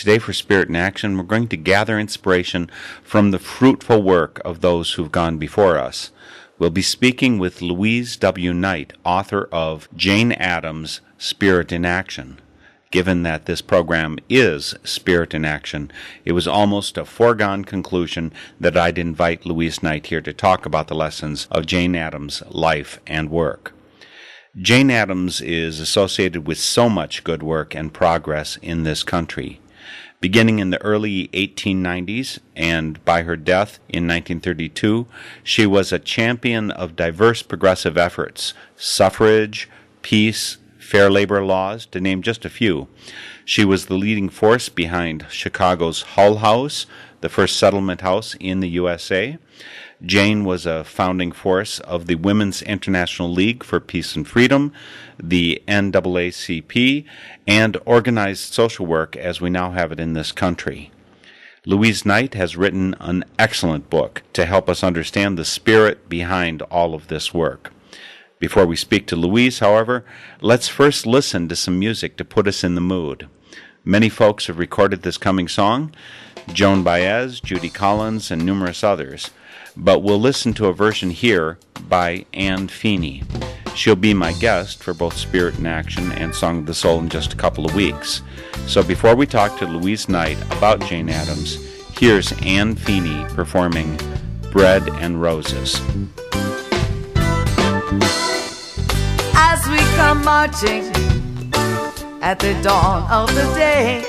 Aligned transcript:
Today, 0.00 0.18
for 0.18 0.32
Spirit 0.32 0.70
in 0.70 0.76
Action, 0.76 1.18
we're 1.18 1.24
going 1.24 1.48
to 1.48 1.58
gather 1.58 1.98
inspiration 1.98 2.70
from 3.02 3.32
the 3.32 3.38
fruitful 3.38 4.02
work 4.02 4.40
of 4.46 4.62
those 4.62 4.94
who've 4.94 5.12
gone 5.12 5.36
before 5.36 5.76
us. 5.76 6.10
We'll 6.58 6.70
be 6.70 6.80
speaking 6.80 7.38
with 7.38 7.60
Louise 7.60 8.16
W. 8.16 8.54
Knight, 8.54 8.94
author 9.04 9.46
of 9.52 9.90
Jane 9.94 10.32
Addams' 10.32 11.02
Spirit 11.18 11.70
in 11.70 11.84
Action. 11.84 12.40
Given 12.90 13.24
that 13.24 13.44
this 13.44 13.60
program 13.60 14.18
is 14.30 14.74
Spirit 14.84 15.34
in 15.34 15.44
Action, 15.44 15.92
it 16.24 16.32
was 16.32 16.48
almost 16.48 16.96
a 16.96 17.04
foregone 17.04 17.66
conclusion 17.66 18.32
that 18.58 18.78
I'd 18.78 18.96
invite 18.96 19.44
Louise 19.44 19.82
Knight 19.82 20.06
here 20.06 20.22
to 20.22 20.32
talk 20.32 20.64
about 20.64 20.88
the 20.88 20.94
lessons 20.94 21.46
of 21.50 21.66
Jane 21.66 21.94
Addams' 21.94 22.42
life 22.48 23.00
and 23.06 23.28
work. 23.28 23.74
Jane 24.56 24.90
Addams 24.90 25.42
is 25.42 25.78
associated 25.78 26.46
with 26.46 26.58
so 26.58 26.88
much 26.88 27.22
good 27.22 27.42
work 27.42 27.74
and 27.74 27.92
progress 27.92 28.56
in 28.62 28.84
this 28.84 29.02
country. 29.02 29.59
Beginning 30.20 30.58
in 30.58 30.68
the 30.68 30.82
early 30.82 31.28
1890s 31.28 32.40
and 32.54 33.02
by 33.06 33.22
her 33.22 33.36
death 33.36 33.78
in 33.88 34.06
1932, 34.06 35.06
she 35.42 35.64
was 35.64 35.92
a 35.92 35.98
champion 35.98 36.70
of 36.70 36.94
diverse 36.94 37.42
progressive 37.42 37.96
efforts 37.96 38.52
suffrage, 38.76 39.66
peace, 40.02 40.58
fair 40.78 41.10
labor 41.10 41.42
laws, 41.42 41.86
to 41.86 42.02
name 42.02 42.20
just 42.20 42.44
a 42.44 42.50
few. 42.50 42.86
She 43.46 43.64
was 43.64 43.86
the 43.86 43.94
leading 43.94 44.28
force 44.28 44.68
behind 44.68 45.24
Chicago's 45.30 46.02
Hull 46.02 46.36
House, 46.36 46.84
the 47.22 47.30
first 47.30 47.56
settlement 47.56 48.02
house 48.02 48.36
in 48.40 48.60
the 48.60 48.68
USA. 48.68 49.38
Jane 50.02 50.44
was 50.44 50.64
a 50.64 50.84
founding 50.84 51.30
force 51.30 51.78
of 51.80 52.06
the 52.06 52.14
Women's 52.14 52.62
International 52.62 53.30
League 53.30 53.62
for 53.62 53.80
Peace 53.80 54.16
and 54.16 54.26
Freedom, 54.26 54.72
the 55.22 55.62
NAACP, 55.68 57.04
and 57.46 57.76
organized 57.84 58.54
social 58.54 58.86
work 58.86 59.14
as 59.14 59.42
we 59.42 59.50
now 59.50 59.72
have 59.72 59.92
it 59.92 60.00
in 60.00 60.14
this 60.14 60.32
country. 60.32 60.90
Louise 61.66 62.06
Knight 62.06 62.32
has 62.32 62.56
written 62.56 62.94
an 63.00 63.24
excellent 63.38 63.90
book 63.90 64.22
to 64.32 64.46
help 64.46 64.70
us 64.70 64.82
understand 64.82 65.36
the 65.36 65.44
spirit 65.44 66.08
behind 66.08 66.62
all 66.62 66.94
of 66.94 67.08
this 67.08 67.34
work. 67.34 67.70
Before 68.38 68.64
we 68.64 68.76
speak 68.76 69.06
to 69.08 69.16
Louise, 69.16 69.58
however, 69.58 70.06
let's 70.40 70.68
first 70.68 71.06
listen 71.06 71.46
to 71.48 71.56
some 71.56 71.78
music 71.78 72.16
to 72.16 72.24
put 72.24 72.48
us 72.48 72.64
in 72.64 72.74
the 72.74 72.80
mood. 72.80 73.28
Many 73.84 74.08
folks 74.08 74.46
have 74.46 74.58
recorded 74.58 75.02
this 75.02 75.18
coming 75.18 75.48
song 75.48 75.94
Joan 76.50 76.82
Baez, 76.82 77.38
Judy 77.40 77.68
Collins, 77.68 78.30
and 78.30 78.46
numerous 78.46 78.82
others. 78.82 79.30
But 79.82 80.02
we'll 80.02 80.20
listen 80.20 80.52
to 80.54 80.66
a 80.66 80.74
version 80.74 81.10
here 81.10 81.58
by 81.88 82.26
Anne 82.34 82.68
Feeney. 82.68 83.24
She'll 83.74 83.96
be 83.96 84.14
my 84.14 84.32
guest 84.34 84.82
for 84.82 84.92
both 84.94 85.16
Spirit 85.16 85.58
in 85.58 85.66
Action 85.66 86.12
and 86.12 86.34
Song 86.34 86.58
of 86.58 86.66
the 86.66 86.74
Soul 86.74 87.00
in 87.00 87.08
just 87.08 87.32
a 87.32 87.36
couple 87.36 87.64
of 87.64 87.74
weeks. 87.74 88.22
So 88.66 88.82
before 88.82 89.16
we 89.16 89.26
talk 89.26 89.58
to 89.58 89.66
Louise 89.66 90.08
Knight 90.08 90.38
about 90.52 90.80
Jane 90.82 91.08
Addams, 91.08 91.56
here's 91.98 92.32
Anne 92.42 92.76
Feeney 92.76 93.24
performing 93.30 93.98
Bread 94.52 94.86
and 95.00 95.20
Roses. 95.20 95.80
as 99.52 99.68
we 99.68 99.78
come 99.96 100.24
marching 100.24 100.84
at 102.22 102.38
the 102.38 102.54
dawn 102.62 103.02
of 103.10 103.28
the 103.34 103.44
day. 103.54 104.04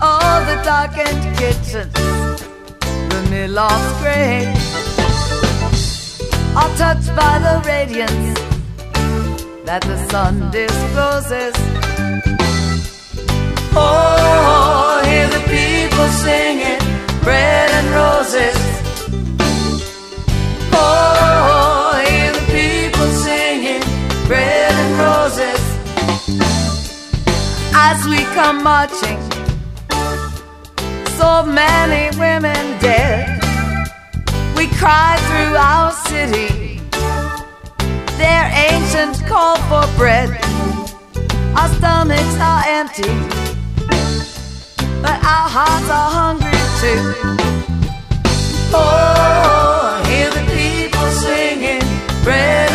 All 0.00 0.44
the 0.44 0.62
darkened 0.62 1.36
kitchens, 1.36 1.92
mill 3.30 3.50
lofts 3.50 3.92
gray, 4.00 4.46
are 6.60 6.72
touched 6.76 7.10
by 7.16 7.34
the 7.46 7.54
radiance 7.66 8.38
that 9.64 9.82
the 9.82 9.98
sun 10.10 10.50
discloses. 10.50 11.54
Oh, 13.76 15.02
hear 15.04 15.26
the 15.36 15.42
people 15.56 16.08
singing 16.24 16.80
bread 17.22 17.70
and 17.78 17.88
roses. 18.02 18.58
Oh, 20.72 22.02
hear 22.06 22.32
the 22.38 22.46
people 22.58 23.08
singing 23.26 23.82
bread 24.28 24.72
and 24.82 24.92
roses 25.06 25.62
as 27.74 27.98
we 28.06 28.20
come 28.36 28.62
marching. 28.62 29.20
So 31.18 31.44
many 31.46 32.16
women. 32.18 32.33
Cry 34.84 35.16
through 35.28 35.56
our 35.56 35.92
city. 35.92 36.78
Their 38.18 38.44
ancient 38.68 39.26
call 39.26 39.56
for 39.70 39.86
bread. 39.96 40.28
Our 41.56 41.70
stomachs 41.76 42.36
are 42.38 42.62
empty, 42.66 43.08
but 45.00 45.18
our 45.24 45.48
hearts 45.56 45.88
are 45.88 46.10
hungry 46.20 46.64
too. 46.82 47.00
Oh, 48.74 50.04
hear 50.06 50.28
the 50.28 50.44
people 50.52 51.08
singing 51.12 51.80
bread 52.22 52.73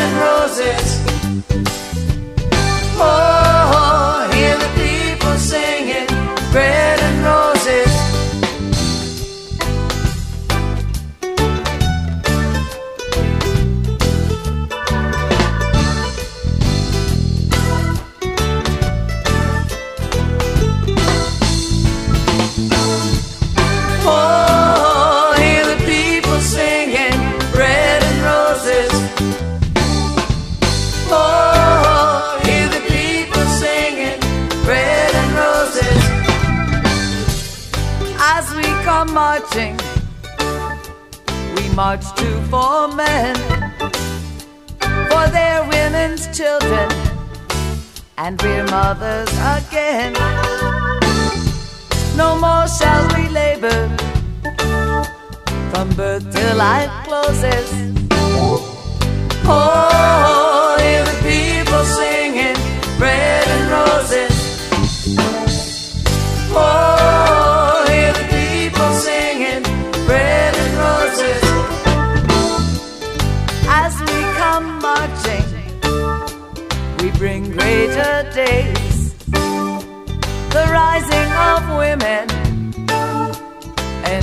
march 41.85 42.13
to 42.13 42.29
four 42.51 42.89
men 42.89 43.33
for 45.11 45.25
their 45.37 45.59
women's 45.75 46.23
children, 46.37 46.89
and 48.17 48.33
we're 48.41 48.65
mothers 48.65 49.31
again. 49.57 50.11
No 52.17 52.29
more 52.45 52.67
shall 52.67 53.05
we 53.15 53.29
labor 53.29 53.79
from 55.71 55.87
birth 55.99 56.25
till 56.33 56.57
life 56.57 56.91
closes. 57.07 57.69
Oh, 59.45 60.75
hear 60.81 61.03
the 61.09 61.17
people 61.31 61.83
singing 61.99 62.59
bread 62.97 63.47
and 63.55 63.65
roses. 63.71 63.98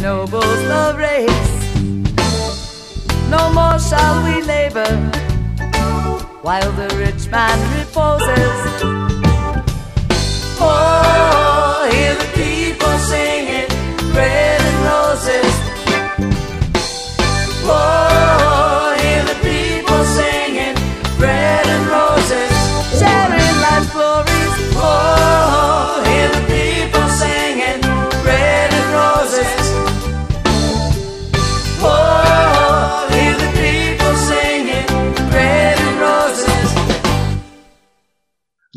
Ennobles 0.07 0.63
the 0.71 0.95
race. 0.97 1.57
No 3.29 3.53
more 3.53 3.77
shall 3.81 4.23
we 4.23 4.41
labor 4.43 4.87
while 6.43 6.71
the 6.73 6.89
rich 6.97 7.29
man 7.29 7.59
reposes. 7.77 8.96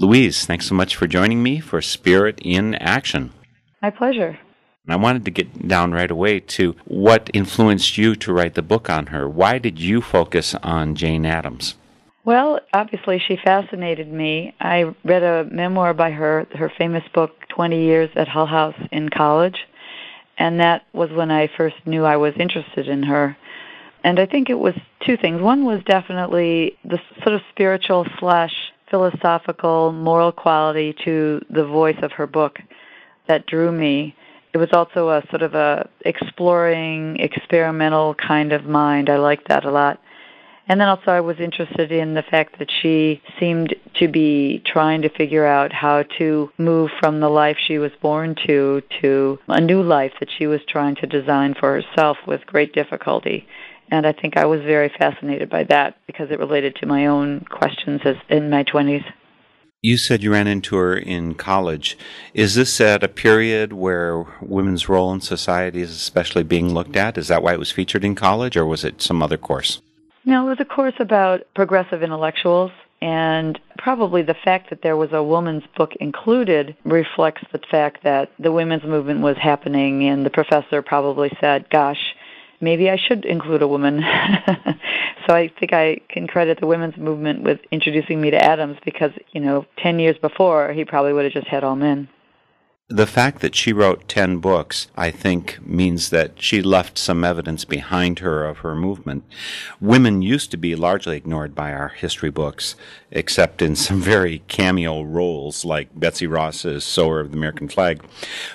Louise, 0.10 0.48
thanks 0.48 0.66
so 0.66 0.74
much 0.74 0.96
for 0.96 1.06
joining 1.06 1.44
me 1.44 1.60
for 1.60 1.84
Spirit 1.84 2.40
in 2.42 2.74
Action. 2.74 3.32
My 3.80 3.92
pleasure. 3.92 4.40
And 4.84 4.94
I 4.94 4.96
wanted 4.96 5.24
to 5.26 5.30
get 5.30 5.68
down 5.68 5.92
right 5.92 6.10
away 6.10 6.40
to 6.40 6.76
what 6.86 7.30
influenced 7.32 7.96
you 7.96 8.16
to 8.16 8.34
write 8.34 8.56
the 8.56 8.64
book 8.64 8.90
on 8.90 9.06
her. 9.06 9.30
Why 9.30 9.60
did 9.60 9.78
you 9.78 10.02
focus 10.02 10.56
on 10.64 10.96
Jane 10.96 11.28
Addams? 11.28 11.76
Well, 12.26 12.60
obviously, 12.74 13.20
she 13.20 13.38
fascinated 13.38 14.12
me. 14.12 14.56
I 14.60 14.96
read 15.06 15.22
a 15.22 15.44
memoir 15.44 15.94
by 15.94 16.10
her, 16.10 16.48
her 16.58 16.72
famous 16.76 17.04
book, 17.14 17.36
20 17.50 17.80
Years 17.80 18.10
at 18.16 18.28
Hull 18.28 18.48
House 18.48 18.82
in 18.92 19.10
college. 19.10 19.68
And 20.40 20.60
that 20.60 20.86
was 20.92 21.12
when 21.12 21.30
I 21.30 21.52
first 21.56 21.76
knew 21.86 22.04
I 22.04 22.18
was 22.18 22.34
interested 22.40 22.88
in 22.88 23.04
her. 23.04 23.38
And 24.04 24.20
I 24.20 24.26
think 24.26 24.50
it 24.50 24.58
was 24.58 24.74
two 25.06 25.18
things. 25.18 25.40
One 25.40 25.66
was 25.66 25.84
definitely 25.84 26.80
the 26.84 27.00
sort 27.22 27.36
of 27.36 27.42
spiritual 27.52 28.08
slash 28.18 28.69
philosophical 28.90 29.92
moral 29.92 30.32
quality 30.32 30.96
to 31.06 31.44
the 31.50 31.66
voice 31.66 31.98
of 32.02 32.12
her 32.14 32.28
book 32.28 32.60
that 33.28 33.46
drew 33.46 33.72
me. 33.72 34.16
It 34.54 34.58
was 34.58 34.70
also 34.74 35.10
a 35.10 35.24
sort 35.30 35.44
of 35.44 35.54
a 35.54 35.88
exploring, 36.02 37.18
experimental 37.20 38.16
kind 38.16 38.52
of 38.52 38.66
mind. 38.66 39.10
I 39.10 39.18
liked 39.18 39.48
that 39.48 39.66
a 39.66 39.72
lot. 39.72 40.02
And 40.70 40.80
then 40.80 40.88
also 40.88 41.12
I 41.12 41.22
was 41.22 41.40
interested 41.40 41.92
in 41.92 42.14
the 42.14 42.22
fact 42.22 42.60
that 42.60 42.70
she 42.70 43.24
seemed 43.40 43.76
to 43.96 44.08
be 44.08 44.62
trying 44.66 45.02
to 45.02 45.10
figure 45.10 45.46
out 45.46 45.74
how 45.74 46.04
to 46.20 46.52
move 46.60 46.92
from 47.00 47.20
the 47.20 47.30
life 47.30 47.58
she 47.60 47.80
was 47.80 47.92
born 48.04 48.36
to 48.46 48.84
to 49.02 49.40
a 49.48 49.60
new 49.60 49.82
life 49.82 50.14
that 50.20 50.30
she 50.38 50.46
was 50.46 50.62
trying 50.68 50.96
to 50.98 51.08
design 51.08 51.56
for 51.60 51.82
herself 51.82 52.18
with 52.28 52.46
great 52.46 52.72
difficulty. 52.74 53.48
And 53.92 54.06
I 54.06 54.14
think 54.14 54.38
I 54.38 54.46
was 54.46 54.62
very 54.62 54.90
fascinated 54.90 55.50
by 55.50 55.64
that 55.66 55.98
because 56.06 56.30
it 56.32 56.40
related 56.40 56.76
to 56.78 56.86
my 56.86 57.08
own 57.08 57.46
questions 57.50 58.02
as 58.06 58.16
in 58.30 58.50
my 58.50 58.64
20s. 58.64 59.04
You 59.82 59.96
said 59.96 60.22
you 60.22 60.34
ran 60.34 60.48
into 60.48 60.76
her 60.76 60.98
in 60.98 61.36
college. 61.36 61.98
Is 62.34 62.56
this 62.56 62.82
at 62.82 63.02
a 63.02 63.08
period 63.08 63.72
where 63.72 64.26
women's 64.42 64.90
role 64.90 65.14
in 65.14 65.22
society 65.22 65.82
is 65.82 65.92
especially 65.92 66.44
being 66.44 66.74
looked 66.74 66.98
at? 66.98 67.18
Is 67.18 67.30
that 67.30 67.42
why 67.42 67.54
it 67.54 67.60
was 67.60 67.72
featured 67.72 68.04
in 68.04 68.14
college, 68.14 68.58
or 68.58 68.66
was 68.66 68.84
it 68.84 69.02
some 69.02 69.24
other 69.24 69.38
course? 69.38 69.82
No, 70.26 70.48
it 70.48 70.50
was 70.50 70.60
a 70.60 70.66
course 70.66 70.96
about 71.00 71.44
progressive 71.56 72.04
intellectuals, 72.04 72.72
and 73.02 73.58
probably 73.78 74.22
the 74.22 74.36
fact 74.44 74.70
that 74.70 74.82
there 74.82 74.98
was 74.98 75.14
a 75.14 75.24
woman's 75.24 75.64
book 75.78 75.96
included 76.02 76.76
reflects 76.84 77.44
the 77.54 77.62
fact 77.72 78.04
that 78.04 78.32
the 78.38 78.52
women's 78.52 78.84
movement 78.84 79.22
was 79.22 79.38
happening, 79.38 80.04
and 80.10 80.26
the 80.26 80.30
professor 80.30 80.82
probably 80.82 81.32
said, 81.40 81.70
Gosh, 81.70 82.16
maybe 82.62 82.90
I 82.90 82.98
should 82.98 83.26
include 83.26 83.62
a 83.62 83.68
woman. 83.68 84.00
so 85.28 85.36
I 85.36 85.52
think 85.60 85.74
I 85.74 86.00
can 86.10 86.28
credit 86.28 86.60
the 86.60 86.68
women's 86.68 86.98
movement 86.98 87.44
with 87.44 87.60
introducing 87.72 88.22
me 88.22 88.32
to 88.32 88.38
Addams 88.38 88.78
because, 88.84 89.12
you 89.32 89.42
know, 89.42 89.66
10 89.78 90.00
years 90.00 90.18
before, 90.18 90.74
he 90.74 90.86
probably 90.86 91.14
would 91.14 91.26
have 91.26 91.34
just 91.34 91.48
had 91.48 91.64
all 91.64 91.76
men. 91.76 92.08
The 92.92 93.06
fact 93.06 93.42
that 93.42 93.54
she 93.54 93.72
wrote 93.72 94.08
10 94.08 94.38
books, 94.38 94.88
I 94.98 95.12
think, 95.12 95.60
means 95.64 96.10
that 96.10 96.42
she 96.42 96.64
left 96.64 96.98
some 96.98 97.24
evidence 97.24 97.64
behind 97.64 98.18
her 98.18 98.44
of 98.44 98.60
her 98.60 98.74
movement. 98.74 99.26
Women 99.80 100.24
used 100.24 100.50
to 100.50 100.58
be 100.58 100.76
largely 100.76 101.16
ignored 101.16 101.54
by 101.54 101.72
our 101.72 101.90
history 101.90 102.32
books, 102.32 102.76
except 103.12 103.62
in 103.62 103.76
some 103.76 104.02
very 104.02 104.40
cameo 104.48 105.04
roles 105.04 105.64
like 105.64 106.00
Betsy 106.00 106.26
Ross's 106.26 106.84
Sewer 106.84 107.20
of 107.20 107.30
the 107.30 107.38
American 107.38 107.68
Flag. 107.68 108.04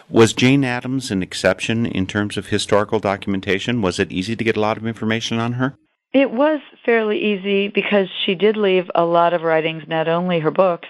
Was 0.08 0.32
Jane 0.32 0.64
Addams 0.64 1.12
an 1.12 1.22
exception 1.22 1.86
in 1.86 2.04
terms 2.04 2.36
of 2.36 2.48
historical 2.48 2.98
documentation? 2.98 3.82
Was 3.82 4.00
it 4.00 4.10
easy 4.10 4.34
to 4.34 4.42
get 4.42 4.56
a 4.56 4.60
lot 4.60 4.76
of 4.76 4.84
information 4.84 5.38
on 5.38 5.52
her? 5.52 5.76
It 6.12 6.32
was 6.32 6.60
fairly 6.84 7.20
easy 7.20 7.68
because 7.68 8.08
she 8.26 8.34
did 8.34 8.56
leave 8.56 8.90
a 8.96 9.04
lot 9.04 9.32
of 9.32 9.42
writings, 9.42 9.84
not 9.86 10.08
only 10.08 10.40
her 10.40 10.50
books, 10.50 10.88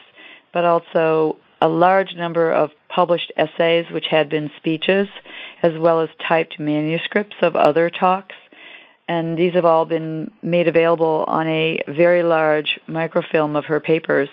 but 0.54 0.64
also 0.64 1.36
a 1.60 1.68
large 1.68 2.14
number 2.14 2.50
of 2.50 2.70
published 2.88 3.32
essays, 3.36 3.86
which 3.90 4.06
had 4.10 4.28
been 4.28 4.50
speeches, 4.56 5.08
as 5.62 5.72
well 5.78 6.00
as 6.00 6.08
typed 6.26 6.58
manuscripts 6.58 7.36
of 7.42 7.56
other 7.56 7.90
talks. 7.90 8.34
And 9.08 9.36
these 9.38 9.54
have 9.54 9.64
all 9.64 9.84
been 9.84 10.30
made 10.42 10.68
available 10.68 11.24
on 11.26 11.46
a 11.46 11.82
very 11.88 12.22
large 12.22 12.78
microfilm 12.86 13.56
of 13.56 13.66
her 13.66 13.80
papers 13.80 14.28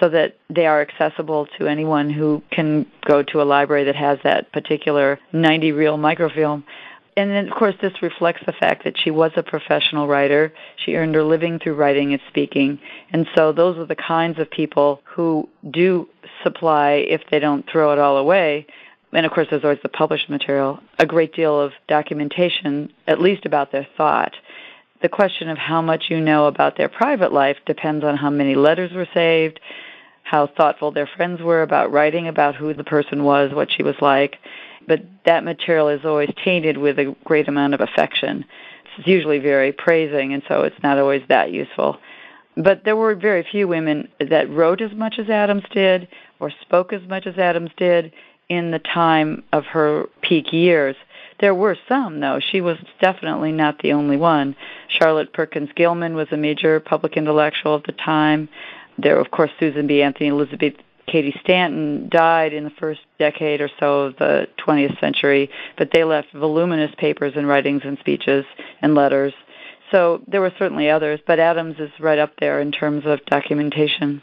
so 0.00 0.08
that 0.08 0.36
they 0.48 0.66
are 0.66 0.80
accessible 0.80 1.46
to 1.58 1.66
anyone 1.66 2.10
who 2.10 2.42
can 2.50 2.86
go 3.06 3.22
to 3.22 3.42
a 3.42 3.44
library 3.44 3.84
that 3.84 3.96
has 3.96 4.18
that 4.24 4.52
particular 4.52 5.18
90 5.32 5.72
reel 5.72 5.96
microfilm. 5.96 6.64
And 7.16 7.30
then, 7.30 7.48
of 7.48 7.58
course, 7.58 7.74
this 7.82 8.00
reflects 8.00 8.42
the 8.46 8.52
fact 8.52 8.84
that 8.84 8.94
she 8.96 9.10
was 9.10 9.32
a 9.34 9.42
professional 9.42 10.06
writer. 10.06 10.52
She 10.76 10.94
earned 10.94 11.16
her 11.16 11.24
living 11.24 11.58
through 11.58 11.74
writing 11.74 12.12
and 12.12 12.22
speaking. 12.28 12.78
And 13.12 13.26
so 13.34 13.50
those 13.50 13.76
are 13.76 13.86
the 13.86 13.96
kinds 13.96 14.38
of 14.38 14.48
people 14.48 15.00
who 15.04 15.48
do 15.68 16.08
supply, 16.42 16.92
if 16.92 17.22
they 17.30 17.38
don't 17.38 17.68
throw 17.70 17.92
it 17.92 17.98
all 17.98 18.16
away, 18.16 18.66
and 19.12 19.24
of 19.24 19.32
course 19.32 19.48
there's 19.50 19.64
always 19.64 19.78
the 19.82 19.88
published 19.88 20.28
material, 20.28 20.80
a 20.98 21.06
great 21.06 21.34
deal 21.34 21.58
of 21.60 21.72
documentation, 21.88 22.92
at 23.06 23.20
least 23.20 23.46
about 23.46 23.72
their 23.72 23.86
thought. 23.96 24.34
The 25.00 25.08
question 25.08 25.48
of 25.48 25.58
how 25.58 25.80
much 25.80 26.10
you 26.10 26.20
know 26.20 26.46
about 26.46 26.76
their 26.76 26.88
private 26.88 27.32
life 27.32 27.56
depends 27.66 28.04
on 28.04 28.16
how 28.16 28.30
many 28.30 28.54
letters 28.54 28.92
were 28.92 29.08
saved, 29.14 29.60
how 30.24 30.46
thoughtful 30.46 30.90
their 30.90 31.06
friends 31.06 31.40
were 31.40 31.62
about 31.62 31.92
writing 31.92 32.28
about 32.28 32.56
who 32.56 32.74
the 32.74 32.84
person 32.84 33.24
was, 33.24 33.52
what 33.52 33.72
she 33.72 33.82
was 33.82 33.94
like. 34.00 34.38
But 34.86 35.02
that 35.24 35.44
material 35.44 35.88
is 35.88 36.04
always 36.04 36.30
tainted 36.44 36.76
with 36.76 36.98
a 36.98 37.14
great 37.24 37.48
amount 37.48 37.74
of 37.74 37.80
affection. 37.80 38.44
It's 38.96 39.06
usually 39.06 39.38
very 39.38 39.72
praising, 39.72 40.32
and 40.34 40.42
so 40.48 40.62
it's 40.62 40.82
not 40.82 40.98
always 40.98 41.22
that 41.28 41.52
useful. 41.52 41.98
But 42.56 42.84
there 42.84 42.96
were 42.96 43.14
very 43.14 43.46
few 43.48 43.68
women 43.68 44.08
that 44.18 44.50
wrote 44.50 44.82
as 44.82 44.92
much 44.92 45.18
as 45.18 45.30
Addams 45.30 45.64
did 45.70 46.08
or 46.40 46.50
spoke 46.62 46.92
as 46.92 47.02
much 47.08 47.26
as 47.26 47.38
Addams 47.38 47.70
did 47.76 48.12
in 48.48 48.70
the 48.70 48.78
time 48.78 49.42
of 49.52 49.64
her 49.66 50.06
peak 50.22 50.52
years. 50.52 50.96
There 51.40 51.54
were 51.54 51.76
some, 51.88 52.20
though. 52.20 52.40
She 52.40 52.60
was 52.60 52.78
definitely 53.00 53.52
not 53.52 53.80
the 53.80 53.92
only 53.92 54.16
one. 54.16 54.56
Charlotte 54.88 55.32
Perkins 55.32 55.70
Gilman 55.76 56.14
was 56.14 56.28
a 56.32 56.36
major 56.36 56.80
public 56.80 57.16
intellectual 57.16 57.74
of 57.74 57.84
the 57.84 57.92
time. 57.92 58.48
There, 58.96 59.18
of 59.20 59.30
course, 59.30 59.50
Susan 59.60 59.86
B. 59.86 60.02
Anthony, 60.02 60.28
Elizabeth 60.28 60.74
Cady 61.06 61.34
Stanton 61.42 62.08
died 62.10 62.52
in 62.52 62.64
the 62.64 62.70
first 62.70 63.00
decade 63.18 63.60
or 63.60 63.70
so 63.80 64.00
of 64.00 64.16
the 64.16 64.48
20th 64.66 64.98
century, 65.00 65.50
but 65.76 65.90
they 65.92 66.04
left 66.04 66.32
voluminous 66.32 66.94
papers 66.98 67.32
and 67.36 67.48
writings 67.48 67.82
and 67.84 67.98
speeches 67.98 68.44
and 68.82 68.94
letters. 68.94 69.32
So 69.90 70.22
there 70.26 70.40
were 70.40 70.52
certainly 70.58 70.90
others, 70.90 71.20
but 71.26 71.38
Addams 71.38 71.78
is 71.78 71.90
right 71.98 72.18
up 72.18 72.32
there 72.40 72.60
in 72.60 72.72
terms 72.72 73.04
of 73.06 73.24
documentation. 73.24 74.22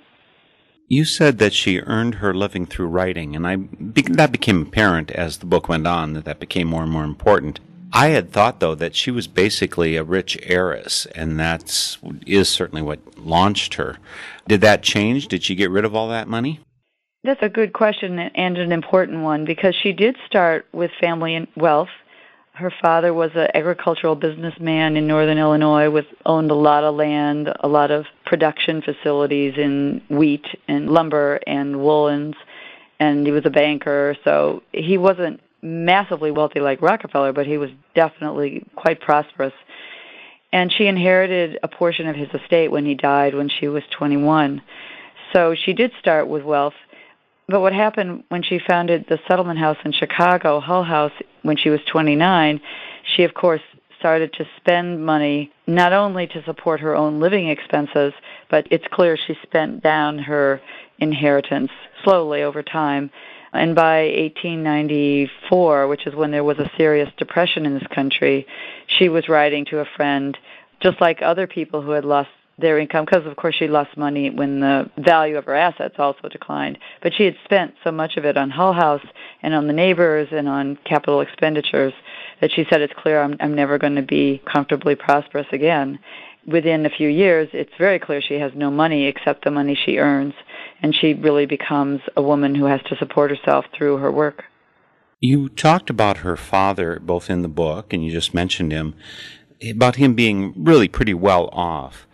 You 0.87 1.03
said 1.03 1.39
that 1.39 1.53
she 1.53 1.79
earned 1.79 2.15
her 2.15 2.33
living 2.33 2.65
through 2.65 2.87
writing, 2.87 3.35
and 3.35 3.47
I 3.47 3.57
that 4.11 4.31
became 4.31 4.61
apparent 4.61 5.11
as 5.11 5.37
the 5.37 5.47
book 5.47 5.67
went 5.67 5.87
on 5.87 6.13
that 6.13 6.25
that 6.25 6.39
became 6.39 6.67
more 6.67 6.83
and 6.83 6.91
more 6.91 7.03
important. 7.03 7.59
I 7.91 8.07
had 8.07 8.31
thought 8.31 8.59
though 8.59 8.75
that 8.75 8.95
she 8.95 9.09
was 9.09 9.25
basically 9.25 9.95
a 9.95 10.03
rich 10.03 10.37
heiress, 10.43 11.07
and 11.07 11.39
that's 11.39 11.97
is 12.27 12.49
certainly 12.49 12.83
what 12.83 13.17
launched 13.17 13.75
her. 13.75 13.97
Did 14.47 14.61
that 14.61 14.83
change? 14.83 15.27
Did 15.27 15.43
she 15.43 15.55
get 15.55 15.71
rid 15.71 15.85
of 15.85 15.95
all 15.95 16.09
that 16.09 16.27
money? 16.27 16.59
That's 17.23 17.41
a 17.41 17.49
good 17.49 17.73
question 17.73 18.19
and 18.19 18.57
an 18.57 18.71
important 18.71 19.23
one 19.23 19.45
because 19.45 19.73
she 19.75 19.91
did 19.91 20.15
start 20.27 20.67
with 20.71 20.91
family 21.01 21.33
and 21.33 21.47
wealth. 21.55 21.89
Her 22.55 22.71
father 22.81 23.13
was 23.13 23.31
an 23.35 23.49
agricultural 23.53 24.15
businessman 24.15 24.95
in 24.95 25.07
northern 25.07 25.37
Illinois 25.37 25.89
with 25.89 26.05
owned 26.25 26.51
a 26.51 26.55
lot 26.55 26.85
of 26.85 26.95
land, 26.95 27.49
a 27.59 27.67
lot 27.67 27.91
of 27.91 28.05
production 28.25 28.81
facilities 28.81 29.55
in 29.57 30.01
wheat 30.09 30.45
and 30.69 30.89
lumber 30.89 31.41
and 31.45 31.81
woolens, 31.81 32.35
and 32.97 33.25
he 33.25 33.33
was 33.33 33.45
a 33.45 33.49
banker. 33.49 34.15
So 34.23 34.63
he 34.71 34.97
wasn't 34.97 35.41
massively 35.61 36.31
wealthy 36.31 36.61
like 36.61 36.81
Rockefeller, 36.81 37.33
but 37.33 37.45
he 37.45 37.57
was 37.57 37.71
definitely 37.93 38.65
quite 38.75 39.01
prosperous. 39.01 39.53
And 40.53 40.71
she 40.71 40.87
inherited 40.87 41.59
a 41.61 41.67
portion 41.67 42.07
of 42.07 42.15
his 42.15 42.29
estate 42.33 42.69
when 42.69 42.85
he 42.85 42.95
died 42.95 43.35
when 43.35 43.49
she 43.49 43.67
was 43.67 43.83
21. 43.91 44.61
so 45.33 45.55
she 45.55 45.73
did 45.73 45.91
start 45.99 46.29
with 46.29 46.43
wealth. 46.43 46.75
But 47.47 47.61
what 47.61 47.73
happened 47.73 48.23
when 48.29 48.41
she 48.41 48.59
founded 48.59 49.05
the 49.07 49.19
settlement 49.27 49.59
house 49.59 49.77
in 49.85 49.91
Chicago, 49.91 50.59
Hull 50.59 50.83
House, 50.83 51.11
when 51.43 51.57
she 51.57 51.69
was 51.69 51.79
29, 51.91 52.59
she, 53.15 53.23
of 53.23 53.35
course, 53.35 53.61
started 53.99 54.33
to 54.33 54.47
spend 54.57 55.05
money 55.05 55.51
not 55.67 55.93
only 55.93 56.27
to 56.27 56.43
support 56.43 56.79
her 56.79 56.95
own 56.95 57.19
living 57.19 57.49
expenses, 57.49 58.13
but 58.49 58.67
it's 58.71 58.85
clear 58.91 59.15
she 59.15 59.35
spent 59.43 59.83
down 59.83 60.17
her 60.17 60.59
inheritance 60.99 61.71
slowly 62.03 62.41
over 62.41 62.63
time. 62.63 63.11
And 63.53 63.75
by 63.75 64.07
1894, 64.07 65.87
which 65.87 66.07
is 66.07 66.15
when 66.15 66.31
there 66.31 66.43
was 66.43 66.57
a 66.57 66.69
serious 66.77 67.09
depression 67.17 67.65
in 67.65 67.75
this 67.75 67.87
country, 67.93 68.45
she 68.87 69.07
was 69.07 69.29
writing 69.29 69.65
to 69.65 69.79
a 69.79 69.85
friend, 69.95 70.37
just 70.81 70.99
like 70.99 71.21
other 71.21 71.47
people 71.47 71.81
who 71.81 71.91
had 71.91 72.05
lost 72.05 72.29
their 72.57 72.79
income, 72.79 73.05
because 73.05 73.25
of 73.25 73.35
course 73.35 73.55
she 73.55 73.67
lost 73.67 73.97
money 73.97 74.29
when 74.29 74.59
the 74.61 74.89
value 74.97 75.37
of 75.37 75.45
her 75.45 75.55
assets 75.55 75.95
also 75.97 76.29
declined. 76.29 76.77
But 77.01 77.13
she 77.13 77.25
had 77.25 77.35
spent 77.43 77.75
so 77.83 77.91
much 77.91 78.17
of 78.17 78.25
it 78.25 78.37
on 78.37 78.49
Hull 78.49 78.73
House 78.73 79.05
and 79.41 79.53
on 79.53 79.67
the 79.67 79.73
neighbors 79.73 80.29
and 80.31 80.47
on 80.47 80.77
capital 80.85 81.21
expenditures 81.21 81.93
that 82.41 82.51
she 82.51 82.65
said, 82.69 82.81
It's 82.81 82.93
clear 82.93 83.21
I'm, 83.21 83.35
I'm 83.39 83.55
never 83.55 83.77
going 83.77 83.95
to 83.95 84.01
be 84.01 84.41
comfortably 84.45 84.95
prosperous 84.95 85.47
again 85.51 85.99
within 86.45 86.85
a 86.85 86.89
few 86.89 87.07
years, 87.07 87.49
it's 87.53 87.73
very 87.77 87.99
clear 87.99 88.21
she 88.21 88.35
has 88.35 88.51
no 88.55 88.69
money 88.69 89.05
except 89.05 89.43
the 89.43 89.51
money 89.51 89.75
she 89.75 89.97
earns, 89.97 90.33
and 90.81 90.95
she 90.95 91.13
really 91.13 91.45
becomes 91.45 92.01
a 92.15 92.21
woman 92.21 92.55
who 92.55 92.65
has 92.65 92.81
to 92.83 92.95
support 92.97 93.31
herself 93.31 93.65
through 93.75 93.97
her 93.97 94.11
work. 94.11 94.45
You 95.19 95.49
talked 95.49 95.89
about 95.89 96.17
her 96.17 96.37
father 96.37 96.99
both 96.99 97.29
in 97.29 97.41
the 97.41 97.47
book, 97.47 97.93
and 97.93 98.05
you 98.05 98.11
just 98.11 98.33
mentioned 98.33 98.71
him, 98.71 98.93
about 99.67 99.95
him 99.95 100.13
being 100.13 100.53
really 100.55 100.87
pretty 100.87 101.13
well 101.13 101.49
off. 101.51 102.05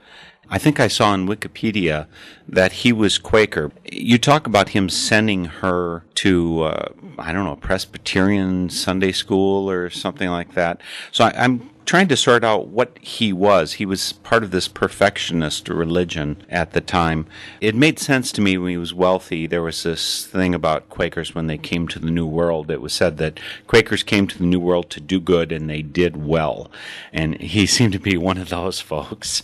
I 0.53 0.58
think 0.58 0.81
I 0.81 0.89
saw 0.89 1.13
in 1.13 1.27
Wikipedia 1.27 2.08
that 2.48 2.74
he 2.74 2.91
was 2.91 3.17
Quaker. 3.17 3.72
You 3.89 4.17
talk 4.17 4.46
about 4.46 4.70
him 4.70 4.89
sending 4.89 5.46
her 5.46 6.03
to, 6.15 6.63
uh, 6.63 6.89
I 7.17 7.31
don't 7.31 7.46
know, 7.46 7.55
Presbyterian 7.55 8.70
Sunday 8.70 9.13
school 9.13 9.72
or 9.72 9.89
something 9.89 10.29
like 10.29 10.53
that. 10.55 10.81
So 11.13 11.24
I, 11.24 11.46
am 11.46 11.71
trying 11.86 12.08
to 12.08 12.16
sort 12.16 12.44
out 12.44 12.68
what 12.68 12.98
he 13.00 13.34
was. 13.34 13.74
He 13.74 13.86
was 13.86 14.14
part 14.14 14.44
of 14.44 14.52
this 14.52 14.68
perfectionist 14.68 15.68
religion 15.68 16.44
at 16.50 16.74
the 16.74 16.82
time. 16.82 17.26
It 17.60 17.76
made 17.76 18.00
sense 18.00 18.32
to 18.34 18.42
me 18.42 18.58
when 18.58 18.72
he 18.72 18.78
was 18.78 18.94
wealthy. 18.94 19.48
There 19.48 19.64
was 19.64 19.84
this 19.84 20.26
thing 20.26 20.54
about 20.54 20.90
Quakers 20.90 21.34
when 21.34 21.48
they 21.48 21.58
came 21.58 21.88
to 21.90 22.00
the 22.00 22.12
New 22.12 22.28
World. 22.28 22.70
It 22.70 22.82
was 22.82 22.94
said 22.94 23.18
that 23.18 23.40
Quakers 23.68 24.04
came 24.04 24.28
to 24.28 24.38
the 24.38 24.46
New 24.46 24.60
World 24.60 24.90
to 24.92 25.02
do 25.02 25.20
good 25.20 25.52
and 25.52 25.70
they 25.70 25.82
did 25.82 26.26
well. 26.26 26.72
And 27.12 27.40
he 27.42 27.66
seemed 27.66 27.94
to 27.94 28.00
be 28.00 28.18
one 28.18 28.38
of 28.38 28.50
those 28.50 28.80
folks. 28.80 29.42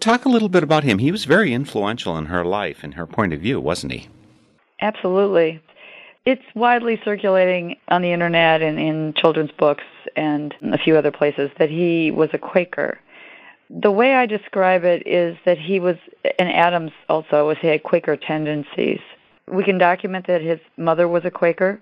Talk 0.00 0.24
a 0.24 0.30
little 0.30 0.48
bit 0.48 0.62
about 0.62 0.84
him. 0.84 0.98
He 0.98 1.12
was 1.12 1.24
very 1.24 1.52
influential 1.52 2.16
in 2.16 2.26
her 2.26 2.44
life 2.44 2.82
and 2.82 2.94
her 2.94 3.06
point 3.06 3.32
of 3.32 3.40
view, 3.40 3.60
wasn't 3.60 3.92
he? 3.92 4.08
Absolutely. 4.80 5.62
It's 6.26 6.42
widely 6.54 7.00
circulating 7.04 7.76
on 7.88 8.00
the 8.02 8.12
internet 8.12 8.62
and 8.62 8.78
in 8.78 9.14
children's 9.14 9.52
books 9.52 9.84
and 10.16 10.54
a 10.62 10.78
few 10.78 10.96
other 10.96 11.10
places 11.10 11.50
that 11.58 11.70
he 11.70 12.10
was 12.10 12.30
a 12.32 12.38
Quaker. 12.38 12.98
The 13.70 13.90
way 13.90 14.14
I 14.14 14.26
describe 14.26 14.84
it 14.84 15.06
is 15.06 15.36
that 15.44 15.58
he 15.58 15.80
was, 15.80 15.96
and 16.38 16.50
Addams 16.50 16.92
also 17.08 17.46
was, 17.46 17.56
he 17.60 17.68
had 17.68 17.82
Quaker 17.82 18.16
tendencies. 18.16 19.00
We 19.50 19.64
can 19.64 19.78
document 19.78 20.26
that 20.26 20.42
his 20.42 20.60
mother 20.76 21.08
was 21.08 21.24
a 21.24 21.30
Quaker. 21.30 21.80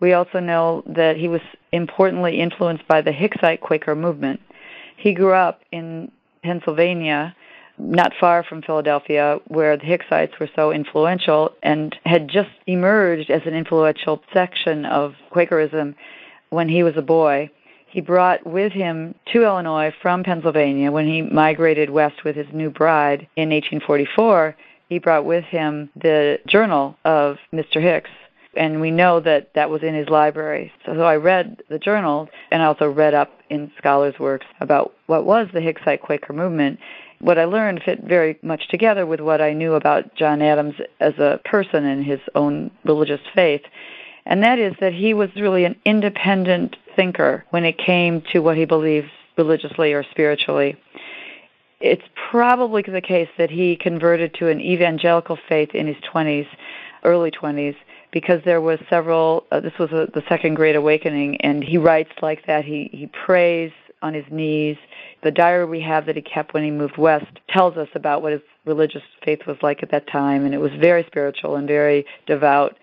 We 0.00 0.14
also 0.14 0.40
know 0.40 0.82
that 0.86 1.16
he 1.16 1.28
was 1.28 1.42
importantly 1.72 2.40
influenced 2.40 2.86
by 2.88 3.02
the 3.02 3.12
Hicksite 3.12 3.60
Quaker 3.60 3.94
movement. 3.94 4.40
He 4.96 5.12
grew 5.12 5.34
up 5.34 5.60
in 5.72 6.10
Pennsylvania 6.42 7.34
not 7.80 8.12
far 8.20 8.42
from 8.42 8.62
Philadelphia, 8.62 9.38
where 9.48 9.76
the 9.76 9.84
Hicksites 9.84 10.38
were 10.38 10.50
so 10.54 10.70
influential 10.70 11.52
and 11.62 11.96
had 12.04 12.28
just 12.28 12.50
emerged 12.66 13.30
as 13.30 13.42
an 13.46 13.54
influential 13.54 14.22
section 14.32 14.84
of 14.84 15.14
Quakerism 15.30 15.94
when 16.50 16.68
he 16.68 16.82
was 16.82 16.96
a 16.96 17.02
boy. 17.02 17.50
He 17.86 18.00
brought 18.00 18.46
with 18.46 18.72
him 18.72 19.14
to 19.32 19.42
Illinois 19.42 19.92
from 20.00 20.22
Pennsylvania 20.22 20.92
when 20.92 21.06
he 21.06 21.22
migrated 21.22 21.90
west 21.90 22.22
with 22.24 22.36
his 22.36 22.46
new 22.52 22.70
bride 22.70 23.26
in 23.36 23.50
1844. 23.50 24.54
He 24.88 24.98
brought 24.98 25.24
with 25.24 25.44
him 25.44 25.90
the 25.96 26.38
journal 26.46 26.96
of 27.04 27.38
Mr. 27.52 27.80
Hicks, 27.80 28.10
and 28.56 28.80
we 28.80 28.90
know 28.90 29.18
that 29.20 29.54
that 29.54 29.70
was 29.70 29.82
in 29.82 29.94
his 29.94 30.08
library. 30.08 30.72
So, 30.86 30.94
so 30.94 31.02
I 31.02 31.16
read 31.16 31.62
the 31.68 31.78
journal 31.78 32.28
and 32.52 32.62
I 32.62 32.66
also 32.66 32.90
read 32.90 33.14
up 33.14 33.30
in 33.48 33.72
scholars' 33.78 34.18
works 34.20 34.46
about 34.60 34.92
what 35.06 35.24
was 35.24 35.48
the 35.52 35.60
Hicksite 35.60 36.00
Quaker 36.00 36.32
movement 36.32 36.78
what 37.20 37.38
I 37.38 37.44
learned 37.44 37.82
fit 37.84 38.02
very 38.02 38.38
much 38.42 38.68
together 38.68 39.06
with 39.06 39.20
what 39.20 39.40
I 39.40 39.52
knew 39.52 39.74
about 39.74 40.14
John 40.14 40.42
Addams 40.42 40.74
as 41.00 41.14
a 41.18 41.40
person 41.44 41.84
and 41.84 42.04
his 42.04 42.20
own 42.34 42.70
religious 42.84 43.20
faith. 43.34 43.62
And 44.26 44.42
that 44.42 44.58
is 44.58 44.74
that 44.80 44.92
he 44.92 45.14
was 45.14 45.30
really 45.36 45.64
an 45.64 45.76
independent 45.84 46.76
thinker 46.96 47.44
when 47.50 47.64
it 47.64 47.78
came 47.78 48.22
to 48.32 48.40
what 48.40 48.56
he 48.56 48.64
believed 48.64 49.08
religiously 49.36 49.92
or 49.92 50.04
spiritually. 50.10 50.76
It's 51.80 52.02
probably 52.30 52.82
the 52.82 53.00
case 53.00 53.28
that 53.38 53.50
he 53.50 53.76
converted 53.76 54.34
to 54.34 54.48
an 54.48 54.60
evangelical 54.60 55.38
faith 55.48 55.70
in 55.74 55.86
his 55.86 55.96
20s, 56.12 56.46
early 57.04 57.30
20s, 57.30 57.74
because 58.12 58.42
there 58.44 58.60
was 58.60 58.78
several 58.90 59.46
uh, 59.50 59.60
this 59.60 59.72
was 59.78 59.90
a, 59.92 60.08
the 60.12 60.22
second 60.28 60.54
great 60.54 60.76
awakening 60.76 61.40
and 61.40 61.62
he 61.62 61.78
writes 61.78 62.10
like 62.20 62.44
that 62.46 62.64
he 62.64 62.90
he 62.92 63.06
prays 63.06 63.70
on 64.02 64.12
his 64.12 64.24
knees 64.32 64.76
the 65.22 65.30
diary 65.30 65.64
we 65.64 65.80
have 65.80 66.06
that 66.06 66.16
he 66.16 66.22
kept 66.22 66.52
when 66.52 66.64
he 66.64 66.72
moved 66.72 66.98
west 66.98 67.38
tells 67.48 67.76
us 67.76 67.88
about 67.94 68.20
what 68.20 68.32
his 68.32 68.42
religious 68.64 69.02
faith 69.24 69.40
was 69.46 69.56
like 69.62 69.82
at 69.82 69.90
that 69.90 70.06
time, 70.06 70.44
and 70.44 70.54
it 70.54 70.58
was 70.58 70.72
very 70.80 71.04
spiritual 71.06 71.56
and 71.56 71.66
very 71.66 72.04
devout. 72.26 72.76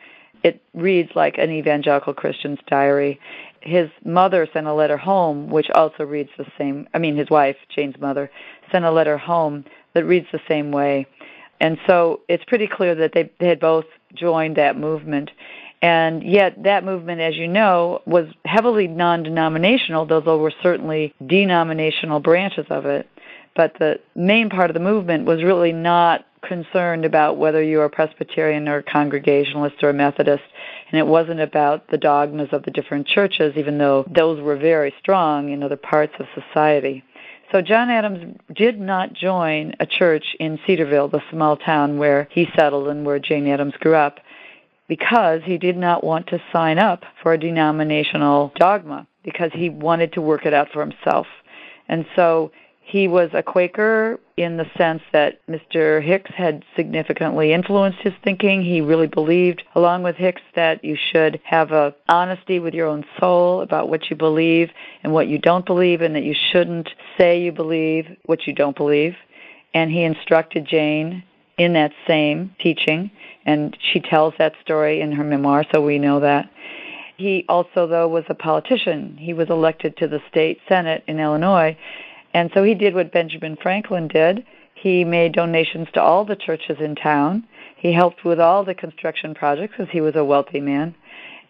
It 0.43 0.61
reads 0.73 1.11
like 1.15 1.37
an 1.37 1.51
evangelical 1.51 2.13
Christian's 2.13 2.59
diary. 2.67 3.19
His 3.61 3.89
mother 4.05 4.47
sent 4.53 4.67
a 4.67 4.73
letter 4.73 4.97
home, 4.97 5.49
which 5.49 5.69
also 5.73 6.03
reads 6.03 6.29
the 6.37 6.45
same. 6.57 6.87
I 6.93 6.99
mean, 6.99 7.15
his 7.15 7.29
wife, 7.29 7.57
Jane's 7.75 7.99
mother, 7.99 8.29
sent 8.71 8.85
a 8.85 8.91
letter 8.91 9.17
home 9.17 9.65
that 9.93 10.05
reads 10.05 10.27
the 10.31 10.39
same 10.47 10.71
way. 10.71 11.07
And 11.59 11.77
so 11.87 12.21
it's 12.27 12.43
pretty 12.45 12.67
clear 12.67 12.93
that 12.95 13.13
they, 13.13 13.31
they 13.39 13.47
had 13.47 13.59
both 13.59 13.85
joined 14.13 14.57
that 14.57 14.77
movement. 14.77 15.31
And 15.81 16.23
yet, 16.23 16.63
that 16.63 16.83
movement, 16.83 17.21
as 17.21 17.35
you 17.35 17.47
know, 17.47 18.01
was 18.05 18.27
heavily 18.45 18.87
non 18.87 19.21
denominational, 19.23 20.05
though 20.05 20.21
there 20.21 20.37
were 20.37 20.53
certainly 20.63 21.13
denominational 21.25 22.19
branches 22.19 22.65
of 22.69 22.85
it. 22.85 23.07
But 23.57 23.73
the 23.79 23.99
main 24.15 24.49
part 24.49 24.69
of 24.69 24.75
the 24.75 24.79
movement 24.79 25.25
was 25.25 25.43
really 25.43 25.73
not 25.73 26.25
concerned 26.43 27.05
about 27.05 27.37
whether 27.37 27.61
you 27.61 27.79
were 27.79 27.89
Presbyterian 27.89 28.69
or 28.69 28.83
Congregationalist 28.83 29.83
or 29.83 29.89
a 29.89 29.93
Methodist. 29.93 30.43
And 30.91 30.99
it 30.99 31.07
wasn't 31.07 31.39
about 31.39 31.89
the 31.89 31.97
dogmas 31.97 32.49
of 32.51 32.63
the 32.63 32.71
different 32.71 33.07
churches, 33.07 33.57
even 33.57 33.79
though 33.79 34.05
those 34.09 34.39
were 34.39 34.55
very 34.55 34.93
strong 34.99 35.49
in 35.49 35.63
other 35.63 35.75
parts 35.75 36.13
of 36.19 36.27
society. 36.35 37.03
So 37.51 37.61
John 37.61 37.89
Addams 37.89 38.37
did 38.53 38.79
not 38.79 39.13
join 39.13 39.73
a 39.79 39.87
church 39.87 40.35
in 40.39 40.59
Cedarville, 40.67 41.07
the 41.07 41.23
small 41.31 41.57
town 41.57 41.97
where 41.97 42.27
he 42.29 42.47
settled 42.55 42.89
and 42.89 43.05
where 43.05 43.17
Jane 43.17 43.47
Addams 43.47 43.73
grew 43.79 43.95
up 43.95 44.19
because 44.87 45.41
he 45.43 45.57
did 45.57 45.77
not 45.77 46.03
want 46.03 46.27
to 46.27 46.41
sign 46.53 46.77
up 46.77 47.05
for 47.23 47.33
a 47.33 47.39
denominational 47.39 48.51
dogma 48.55 49.07
because 49.23 49.51
he 49.53 49.69
wanted 49.69 50.13
to 50.13 50.21
work 50.21 50.45
it 50.45 50.53
out 50.53 50.67
for 50.71 50.81
himself. 50.81 51.25
And 51.89 52.05
so 52.15 52.51
he 52.87 53.07
was 53.07 53.29
a 53.33 53.43
Quaker 53.43 54.19
in 54.37 54.57
the 54.57 54.65
sense 54.77 55.01
that 55.11 55.45
Mr. 55.47 56.01
Hicks 56.01 56.31
had 56.35 56.63
significantly 56.75 57.53
influenced 57.53 57.99
his 57.99 58.13
thinking. 58.23 58.63
He 58.63 58.81
really 58.81 59.07
believed, 59.07 59.63
along 59.75 60.03
with 60.03 60.15
Hicks, 60.15 60.41
that 60.55 60.83
you 60.83 60.95
should 60.95 61.39
have 61.43 61.71
a 61.71 61.93
honesty 62.07 62.59
with 62.59 62.73
your 62.73 62.87
own 62.87 63.03
soul 63.19 63.61
about 63.61 63.89
what 63.89 64.09
you 64.09 64.15
believe 64.15 64.69
and 65.03 65.11
what 65.13 65.27
you 65.27 65.37
don't 65.37 65.65
believe, 65.65 66.01
and 66.01 66.15
that 66.15 66.23
you 66.23 66.35
shouldn't 66.51 66.89
say 67.17 67.41
you 67.41 67.51
believe 67.51 68.05
what 68.25 68.47
you 68.47 68.53
don't 68.53 68.77
believe. 68.77 69.15
And 69.73 69.91
he 69.91 70.03
instructed 70.03 70.65
Jane 70.65 71.23
in 71.57 71.73
that 71.73 71.91
same 72.07 72.55
teaching 72.59 73.11
and 73.47 73.75
she 73.79 74.01
tells 74.01 74.33
that 74.37 74.53
story 74.61 74.99
in 75.01 75.13
her 75.13 75.23
memoir, 75.23 75.65
so 75.73 75.81
we 75.81 75.97
know 75.97 76.19
that. 76.19 76.51
He 77.15 77.45
also, 77.49 77.87
though, 77.87 78.07
was 78.07 78.25
a 78.27 78.35
politician. 78.35 79.17
He 79.17 79.33
was 79.33 79.49
elected 79.49 79.97
to 79.97 80.07
the 80.07 80.21
state 80.29 80.59
senate 80.67 81.03
in 81.07 81.19
Illinois, 81.19 81.75
and 82.37 82.51
so 82.53 82.63
he 82.63 82.75
did 82.75 82.93
what 82.93 83.11
Benjamin 83.11 83.57
Franklin 83.61 84.07
did. 84.07 84.45
He 84.75 85.03
made 85.03 85.33
donations 85.33 85.87
to 85.93 86.01
all 86.01 86.23
the 86.23 86.35
churches 86.35 86.77
in 86.79 86.95
town. 86.95 87.47
He 87.77 87.91
helped 87.91 88.23
with 88.23 88.39
all 88.39 88.63
the 88.63 88.75
construction 88.75 89.33
projects 89.33 89.73
because 89.77 89.91
he 89.91 90.01
was 90.01 90.15
a 90.15 90.23
wealthy 90.23 90.61
man. 90.61 90.95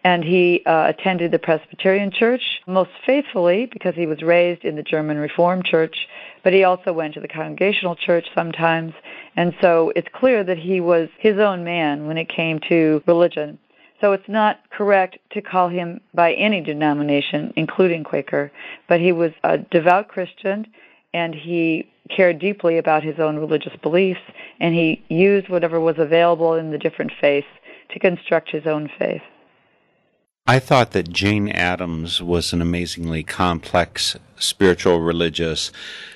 And 0.04 0.24
he 0.24 0.64
uh, 0.66 0.88
attended 0.88 1.32
the 1.32 1.40
Presbyterian 1.40 2.12
Church 2.12 2.62
most 2.68 2.92
faithfully 3.06 3.66
because 3.66 3.96
he 3.96 4.06
was 4.06 4.22
raised 4.22 4.64
in 4.64 4.76
the 4.76 4.84
German 4.84 5.18
Reformed 5.18 5.66
Church, 5.66 6.08
but 6.44 6.54
he 6.54 6.64
also 6.64 6.94
went 6.94 7.16
to 7.16 7.20
the 7.20 7.28
Congregational 7.28 7.96
Church 7.96 8.26
sometimes 8.34 8.94
and 9.38 9.54
so 9.62 9.94
it's 9.96 10.08
clear 10.12 10.44
that 10.44 10.58
he 10.58 10.82
was 10.82 11.10
his 11.20 11.38
own 11.38 11.64
man 11.64 12.08
when 12.08 12.18
it 12.18 12.28
came 12.28 12.60
to 12.68 13.04
religion. 13.06 13.60
So 14.00 14.14
it's 14.14 14.30
not 14.30 14.60
correct 14.70 15.18
to 15.32 15.42
call 15.42 15.70
him 15.70 16.02
by 16.14 16.34
any 16.34 16.62
denomination, 16.62 17.52
including 17.56 18.04
Quaker, 18.04 18.52
but 18.88 19.00
he 19.00 19.12
was 19.12 19.32
a 19.44 19.58
devout 19.58 20.08
Christian 20.08 20.68
and 21.14 21.34
he 21.34 21.90
cared 22.16 22.40
deeply 22.40 22.78
about 22.78 23.04
his 23.04 23.20
own 23.20 23.38
religious 23.38 23.76
beliefs, 23.82 24.20
and 24.60 24.76
he 24.76 25.04
used 25.10 25.50
whatever 25.50 25.80
was 25.80 25.98
available 25.98 26.56
in 26.56 26.72
the 26.72 26.78
different 26.78 27.12
faiths 27.20 27.48
to 27.92 28.00
construct 28.00 28.52
his 28.52 28.68
own 28.68 28.90
faith. 29.00 29.22
I 30.50 30.60
thought 30.60 30.92
that 30.92 31.12
Jane 31.12 31.50
Addams 31.50 32.22
was 32.22 32.54
an 32.54 32.62
amazingly 32.62 33.22
complex 33.22 34.16
spiritual 34.38 35.02
religious, 35.02 35.74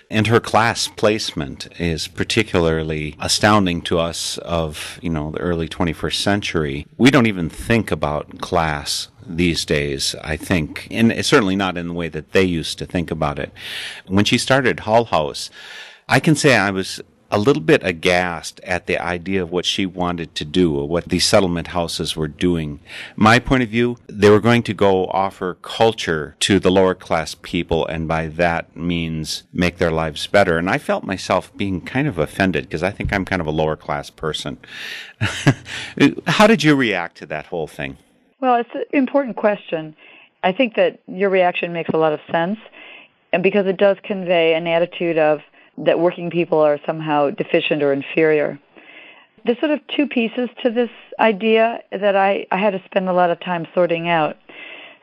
and 0.09 0.27
her 0.27 0.39
class 0.39 0.87
placement 0.87 1.67
is 1.77 2.07
particularly 2.07 3.17
astounding 3.19 3.81
to 3.81 3.99
us 3.99 4.37
of, 4.37 4.99
you 5.01 5.09
know, 5.09 5.31
the 5.31 5.39
early 5.39 5.67
21st 5.67 6.15
century. 6.15 6.87
We 6.97 7.11
don't 7.11 7.25
even 7.25 7.49
think 7.49 7.91
about 7.91 8.39
class 8.39 9.09
these 9.27 9.65
days, 9.65 10.15
I 10.23 10.37
think, 10.37 10.87
and 10.89 11.25
certainly 11.25 11.57
not 11.57 11.77
in 11.77 11.89
the 11.89 11.93
way 11.93 12.07
that 12.07 12.31
they 12.31 12.43
used 12.43 12.77
to 12.79 12.85
think 12.85 13.11
about 13.11 13.37
it. 13.37 13.51
When 14.07 14.23
she 14.23 14.37
started 14.37 14.81
Hull 14.81 15.05
House, 15.05 15.49
I 16.07 16.21
can 16.21 16.35
say 16.35 16.55
I 16.55 16.71
was 16.71 17.01
a 17.31 17.39
little 17.39 17.61
bit 17.61 17.81
aghast 17.83 18.59
at 18.61 18.85
the 18.85 18.97
idea 18.97 19.41
of 19.41 19.51
what 19.51 19.65
she 19.65 19.85
wanted 19.85 20.35
to 20.35 20.45
do, 20.45 20.77
or 20.77 20.87
what 20.87 21.05
these 21.05 21.25
settlement 21.25 21.67
houses 21.67 22.15
were 22.15 22.27
doing. 22.27 22.81
My 23.15 23.39
point 23.39 23.63
of 23.63 23.69
view, 23.69 23.97
they 24.07 24.29
were 24.29 24.41
going 24.41 24.63
to 24.63 24.73
go 24.73 25.05
offer 25.07 25.57
culture 25.61 26.35
to 26.41 26.59
the 26.59 26.69
lower 26.69 26.93
class 26.93 27.35
people, 27.35 27.85
and 27.87 28.07
by 28.07 28.27
that 28.27 28.75
means 28.75 29.43
make 29.53 29.77
their 29.77 29.91
lives 29.91 30.27
better. 30.27 30.57
And 30.57 30.69
I 30.69 30.77
felt 30.77 31.05
myself 31.05 31.55
being 31.55 31.79
kind 31.79 32.07
of 32.07 32.17
offended 32.17 32.65
because 32.65 32.83
I 32.83 32.91
think 32.91 33.13
I'm 33.13 33.25
kind 33.25 33.41
of 33.41 33.47
a 33.47 33.51
lower 33.51 33.77
class 33.77 34.09
person. 34.09 34.57
How 36.27 36.47
did 36.47 36.63
you 36.63 36.75
react 36.75 37.17
to 37.17 37.25
that 37.27 37.45
whole 37.45 37.67
thing? 37.67 37.97
Well, 38.41 38.55
it's 38.55 38.69
an 38.73 38.83
important 38.91 39.37
question. 39.37 39.95
I 40.43 40.51
think 40.51 40.75
that 40.75 40.99
your 41.07 41.29
reaction 41.29 41.71
makes 41.71 41.91
a 41.93 41.97
lot 41.97 42.11
of 42.11 42.19
sense, 42.29 42.59
and 43.31 43.41
because 43.41 43.67
it 43.67 43.77
does 43.77 43.97
convey 44.03 44.53
an 44.55 44.67
attitude 44.67 45.17
of 45.17 45.41
that 45.85 45.99
working 45.99 46.29
people 46.29 46.59
are 46.59 46.79
somehow 46.85 47.29
deficient 47.29 47.83
or 47.83 47.93
inferior. 47.93 48.59
There's 49.45 49.59
sort 49.59 49.71
of 49.71 49.79
two 49.87 50.07
pieces 50.07 50.49
to 50.63 50.69
this 50.69 50.89
idea 51.19 51.79
that 51.91 52.15
I, 52.15 52.45
I 52.51 52.57
had 52.57 52.71
to 52.71 52.81
spend 52.85 53.09
a 53.09 53.13
lot 53.13 53.31
of 53.31 53.39
time 53.39 53.67
sorting 53.73 54.07
out. 54.07 54.37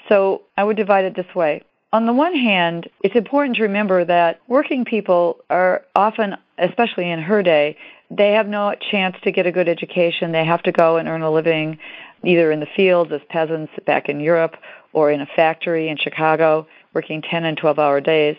So 0.08 0.42
I 0.56 0.64
would 0.64 0.76
divide 0.76 1.04
it 1.04 1.16
this 1.16 1.34
way. 1.34 1.62
On 1.92 2.06
the 2.06 2.12
one 2.12 2.34
hand, 2.34 2.88
it's 3.02 3.16
important 3.16 3.56
to 3.56 3.62
remember 3.62 4.04
that 4.04 4.40
working 4.46 4.84
people 4.84 5.38
are 5.50 5.84
often, 5.96 6.36
especially 6.58 7.10
in 7.10 7.20
her 7.20 7.42
day, 7.42 7.76
they 8.10 8.32
have 8.32 8.46
no 8.46 8.74
chance 8.90 9.16
to 9.22 9.32
get 9.32 9.46
a 9.46 9.52
good 9.52 9.68
education. 9.68 10.32
They 10.32 10.44
have 10.44 10.62
to 10.62 10.72
go 10.72 10.96
and 10.96 11.08
earn 11.08 11.22
a 11.22 11.30
living 11.30 11.78
either 12.24 12.50
in 12.52 12.60
the 12.60 12.68
fields 12.76 13.12
as 13.12 13.20
peasants 13.28 13.72
back 13.86 14.08
in 14.08 14.20
Europe 14.20 14.56
or 14.92 15.10
in 15.10 15.20
a 15.20 15.26
factory 15.36 15.88
in 15.88 15.96
Chicago 15.96 16.66
working 16.94 17.22
10 17.22 17.44
and 17.44 17.56
12 17.56 17.78
hour 17.78 18.00
days. 18.00 18.36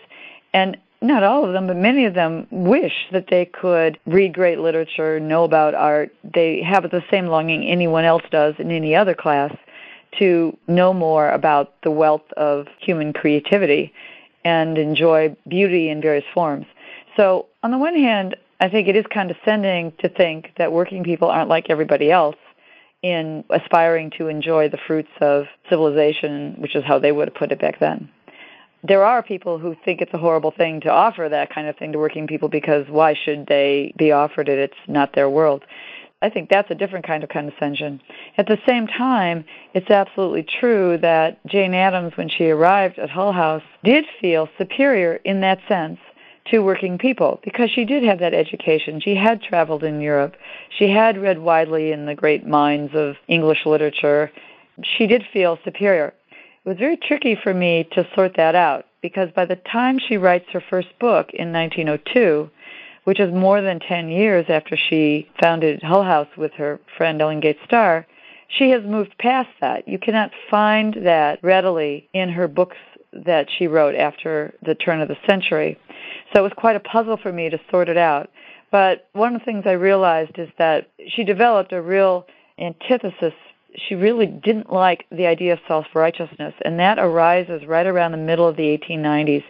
And 0.52 0.76
not 1.02 1.22
all 1.22 1.44
of 1.44 1.52
them, 1.52 1.66
but 1.66 1.76
many 1.76 2.04
of 2.04 2.14
them 2.14 2.46
wish 2.50 3.06
that 3.12 3.26
they 3.30 3.46
could 3.46 3.98
read 4.06 4.34
great 4.34 4.58
literature, 4.58 5.18
know 5.18 5.44
about 5.44 5.74
art. 5.74 6.14
They 6.22 6.62
have 6.62 6.84
the 6.90 7.02
same 7.10 7.26
longing 7.26 7.64
anyone 7.64 8.04
else 8.04 8.22
does 8.30 8.54
in 8.58 8.70
any 8.70 8.94
other 8.94 9.14
class 9.14 9.54
to 10.18 10.56
know 10.68 10.92
more 10.92 11.30
about 11.30 11.74
the 11.82 11.90
wealth 11.90 12.30
of 12.36 12.66
human 12.80 13.12
creativity 13.12 13.92
and 14.44 14.76
enjoy 14.76 15.34
beauty 15.48 15.88
in 15.88 16.02
various 16.02 16.24
forms. 16.34 16.66
So, 17.16 17.46
on 17.62 17.70
the 17.70 17.78
one 17.78 17.94
hand, 17.94 18.36
I 18.60 18.68
think 18.68 18.88
it 18.88 18.96
is 18.96 19.04
condescending 19.12 19.92
to 20.00 20.08
think 20.08 20.52
that 20.58 20.72
working 20.72 21.04
people 21.04 21.28
aren't 21.28 21.48
like 21.48 21.70
everybody 21.70 22.10
else 22.10 22.36
in 23.02 23.44
aspiring 23.48 24.10
to 24.18 24.28
enjoy 24.28 24.68
the 24.68 24.78
fruits 24.86 25.10
of 25.20 25.46
civilization, 25.70 26.56
which 26.58 26.76
is 26.76 26.84
how 26.84 26.98
they 26.98 27.12
would 27.12 27.28
have 27.28 27.34
put 27.34 27.52
it 27.52 27.60
back 27.60 27.78
then 27.78 28.10
there 28.82 29.04
are 29.04 29.22
people 29.22 29.58
who 29.58 29.76
think 29.84 30.00
it's 30.00 30.14
a 30.14 30.18
horrible 30.18 30.50
thing 30.50 30.80
to 30.80 30.88
offer 30.88 31.28
that 31.28 31.52
kind 31.52 31.68
of 31.68 31.76
thing 31.76 31.92
to 31.92 31.98
working 31.98 32.26
people 32.26 32.48
because 32.48 32.86
why 32.88 33.14
should 33.14 33.46
they 33.46 33.92
be 33.96 34.12
offered 34.12 34.48
it? 34.48 34.58
It's 34.58 34.88
not 34.88 35.14
their 35.14 35.28
world. 35.28 35.64
I 36.22 36.28
think 36.28 36.50
that's 36.50 36.70
a 36.70 36.74
different 36.74 37.06
kind 37.06 37.22
of 37.22 37.30
condescension. 37.30 38.00
At 38.36 38.46
the 38.46 38.58
same 38.66 38.86
time, 38.86 39.44
it's 39.72 39.90
absolutely 39.90 40.42
true 40.42 40.98
that 40.98 41.44
Jane 41.46 41.72
Addams, 41.72 42.16
when 42.16 42.28
she 42.28 42.50
arrived 42.50 42.98
at 42.98 43.08
Hull 43.08 43.32
House, 43.32 43.62
did 43.84 44.04
feel 44.20 44.48
superior 44.58 45.14
in 45.24 45.40
that 45.40 45.60
sense 45.66 45.98
to 46.50 46.60
working 46.60 46.98
people 46.98 47.40
because 47.42 47.70
she 47.70 47.84
did 47.84 48.02
have 48.02 48.18
that 48.18 48.34
education. 48.34 49.00
She 49.00 49.14
had 49.14 49.42
traveled 49.42 49.82
in 49.82 50.00
Europe. 50.00 50.36
She 50.78 50.90
had 50.90 51.16
read 51.16 51.38
widely 51.38 51.92
in 51.92 52.06
the 52.06 52.14
great 52.14 52.46
minds 52.46 52.94
of 52.94 53.16
English 53.28 53.64
literature. 53.64 54.30
She 54.82 55.06
did 55.06 55.24
feel 55.32 55.58
superior. 55.64 56.12
It 56.62 56.68
was 56.68 56.78
very 56.78 56.98
tricky 56.98 57.36
for 57.42 57.54
me 57.54 57.88
to 57.92 58.06
sort 58.14 58.36
that 58.36 58.54
out 58.54 58.84
because 59.00 59.30
by 59.34 59.46
the 59.46 59.56
time 59.56 59.98
she 59.98 60.18
writes 60.18 60.44
her 60.52 60.60
first 60.60 60.88
book 60.98 61.30
in 61.32 61.52
1902, 61.54 62.50
which 63.04 63.18
is 63.18 63.32
more 63.32 63.62
than 63.62 63.80
10 63.80 64.10
years 64.10 64.44
after 64.50 64.76
she 64.76 65.26
founded 65.40 65.82
Hull 65.82 66.02
House 66.02 66.28
with 66.36 66.52
her 66.52 66.78
friend 66.98 67.22
Ellen 67.22 67.40
Gates 67.40 67.60
Starr, 67.64 68.06
she 68.48 68.68
has 68.70 68.84
moved 68.84 69.16
past 69.18 69.48
that. 69.62 69.88
You 69.88 69.98
cannot 69.98 70.32
find 70.50 70.98
that 71.02 71.42
readily 71.42 72.10
in 72.12 72.28
her 72.28 72.46
books 72.46 72.76
that 73.14 73.48
she 73.50 73.66
wrote 73.66 73.94
after 73.94 74.52
the 74.62 74.74
turn 74.74 75.00
of 75.00 75.08
the 75.08 75.16
century. 75.26 75.78
So 76.34 76.40
it 76.40 76.42
was 76.42 76.52
quite 76.54 76.76
a 76.76 76.80
puzzle 76.80 77.16
for 77.16 77.32
me 77.32 77.48
to 77.48 77.58
sort 77.70 77.88
it 77.88 77.96
out. 77.96 78.28
But 78.70 79.08
one 79.14 79.34
of 79.34 79.40
the 79.40 79.44
things 79.46 79.64
I 79.66 79.72
realized 79.72 80.38
is 80.38 80.50
that 80.58 80.90
she 81.08 81.24
developed 81.24 81.72
a 81.72 81.80
real 81.80 82.26
antithesis 82.58 83.32
she 83.76 83.94
really 83.94 84.26
didn't 84.26 84.72
like 84.72 85.06
the 85.10 85.26
idea 85.26 85.52
of 85.52 85.58
self 85.66 85.86
righteousness, 85.94 86.54
and 86.64 86.78
that 86.78 86.98
arises 86.98 87.66
right 87.66 87.86
around 87.86 88.12
the 88.12 88.18
middle 88.18 88.46
of 88.46 88.56
the 88.56 88.78
1890s 88.78 89.44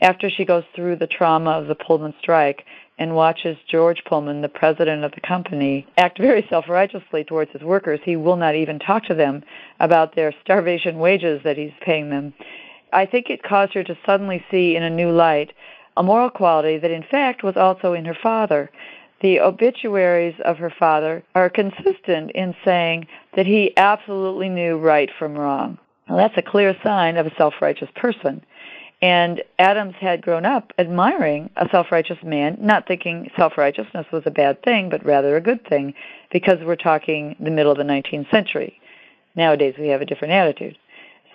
after 0.00 0.30
she 0.30 0.44
goes 0.44 0.64
through 0.74 0.96
the 0.96 1.06
trauma 1.06 1.50
of 1.50 1.66
the 1.66 1.74
Pullman 1.74 2.14
strike 2.20 2.64
and 2.98 3.14
watches 3.14 3.56
George 3.70 4.02
Pullman, 4.06 4.40
the 4.40 4.48
president 4.48 5.04
of 5.04 5.12
the 5.12 5.20
company, 5.20 5.86
act 5.98 6.18
very 6.18 6.46
self 6.48 6.68
righteously 6.68 7.24
towards 7.24 7.50
his 7.52 7.62
workers. 7.62 8.00
He 8.04 8.16
will 8.16 8.36
not 8.36 8.54
even 8.54 8.78
talk 8.78 9.04
to 9.04 9.14
them 9.14 9.42
about 9.80 10.14
their 10.14 10.34
starvation 10.42 10.98
wages 10.98 11.40
that 11.44 11.58
he's 11.58 11.72
paying 11.82 12.10
them. 12.10 12.32
I 12.92 13.04
think 13.04 13.28
it 13.28 13.42
caused 13.42 13.74
her 13.74 13.84
to 13.84 13.98
suddenly 14.06 14.44
see 14.50 14.76
in 14.76 14.82
a 14.82 14.90
new 14.90 15.10
light 15.10 15.52
a 15.96 16.02
moral 16.02 16.30
quality 16.30 16.78
that, 16.78 16.90
in 16.90 17.04
fact, 17.10 17.42
was 17.42 17.56
also 17.56 17.92
in 17.92 18.04
her 18.04 18.16
father 18.22 18.70
the 19.20 19.40
obituaries 19.40 20.34
of 20.44 20.58
her 20.58 20.70
father 20.70 21.22
are 21.34 21.48
consistent 21.48 22.30
in 22.32 22.54
saying 22.64 23.06
that 23.34 23.46
he 23.46 23.76
absolutely 23.76 24.48
knew 24.48 24.78
right 24.78 25.10
from 25.18 25.38
wrong. 25.38 25.78
Now, 26.08 26.16
that's 26.16 26.36
a 26.36 26.42
clear 26.42 26.76
sign 26.84 27.16
of 27.16 27.26
a 27.26 27.34
self 27.36 27.54
righteous 27.60 27.88
person. 27.96 28.44
And 29.02 29.42
Addams 29.58 29.94
had 30.00 30.22
grown 30.22 30.46
up 30.46 30.72
admiring 30.78 31.50
a 31.56 31.68
self 31.70 31.92
righteous 31.92 32.18
man, 32.22 32.58
not 32.60 32.86
thinking 32.86 33.30
self 33.36 33.58
righteousness 33.58 34.06
was 34.12 34.22
a 34.26 34.30
bad 34.30 34.62
thing, 34.62 34.88
but 34.88 35.04
rather 35.04 35.36
a 35.36 35.40
good 35.40 35.66
thing, 35.66 35.94
because 36.30 36.58
we're 36.64 36.76
talking 36.76 37.36
the 37.40 37.50
middle 37.50 37.72
of 37.72 37.78
the 37.78 37.84
19th 37.84 38.30
century. 38.30 38.80
Nowadays, 39.34 39.74
we 39.78 39.88
have 39.88 40.00
a 40.00 40.06
different 40.06 40.32
attitude. 40.32 40.78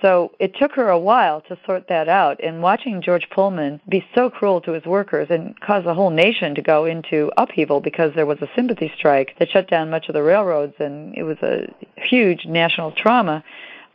So 0.02 0.32
it 0.40 0.56
took 0.56 0.72
her 0.74 0.90
a 0.90 0.98
while 1.00 1.42
to 1.42 1.58
sort 1.66 1.88
that 1.90 2.10
out. 2.10 2.40
And 2.44 2.62
watching 2.62 3.02
George 3.02 3.30
Pullman 3.30 3.80
be 3.88 4.04
so 4.16 4.30
cruel 4.30 4.60
to 4.62 4.72
his 4.72 4.86
workers 4.86 5.28
and 5.30 5.60
cause 5.60 5.84
the 5.84 5.94
whole 5.94 6.10
nation 6.10 6.56
to 6.56 6.62
go 6.62 6.86
into 6.86 7.32
upheaval 7.38 7.82
because 7.82 8.12
there 8.16 8.26
was 8.26 8.42
a 8.42 8.50
sympathy 8.56 8.92
strike 8.98 9.38
that 9.38 9.50
shut 9.50 9.70
down 9.70 9.90
much 9.90 10.10
of 10.10 10.14
the 10.14 10.24
railroads 10.24 10.74
and 10.80 11.16
it 11.16 11.24
was 11.24 11.38
a 11.44 11.68
huge 11.98 12.46
national 12.46 12.92
trauma, 12.92 13.44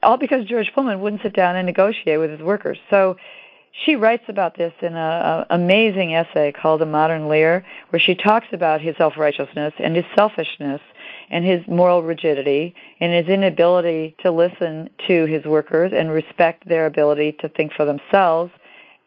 all 0.03 0.17
because 0.17 0.47
George 0.47 0.73
Pullman 0.75 1.01
wouldn't 1.01 1.23
sit 1.23 1.35
down 1.35 1.57
and 1.57 1.67
negotiate 1.67 2.21
with 2.21 2.31
his 2.31 2.41
workers. 2.41 2.79
So 2.89 3.17
she 3.85 3.97
writes 3.97 4.25
about 4.29 4.57
this 4.57 4.73
in 4.81 4.95
an 4.95 5.45
amazing 5.51 6.15
essay 6.15 6.53
called 6.53 6.81
A 6.83 6.87
Modern 6.87 7.29
Lear, 7.29 7.65
where 7.91 8.01
she 8.01 8.15
talks 8.15 8.47
about 8.53 8.81
his 8.81 8.97
self 8.97 9.19
righteousness 9.19 9.75
and 9.79 9.97
his 9.97 10.07
selfishness 10.15 10.81
and 11.31 11.45
his 11.45 11.67
moral 11.67 12.03
rigidity 12.03 12.75
and 13.01 13.13
his 13.13 13.27
inability 13.27 14.15
to 14.23 14.31
listen 14.31 14.89
to 15.07 15.27
his 15.27 15.45
workers 15.45 15.93
and 15.95 16.11
respect 16.11 16.69
their 16.69 16.87
ability 16.87 17.33
to 17.41 17.49
think 17.49 17.73
for 17.73 17.85
themselves 17.85 18.53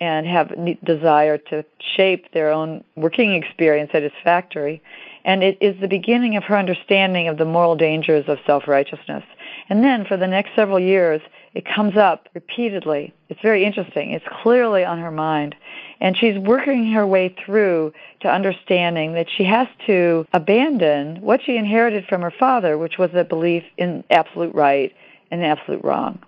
and 0.02 0.26
have 0.26 0.54
desire 0.84 1.38
to 1.38 1.64
shape 1.96 2.32
their 2.34 2.50
own 2.52 2.84
working 2.96 3.34
experience 3.34 3.92
at 3.94 4.04
his 4.04 4.12
factory. 4.24 4.82
And 5.26 5.44
it 5.44 5.58
is 5.60 5.80
the 5.82 5.88
beginning 5.88 6.38
of 6.38 6.44
her 6.46 6.58
understanding 6.58 7.28
of 7.28 7.38
the 7.38 7.46
moral 7.46 7.76
dangers 7.76 8.26
of 8.28 8.40
self-righteousness. 8.46 9.24
And 9.68 9.84
then 9.84 10.06
for 10.06 10.16
the 10.16 10.28
next 10.28 10.56
several 10.56 10.80
years, 10.80 11.22
it 11.60 11.66
comes 11.66 11.98
up 11.98 12.30
repeatedly. 12.34 13.14
It's 13.28 13.42
very 13.42 13.66
interesting. 13.66 14.12
It's 14.12 14.24
clearly 14.42 14.86
on 14.86 14.98
her 14.98 15.12
mind. 15.12 15.56
And 16.00 16.16
she's 16.16 16.40
working 16.40 16.90
her 16.94 17.06
way 17.06 17.36
through 17.46 17.92
to 18.22 18.30
understanding 18.30 19.12
that 19.16 19.28
she 19.30 19.44
has 19.44 19.68
to 19.86 20.26
abandon 20.32 21.20
what 21.20 21.42
she 21.44 21.58
inherited 21.58 22.06
from 22.06 22.22
her 22.22 22.32
father, 22.32 22.78
which 22.78 22.98
was 22.98 23.10
a 23.14 23.26
belief 23.26 23.66
in 23.78 24.06
absolute 24.10 24.56
right 24.56 24.94
and 25.32 25.44
absolute 25.44 25.84
wrong. 25.84 26.20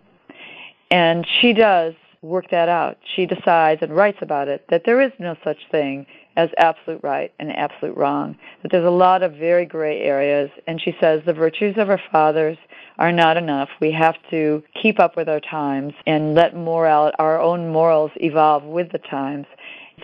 And 0.89 1.26
she 1.26 1.54
does 1.54 1.94
work 2.22 2.50
that 2.52 2.67
out. 2.67 2.98
She 3.15 3.26
decides 3.26 3.82
and 3.82 3.96
writes 3.96 4.17
about 4.20 4.50
it 4.50 4.65
that 4.70 4.84
there 4.86 5.00
is 5.00 5.13
no 5.17 5.38
such 5.46 5.60
thing 5.72 6.06
as 6.36 6.50
absolute 6.58 7.02
right 7.04 7.32
and 7.39 7.56
absolute 7.56 7.96
wrong, 7.96 8.38
that 8.63 8.72
there's 8.72 8.86
a 8.86 8.89
lot 8.89 9.24
of 9.24 9.32
very 9.36 9.65
gray 9.65 10.02
areas. 10.02 10.50
And 10.67 10.82
she 10.82 10.94
says 11.00 11.22
the 11.26 11.34
virtues 11.34 11.78
of 11.78 11.88
her 11.88 12.02
fathers 12.12 12.58
are 13.02 13.12
not 13.12 13.36
enough. 13.36 13.70
We 13.80 13.92
have 13.94 14.14
to 14.30 14.62
keep 14.80 15.00
up 15.00 15.18
with 15.18 15.28
our 15.28 15.40
times 15.40 15.94
and 16.06 16.36
let 16.36 16.56
moral, 16.56 17.12
our 17.18 17.42
own 17.42 17.70
morals 17.70 18.12
evolve 18.18 18.64
with 18.64 18.92
the 18.92 19.00
times. 19.00 19.48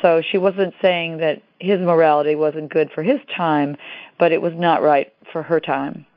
So 0.02 0.24
she 0.32 0.40
wasn't 0.40 0.74
saying 0.82 1.18
that 1.18 1.44
his 1.60 1.80
morality 1.80 2.34
wasn't 2.34 2.74
good 2.74 2.90
for 2.96 3.04
his 3.04 3.20
time, 3.36 3.78
but 4.18 4.32
it 4.32 4.42
was 4.42 4.54
not 4.56 4.82
right 4.82 5.14
for 5.32 5.44
her 5.44 5.60
time. 5.60 6.08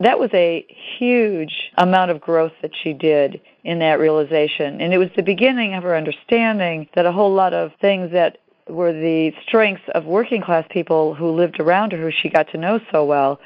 That 0.00 0.18
was 0.18 0.28
a 0.34 0.66
huge 0.98 1.72
amount 1.78 2.10
of 2.10 2.20
growth 2.20 2.52
that 2.60 2.72
she 2.82 2.92
did 2.92 3.40
in 3.64 3.78
that 3.78 3.98
realization. 3.98 4.82
And 4.82 4.92
it 4.92 4.98
was 4.98 5.08
the 5.16 5.22
beginning 5.22 5.72
of 5.72 5.84
her 5.84 5.96
understanding 5.96 6.86
that 6.94 7.06
a 7.06 7.12
whole 7.12 7.32
lot 7.32 7.54
of 7.54 7.72
things 7.80 8.12
that 8.12 8.36
were 8.68 8.92
the 8.92 9.32
strengths 9.46 9.88
of 9.94 10.04
working 10.04 10.42
class 10.42 10.66
people 10.68 11.14
who 11.14 11.30
lived 11.30 11.60
around 11.60 11.92
her, 11.92 11.98
who 11.98 12.10
she 12.10 12.28
got 12.28 12.50
to 12.50 12.58
know 12.58 12.78
so 12.92 13.06
well, 13.06 13.40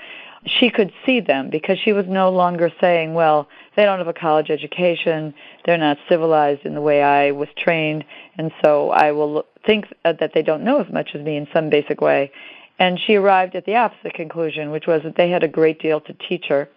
she 0.47 0.71
could 0.71 0.93
see 1.05 1.21
them 1.21 1.51
because 1.51 1.79
she 1.79 1.93
was 1.93 2.07
no 2.09 2.31
longer 2.31 2.71
saying, 2.81 3.15
well, 3.15 3.49
they 3.77 3.85
don't 3.85 3.99
have 3.99 4.09
a 4.09 4.13
college 4.13 4.51
education, 4.51 5.35
they're 5.65 5.79
not 5.79 5.99
civilized 6.09 6.65
in 6.65 6.75
the 6.75 6.81
way 6.81 7.03
I 7.03 7.31
was 7.31 7.49
trained, 7.57 8.05
and 8.39 8.51
so 8.65 8.91
I 8.91 9.13
will 9.13 9.45
think 9.67 9.87
that 10.05 10.33
they 10.35 10.43
don't 10.43 10.65
know 10.65 10.81
as 10.81 10.91
much 10.93 11.11
as 11.15 11.23
me 11.23 11.37
in 11.37 11.47
some 11.53 11.69
basic 11.69 12.01
way. 12.01 12.33
And 12.79 12.99
she 12.99 13.17
arrived 13.17 13.55
at 13.55 13.67
the 13.67 13.77
opposite 13.77 14.15
conclusion, 14.15 14.71
which 14.71 14.87
was 14.87 15.03
that 15.03 15.17
they 15.17 15.29
had 15.29 15.43
a 15.43 15.49
great 15.49 15.81
deal 15.81 16.01
to 16.01 16.15
teach 16.15 16.47
her. 16.49 16.69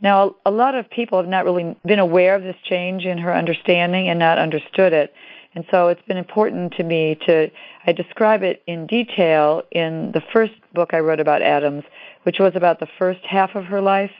Now, 0.00 0.36
a 0.46 0.50
lot 0.50 0.74
of 0.74 0.88
people 0.90 1.18
have 1.18 1.28
not 1.28 1.44
really 1.44 1.76
been 1.84 1.98
aware 1.98 2.34
of 2.36 2.42
this 2.42 2.56
change 2.64 3.04
in 3.04 3.18
her 3.18 3.34
understanding 3.34 4.08
and 4.08 4.18
not 4.18 4.38
understood 4.38 4.92
it. 4.92 5.12
And 5.54 5.64
so 5.70 5.88
it's 5.88 6.02
been 6.02 6.16
important 6.16 6.72
to 6.74 6.82
me 6.82 7.18
to, 7.26 7.50
I 7.86 7.92
describe 7.92 8.42
it 8.42 8.62
in 8.66 8.86
detail 8.86 9.62
in 9.70 10.12
the 10.12 10.22
first 10.32 10.54
book 10.72 10.94
I 10.94 11.00
wrote 11.00 11.20
about 11.20 11.42
Addams, 11.42 11.84
which 12.22 12.38
was 12.38 12.52
about 12.54 12.80
the 12.80 12.88
first 12.98 13.20
half 13.24 13.54
of 13.54 13.64
her 13.66 13.80
life. 13.80 14.12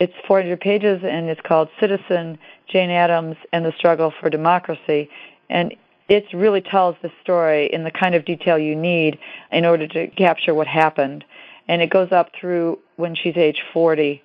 It's 0.00 0.14
400 0.26 0.60
pages 0.60 1.02
and 1.04 1.28
it's 1.28 1.40
called 1.42 1.68
Citizen, 1.78 2.38
Jane 2.68 2.90
Addams, 2.90 3.36
and 3.52 3.64
the 3.64 3.72
Struggle 3.76 4.12
for 4.20 4.30
Democracy. 4.30 5.08
And 5.48 5.74
it 6.08 6.24
really 6.32 6.60
tells 6.60 6.96
the 7.02 7.12
story 7.22 7.66
in 7.72 7.84
the 7.84 7.90
kind 7.92 8.16
of 8.16 8.24
detail 8.24 8.58
you 8.58 8.74
need 8.74 9.18
in 9.52 9.64
order 9.64 9.86
to 9.86 10.08
capture 10.08 10.54
what 10.54 10.66
happened. 10.66 11.24
And 11.68 11.82
it 11.82 11.90
goes 11.90 12.10
up 12.10 12.30
through 12.38 12.80
when 12.96 13.14
she's 13.14 13.36
age 13.36 13.62
40. 13.72 14.20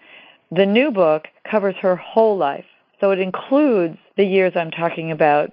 The 0.52 0.66
new 0.66 0.90
book 0.90 1.28
covers 1.50 1.76
her 1.82 1.96
whole 1.96 2.38
life. 2.38 2.66
So 3.00 3.12
it 3.12 3.20
includes 3.20 3.98
the 4.18 4.26
years 4.26 4.54
I'm 4.56 4.72
talking 4.72 5.12
about 5.12 5.52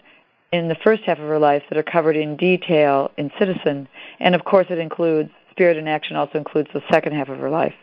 in 0.53 0.69
the 0.69 0.77
first 0.85 1.03
half 1.05 1.19
of 1.19 1.25
her 1.27 1.39
life 1.39 1.63
that 1.69 1.79
are 1.79 1.83
covered 1.83 2.17
in 2.17 2.37
detail 2.37 3.11
in 3.17 3.31
Citizen. 3.39 3.89
And 4.21 4.35
of 4.35 4.45
course, 4.45 4.67
it 4.71 4.79
includes 4.79 5.31
Spirit 5.51 5.77
in 5.77 5.89
Action, 5.89 6.17
also 6.17 6.39
includes 6.39 6.69
the 6.73 6.83
second 6.91 7.15
half 7.15 7.29
of 7.29 7.39
her 7.39 7.51
life. 7.51 7.75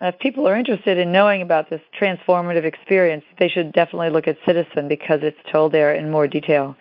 If 0.00 0.18
people 0.18 0.46
are 0.46 0.56
interested 0.56 0.98
in 0.98 1.12
knowing 1.12 1.40
about 1.40 1.70
this 1.70 1.80
transformative 1.98 2.64
experience, 2.64 3.24
they 3.38 3.48
should 3.48 3.72
definitely 3.72 4.10
look 4.10 4.28
at 4.28 4.36
Citizen 4.44 4.86
because 4.88 5.20
it's 5.22 5.38
told 5.50 5.72
there 5.72 5.94
in 5.94 6.10
more 6.10 6.28
detail. 6.28 6.76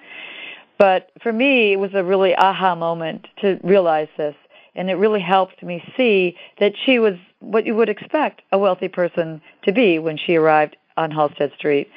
But 0.78 1.12
for 1.22 1.32
me, 1.32 1.74
it 1.74 1.80
was 1.80 1.92
a 1.94 2.04
really 2.04 2.36
aha 2.36 2.76
moment 2.76 3.28
to 3.42 3.60
realize 3.64 4.10
this. 4.18 4.36
And 4.76 4.90
it 4.90 4.96
really 4.96 5.22
helped 5.22 5.62
me 5.62 5.84
see 5.96 6.36
that 6.60 6.74
she 6.86 7.00
was 7.00 7.14
what 7.40 7.66
you 7.66 7.76
would 7.76 7.90
expect 7.90 8.42
a 8.52 8.58
wealthy 8.58 8.88
person 8.88 9.42
to 9.64 9.72
be 9.72 10.00
when 10.00 10.18
she 10.18 10.36
arrived 10.36 10.76
on 10.98 11.12
Halsted 11.12 11.56
Street. 11.56 11.90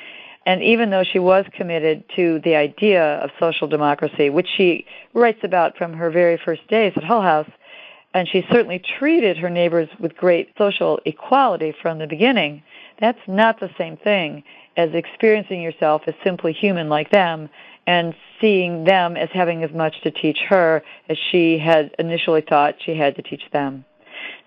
And 0.46 0.62
even 0.62 0.90
though 0.90 1.02
she 1.02 1.18
was 1.18 1.44
committed 1.52 2.04
to 2.14 2.38
the 2.38 2.54
idea 2.54 3.16
of 3.16 3.30
social 3.38 3.66
democracy, 3.66 4.30
which 4.30 4.46
she 4.56 4.86
writes 5.12 5.40
about 5.42 5.76
from 5.76 5.92
her 5.92 6.08
very 6.08 6.38
first 6.42 6.66
days 6.68 6.92
at 6.96 7.02
Hull 7.02 7.20
House, 7.20 7.50
and 8.14 8.28
she 8.28 8.46
certainly 8.50 8.78
treated 8.78 9.36
her 9.36 9.50
neighbors 9.50 9.88
with 9.98 10.16
great 10.16 10.48
social 10.56 11.00
equality 11.04 11.74
from 11.82 11.98
the 11.98 12.06
beginning, 12.06 12.62
that's 13.00 13.18
not 13.26 13.60
the 13.60 13.68
same 13.76 13.96
thing 13.96 14.42
as 14.76 14.90
experiencing 14.94 15.60
yourself 15.60 16.02
as 16.06 16.14
simply 16.24 16.52
human 16.52 16.88
like 16.88 17.10
them 17.10 17.48
and 17.86 18.14
seeing 18.40 18.84
them 18.84 19.16
as 19.16 19.28
having 19.32 19.64
as 19.64 19.72
much 19.72 20.00
to 20.02 20.10
teach 20.10 20.38
her 20.48 20.82
as 21.08 21.18
she 21.30 21.58
had 21.58 21.94
initially 21.98 22.40
thought 22.40 22.74
she 22.84 22.94
had 22.94 23.16
to 23.16 23.22
teach 23.22 23.42
them. 23.52 23.84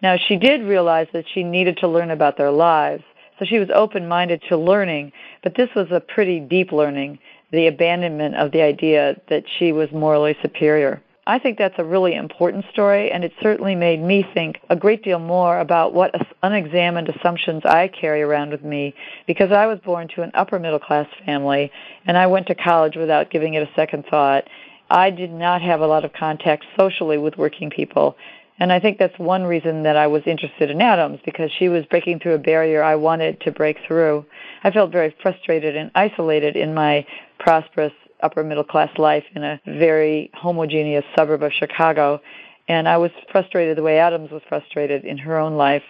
Now, 0.01 0.17
she 0.17 0.35
did 0.37 0.63
realize 0.63 1.07
that 1.13 1.25
she 1.33 1.43
needed 1.43 1.77
to 1.77 1.87
learn 1.87 2.09
about 2.09 2.37
their 2.37 2.51
lives, 2.51 3.03
so 3.39 3.45
she 3.45 3.57
was 3.57 3.69
open 3.73 4.07
minded 4.07 4.43
to 4.49 4.57
learning, 4.57 5.11
but 5.41 5.55
this 5.55 5.69
was 5.75 5.87
a 5.89 6.01
pretty 6.01 6.39
deep 6.39 6.71
learning, 6.71 7.17
the 7.51 7.67
abandonment 7.67 8.35
of 8.35 8.51
the 8.51 8.61
idea 8.61 9.19
that 9.29 9.45
she 9.57 9.71
was 9.71 9.89
morally 9.91 10.37
superior. 10.41 11.01
I 11.25 11.37
think 11.37 11.59
that's 11.59 11.77
a 11.77 11.83
really 11.83 12.15
important 12.15 12.65
story, 12.71 13.11
and 13.11 13.23
it 13.23 13.31
certainly 13.41 13.75
made 13.75 14.01
me 14.01 14.25
think 14.33 14.59
a 14.69 14.75
great 14.75 15.03
deal 15.03 15.19
more 15.19 15.59
about 15.59 15.93
what 15.93 16.15
unexamined 16.41 17.07
assumptions 17.07 17.61
I 17.65 17.87
carry 17.87 18.23
around 18.23 18.49
with 18.49 18.63
me 18.63 18.95
because 19.27 19.51
I 19.51 19.67
was 19.67 19.79
born 19.79 20.07
to 20.15 20.23
an 20.23 20.31
upper 20.33 20.57
middle 20.57 20.79
class 20.79 21.07
family, 21.25 21.71
and 22.07 22.17
I 22.17 22.25
went 22.25 22.47
to 22.47 22.55
college 22.55 22.95
without 22.95 23.29
giving 23.29 23.53
it 23.53 23.61
a 23.61 23.69
second 23.75 24.05
thought. 24.09 24.45
I 24.89 25.11
did 25.11 25.31
not 25.31 25.61
have 25.61 25.81
a 25.81 25.87
lot 25.87 26.03
of 26.03 26.13
contact 26.13 26.65
socially 26.75 27.19
with 27.19 27.37
working 27.37 27.69
people, 27.69 28.17
and 28.59 28.71
I 28.73 28.79
think 28.79 28.97
that's 28.97 29.17
one 29.17 29.43
reason 29.43 29.83
that 29.83 29.95
I 29.95 30.07
was 30.07 30.23
interested 30.25 30.69
in 30.69 30.81
Addams 30.81 31.19
because 31.23 31.49
she 31.57 31.69
was 31.69 31.85
breaking 31.85 32.19
through 32.19 32.33
a 32.33 32.39
barrier 32.39 32.83
I 32.83 32.95
wanted 32.95 33.39
to 33.41 33.51
break 33.51 33.77
through. 33.87 34.25
I 34.63 34.71
felt 34.71 34.91
very 34.91 35.15
frustrated 35.21 35.77
and 35.77 35.89
isolated 35.95 36.57
in 36.57 36.73
my 36.73 37.05
prosperous 37.39 37.93
upper 38.21 38.43
middle 38.43 38.65
class 38.65 38.89
life 38.97 39.23
in 39.33 39.43
a 39.43 39.61
very 39.65 40.29
homogeneous 40.33 41.05
suburb 41.15 41.41
of 41.41 41.53
Chicago. 41.53 42.21
And 42.67 42.87
I 42.87 42.97
was 42.97 43.11
frustrated 43.31 43.77
the 43.77 43.81
way 43.81 43.97
Addams 43.97 44.29
was 44.29 44.41
frustrated 44.49 45.05
in 45.05 45.17
her 45.17 45.37
own 45.37 45.55
life. 45.55 45.83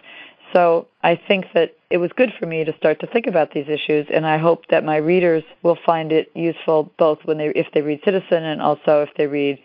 So 0.53 0.87
I 1.03 1.15
think 1.15 1.45
that 1.53 1.75
it 1.89 1.97
was 1.97 2.11
good 2.15 2.31
for 2.39 2.45
me 2.45 2.63
to 2.63 2.75
start 2.77 2.99
to 2.99 3.07
think 3.07 3.27
about 3.27 3.51
these 3.51 3.67
issues, 3.67 4.07
and 4.11 4.25
I 4.25 4.37
hope 4.37 4.67
that 4.69 4.83
my 4.83 4.97
readers 4.97 5.43
will 5.61 5.77
find 5.85 6.11
it 6.11 6.31
useful 6.35 6.91
both 6.97 7.19
when 7.25 7.37
they, 7.37 7.49
if 7.49 7.67
they 7.73 7.81
read 7.81 8.01
Citizen, 8.03 8.43
and 8.43 8.61
also 8.61 9.03
if 9.03 9.09
they 9.15 9.27
read 9.27 9.59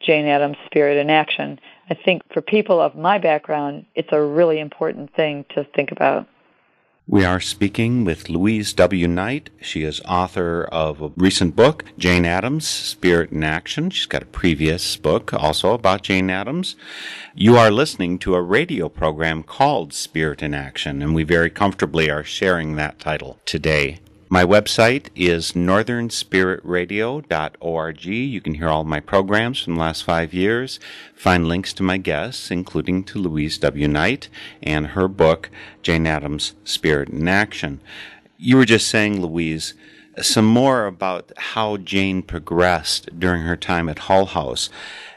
Jane 0.00 0.26
Addams' 0.26 0.56
Spirit 0.66 0.98
in 0.98 1.10
Action. 1.10 1.60
I 1.90 1.94
think 1.94 2.22
for 2.32 2.40
people 2.40 2.80
of 2.80 2.94
my 2.94 3.18
background, 3.18 3.86
it's 3.94 4.12
a 4.12 4.22
really 4.22 4.58
important 4.58 5.14
thing 5.14 5.44
to 5.54 5.64
think 5.64 5.92
about. 5.92 6.26
We 7.06 7.22
are 7.22 7.38
speaking 7.38 8.06
with 8.06 8.30
Louise 8.30 8.72
W. 8.72 9.06
Knight. 9.06 9.50
She 9.60 9.82
is 9.82 10.00
author 10.08 10.64
of 10.72 11.02
a 11.02 11.12
recent 11.16 11.54
book, 11.54 11.84
Jane 11.98 12.24
Addams, 12.24 12.66
Spirit 12.66 13.30
in 13.30 13.44
Action. 13.44 13.90
She's 13.90 14.06
got 14.06 14.22
a 14.22 14.26
previous 14.26 14.96
book 14.96 15.34
also 15.34 15.74
about 15.74 16.00
Jane 16.00 16.30
Addams. 16.30 16.76
You 17.34 17.58
are 17.58 17.70
listening 17.70 18.18
to 18.20 18.34
a 18.34 18.40
radio 18.40 18.88
program 18.88 19.42
called 19.42 19.92
Spirit 19.92 20.42
in 20.42 20.54
Action, 20.54 21.02
and 21.02 21.14
we 21.14 21.24
very 21.24 21.50
comfortably 21.50 22.10
are 22.10 22.24
sharing 22.24 22.76
that 22.76 22.98
title 22.98 23.38
today. 23.44 23.98
My 24.34 24.44
website 24.44 25.10
is 25.14 25.52
northernspiritradio.org. 25.52 28.04
You 28.04 28.40
can 28.40 28.54
hear 28.54 28.68
all 28.68 28.82
my 28.82 28.98
programs 28.98 29.62
from 29.62 29.74
the 29.74 29.80
last 29.80 30.02
five 30.02 30.34
years, 30.34 30.80
find 31.14 31.46
links 31.46 31.72
to 31.74 31.84
my 31.84 31.98
guests, 31.98 32.50
including 32.50 33.04
to 33.04 33.20
Louise 33.20 33.58
W. 33.58 33.86
Knight 33.86 34.28
and 34.60 34.88
her 34.88 35.06
book, 35.06 35.50
Jane 35.82 36.08
Addams 36.08 36.56
Spirit 36.64 37.10
in 37.10 37.28
Action. 37.28 37.80
You 38.36 38.56
were 38.56 38.64
just 38.64 38.88
saying, 38.88 39.22
Louise, 39.22 39.74
some 40.20 40.46
more 40.46 40.86
about 40.86 41.30
how 41.36 41.76
Jane 41.76 42.20
progressed 42.20 43.16
during 43.16 43.42
her 43.42 43.56
time 43.56 43.88
at 43.88 44.00
Hull 44.00 44.26
House. 44.26 44.68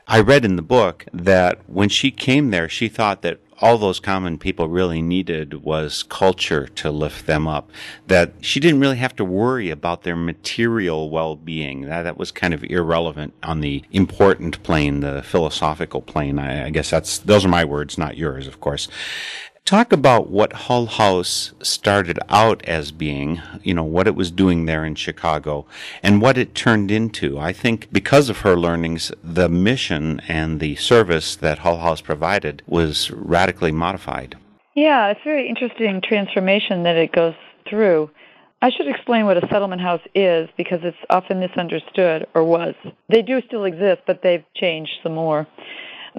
I 0.08 0.20
read 0.20 0.46
in 0.46 0.58
the 0.58 0.62
book 0.62 1.06
that 1.12 1.68
when 1.68 1.90
she 1.90 2.12
came 2.12 2.52
there, 2.52 2.70
she 2.70 2.88
thought 2.88 3.24
that 3.24 3.40
all 3.60 3.78
those 3.78 4.00
common 4.00 4.38
people 4.38 4.68
really 4.68 5.02
needed 5.02 5.64
was 5.64 6.04
culture 6.04 6.68
to 6.68 6.92
lift 6.92 7.26
them 7.26 7.48
up. 7.48 7.72
That 8.08 8.34
she 8.42 8.60
didn't 8.60 8.80
really 8.80 8.98
have 8.98 9.16
to 9.18 9.26
worry 9.26 9.70
about 9.70 10.04
their 10.04 10.16
material 10.16 11.10
well-being. 11.10 11.82
That, 11.82 12.04
that 12.04 12.18
was 12.18 12.32
kind 12.32 12.54
of 12.54 12.64
irrelevant 12.64 13.34
on 13.44 13.62
the 13.62 13.84
important 13.92 14.62
plane, 14.64 15.00
the 15.00 15.24
philosophical 15.24 16.02
plane. 16.02 16.40
I, 16.40 16.68
I 16.68 16.70
guess 16.70 16.90
that's, 16.90 17.18
those 17.18 17.46
are 17.46 17.50
my 17.50 17.66
words, 17.66 17.98
not 17.98 18.18
yours, 18.18 18.48
of 18.48 18.60
course. 18.60 18.88
Talk 19.68 19.92
about 19.92 20.30
what 20.30 20.54
Hull 20.54 20.86
House 20.86 21.52
started 21.62 22.18
out 22.30 22.64
as 22.64 22.94
being, 22.94 23.42
you 23.64 23.74
know, 23.74 23.84
what 23.84 24.08
it 24.08 24.16
was 24.16 24.32
doing 24.32 24.64
there 24.64 24.86
in 24.86 24.96
Chicago 24.96 25.66
and 26.02 26.22
what 26.22 26.38
it 26.38 26.56
turned 26.56 26.90
into. 26.90 27.38
I 27.38 27.52
think 27.52 27.92
because 27.92 28.30
of 28.30 28.38
her 28.40 28.56
learnings, 28.56 29.12
the 29.22 29.50
mission 29.50 30.22
and 30.30 30.62
the 30.62 30.78
service 30.78 31.36
that 31.36 31.60
Hull 31.60 31.80
House 31.80 32.00
provided 32.00 32.64
was 32.66 33.12
radically 33.12 33.74
modified. 33.74 34.38
Yeah, 34.74 35.08
it's 35.10 35.20
a 35.20 35.28
very 35.28 35.50
interesting 35.50 36.00
transformation 36.00 36.84
that 36.84 36.96
it 36.96 37.12
goes 37.12 37.36
through. 37.70 38.10
I 38.62 38.70
should 38.70 38.88
explain 38.88 39.26
what 39.26 39.36
a 39.36 39.48
settlement 39.50 39.82
house 39.82 40.02
is 40.16 40.48
because 40.56 40.80
it's 40.84 40.96
often 41.10 41.42
misunderstood, 41.42 42.26
or 42.34 42.46
was. 42.46 42.74
They 43.10 43.22
do 43.22 43.42
still 43.46 43.66
exist, 43.66 44.04
but 44.08 44.22
they've 44.24 44.46
changed 44.56 44.94
some 45.04 45.16
more. 45.16 45.46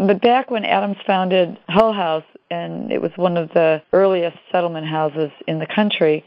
But 0.07 0.23
back 0.23 0.49
when 0.49 0.65
Addams 0.65 0.99
founded 1.05 1.59
Hull 1.69 1.93
House, 1.93 2.25
and 2.51 2.93
it 2.93 3.03
was 3.03 3.11
one 3.17 3.37
of 3.37 3.49
the 3.49 3.83
earliest 3.93 4.37
settlement 4.53 4.87
houses 4.87 5.31
in 5.49 5.59
the 5.59 5.67
country. 5.67 6.25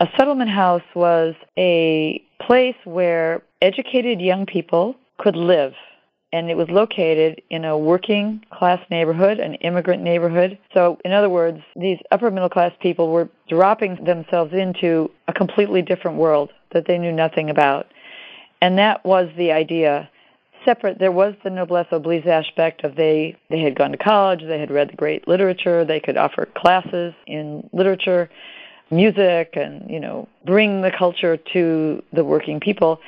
A 0.00 0.08
settlement 0.18 0.50
house 0.50 0.82
was 0.94 1.34
a 1.56 2.22
place 2.42 2.76
where 2.84 3.42
educated 3.62 4.20
young 4.20 4.44
people 4.44 4.94
could 5.18 5.36
live, 5.36 5.72
and 6.34 6.50
it 6.50 6.56
was 6.56 6.68
located 6.68 7.40
in 7.48 7.64
a 7.64 7.78
working 7.78 8.44
class 8.52 8.80
neighborhood, 8.90 9.38
an 9.38 9.54
immigrant 9.54 10.02
neighborhood. 10.02 10.58
So, 10.74 10.98
in 11.02 11.12
other 11.12 11.30
words, 11.30 11.62
these 11.76 11.98
upper 12.10 12.30
middle 12.30 12.50
class 12.50 12.72
people 12.80 13.10
were 13.10 13.30
dropping 13.48 14.04
themselves 14.04 14.52
into 14.52 15.10
a 15.28 15.32
completely 15.32 15.80
different 15.80 16.18
world 16.18 16.50
that 16.72 16.86
they 16.86 16.98
knew 16.98 17.12
nothing 17.12 17.48
about. 17.48 17.86
And 18.60 18.76
that 18.76 19.02
was 19.04 19.30
the 19.38 19.52
idea 19.52 20.10
separate. 20.64 20.98
There 20.98 21.12
was 21.12 21.34
the 21.44 21.50
noblesse 21.50 21.86
oblige 21.90 22.26
aspect 22.26 22.84
of 22.84 22.96
they 22.96 23.36
they 23.50 23.60
had 23.60 23.76
gone 23.76 23.92
to 23.92 23.96
college, 23.96 24.40
they 24.40 24.58
had 24.58 24.70
read 24.70 24.90
the 24.90 24.96
great 24.96 25.26
literature, 25.28 25.84
they 25.84 26.00
could 26.00 26.16
offer 26.16 26.46
classes 26.56 27.14
in 27.26 27.68
literature, 27.72 28.30
music, 28.90 29.54
and 29.54 29.88
you 29.90 30.00
know 30.00 30.28
bring 30.44 30.82
the 30.82 30.90
culture 30.90 31.36
to 31.52 32.02
the 32.12 32.24
working 32.24 32.60
people. 32.60 33.00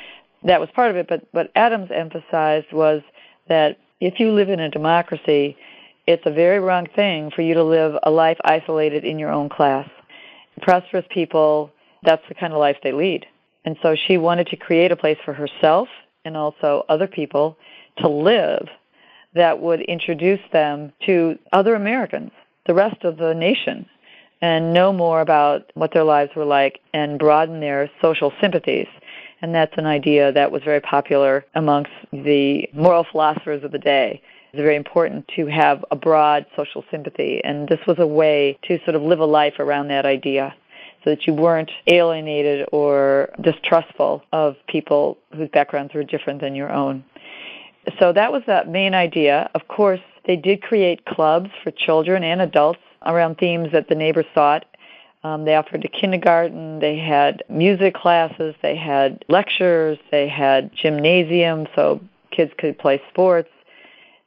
That 0.45 0.61
was 0.61 0.69
part 0.75 0.91
of 0.91 0.97
it. 0.97 1.09
But 1.09 1.27
what 1.33 1.51
Addams 1.55 1.91
emphasized 1.91 2.73
was 2.73 3.03
that 3.49 3.79
if 4.01 4.21
you 4.21 4.33
live 4.33 4.49
in 4.49 4.61
a 4.61 4.69
democracy, 4.69 5.57
it's 6.07 6.23
a 6.27 6.31
very 6.31 6.61
wrong 6.61 6.87
thing 6.95 7.31
for 7.35 7.43
you 7.43 7.55
to 7.55 7.65
live 7.65 7.95
a 8.03 8.11
life 8.11 8.39
isolated 8.45 9.05
in 9.05 9.19
your 9.19 9.31
own 9.31 9.49
class. 9.49 9.89
Prosperous 10.63 11.05
people, 11.11 11.71
that's 12.03 12.23
the 12.29 12.35
kind 12.35 12.53
of 12.53 12.59
life 12.59 12.77
they 12.83 12.93
lead. 12.93 13.27
And 13.65 13.77
so 13.83 13.97
she 13.97 14.17
wanted 14.17 14.47
to 14.49 14.57
create 14.57 14.93
a 14.93 14.97
place 14.97 15.19
for 15.25 15.33
herself 15.33 15.89
and 16.27 16.37
also 16.37 16.85
other 16.89 17.07
people 17.07 17.57
to 17.99 18.09
live 18.09 18.69
that 19.35 19.61
would 19.61 19.81
introduce 19.83 20.41
them 20.53 20.93
to 21.07 21.39
other 21.53 21.75
Americans, 21.75 22.33
the 22.67 22.75
rest 22.75 23.05
of 23.05 23.17
the 23.17 23.35
nation, 23.35 23.87
and 24.43 24.75
know 24.75 24.93
more 24.93 25.21
about 25.21 25.71
what 25.75 25.93
their 25.95 26.05
lives 26.05 26.33
were 26.35 26.45
like 26.45 26.81
and 26.93 27.19
broaden 27.19 27.61
their 27.61 27.91
social 28.03 28.33
sympathies. 28.41 28.89
And 29.41 29.55
that's 29.55 29.77
an 29.77 29.87
idea 29.87 30.33
that 30.33 30.51
was 30.51 30.63
very 30.63 30.81
popular 30.81 31.45
amongst 31.55 31.93
the 32.13 32.69
moral 32.75 33.07
philosophers 33.11 33.63
of 33.63 33.73
the 33.73 33.79
day. 33.79 34.21
It's 34.53 34.61
very 34.61 34.77
important 34.77 35.29
to 35.37 35.47
have 35.47 35.85
a 35.91 35.97
broad 35.97 36.47
social 36.57 36.85
sympathy, 36.91 37.43
and 37.45 37.69
this 37.69 37.81
was 37.87 37.99
a 37.99 38.07
way 38.07 38.59
to 38.65 38.79
sort 38.85 38.95
of 38.95 39.03
live 39.03 39.21
a 39.21 39.27
life 39.27 39.55
around 39.59 39.89
that 39.89 40.07
idea 40.07 40.55
so 41.07 41.11
that 41.11 41.27
you 41.27 41.33
weren't 41.33 41.71
alienated 41.87 42.69
or 42.73 43.31
distrustful 43.41 44.25
of 44.33 44.57
people 44.67 45.17
whose 45.35 45.49
backgrounds 45.51 45.95
were 45.95 46.03
different 46.03 46.41
than 46.41 46.57
your 46.57 46.73
own. 46.73 47.05
So 48.01 48.13
that 48.13 48.33
was 48.33 48.43
the 48.47 48.65
main 48.67 48.93
idea. 48.93 49.49
Of 49.55 49.69
course, 49.69 50.01
they 50.27 50.35
did 50.35 50.63
create 50.63 51.05
clubs 51.05 51.51
for 51.63 51.71
children 51.71 52.25
and 52.25 52.43
adults 52.43 52.81
around 53.07 53.39
themes 53.39 53.71
that 53.71 53.89
the 53.89 53.95
neighbors 53.95 54.27
sought. 54.35 54.65
Um, 55.23 55.45
they 55.45 55.55
offered 55.55 55.85
a 55.85 55.89
kindergarten, 55.89 56.81
they 56.81 56.99
had 56.99 57.43
music 57.49 57.95
classes, 57.95 58.57
they 58.63 58.77
had 58.77 59.25
lectures, 59.29 59.99
they 60.11 60.29
had 60.29 60.71
gymnasium 60.75 61.69
so 61.77 62.01
kids 62.33 62.53
could 62.59 62.79
play 62.79 63.01
sports. 63.11 63.49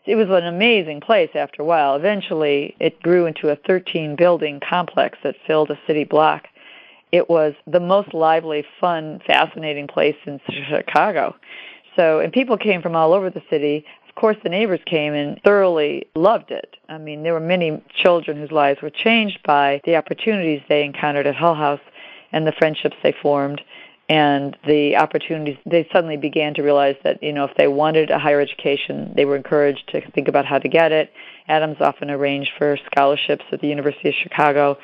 It 0.06 0.16
was 0.16 0.30
an 0.30 0.46
amazing 0.46 1.02
place 1.02 1.30
after 1.36 1.62
a 1.62 1.66
while. 1.66 1.96
Eventually, 1.96 2.76
it 2.80 3.02
grew 3.02 3.26
into 3.26 3.50
a 3.50 3.58
13 3.58 4.16
building 4.16 4.62
complex 4.62 5.18
that 5.24 5.36
filled 5.46 5.72
a 5.72 5.80
city 5.86 6.06
block 6.06 6.48
it 7.12 7.30
was 7.30 7.54
the 7.66 7.80
most 7.80 8.14
lively, 8.14 8.64
fun, 8.80 9.22
fascinating 9.26 9.88
place 9.88 10.16
in 10.26 10.40
Chicago. 10.70 11.36
So, 11.96 12.20
and 12.20 12.32
people 12.32 12.58
came 12.58 12.82
from 12.82 12.96
all 12.96 13.14
over 13.14 13.30
the 13.30 13.42
city. 13.50 13.86
Of 14.08 14.16
course, 14.16 14.38
the 14.44 14.50
neighbors 14.50 14.80
came 14.86 15.14
and 15.14 15.42
thoroughly 15.44 16.08
loved 16.16 16.52
it. 16.52 16.78
I 16.88 16.98
mean, 16.98 17.24
there 17.24 17.34
were 17.34 17.40
many 17.40 17.82
children 17.96 18.38
whose 18.38 18.52
lives 18.52 18.82
were 18.82 18.90
changed 18.90 19.40
by 19.44 19.82
the 19.86 19.96
opportunities 19.96 20.62
they 20.70 20.84
encountered 20.84 21.28
at 21.28 21.36
Hull 21.36 21.56
House 21.56 21.82
and 22.32 22.46
the 22.46 22.52
friendships 22.52 22.96
they 23.02 23.14
formed 23.22 23.62
and 24.10 24.58
the 24.66 24.98
opportunities 24.98 25.58
they 25.68 25.88
suddenly 25.94 26.18
began 26.18 26.56
to 26.56 26.64
realize 26.64 26.96
that 27.04 27.22
you 27.22 27.32
know 27.32 27.46
if 27.46 27.56
they 27.58 27.68
wanted 27.68 28.10
a 28.10 28.18
higher 28.18 28.42
education 28.42 29.14
they 29.16 29.24
were 29.24 29.36
encouraged 29.36 29.88
to 29.88 30.02
think 30.12 30.28
about 30.28 30.46
how 30.46 30.58
to 30.58 30.68
get 30.68 30.92
it 30.92 31.14
Addams 31.48 31.78
often 31.80 32.10
arranged 32.10 32.52
for 32.58 32.78
scholarships 32.92 33.46
at 33.52 33.62
the 33.62 33.68
university 33.68 34.10
of 34.10 34.16
chicago 34.16 34.78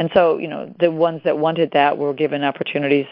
and 0.00 0.10
so, 0.14 0.38
you 0.38 0.48
know, 0.48 0.74
the 0.80 0.90
ones 0.90 1.20
that 1.24 1.36
wanted 1.36 1.72
that 1.72 1.98
were 1.98 2.14
given 2.14 2.42
opportunities. 2.42 3.04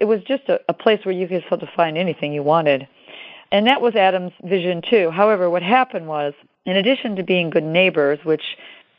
It 0.00 0.04
was 0.04 0.20
just 0.24 0.42
a, 0.50 0.60
a 0.68 0.74
place 0.74 1.02
where 1.06 1.14
you 1.14 1.26
could 1.26 1.42
sort 1.48 1.62
of 1.62 1.70
find 1.74 1.96
anything 1.96 2.34
you 2.34 2.42
wanted. 2.42 2.86
And 3.50 3.66
that 3.66 3.80
was 3.80 3.94
Adam's 3.94 4.34
vision 4.44 4.82
too. 4.82 5.10
However, 5.10 5.48
what 5.48 5.62
happened 5.62 6.08
was, 6.08 6.34
in 6.66 6.76
addition 6.76 7.16
to 7.16 7.22
being 7.22 7.48
good 7.48 7.64
neighbors, 7.64 8.18
which 8.22 8.42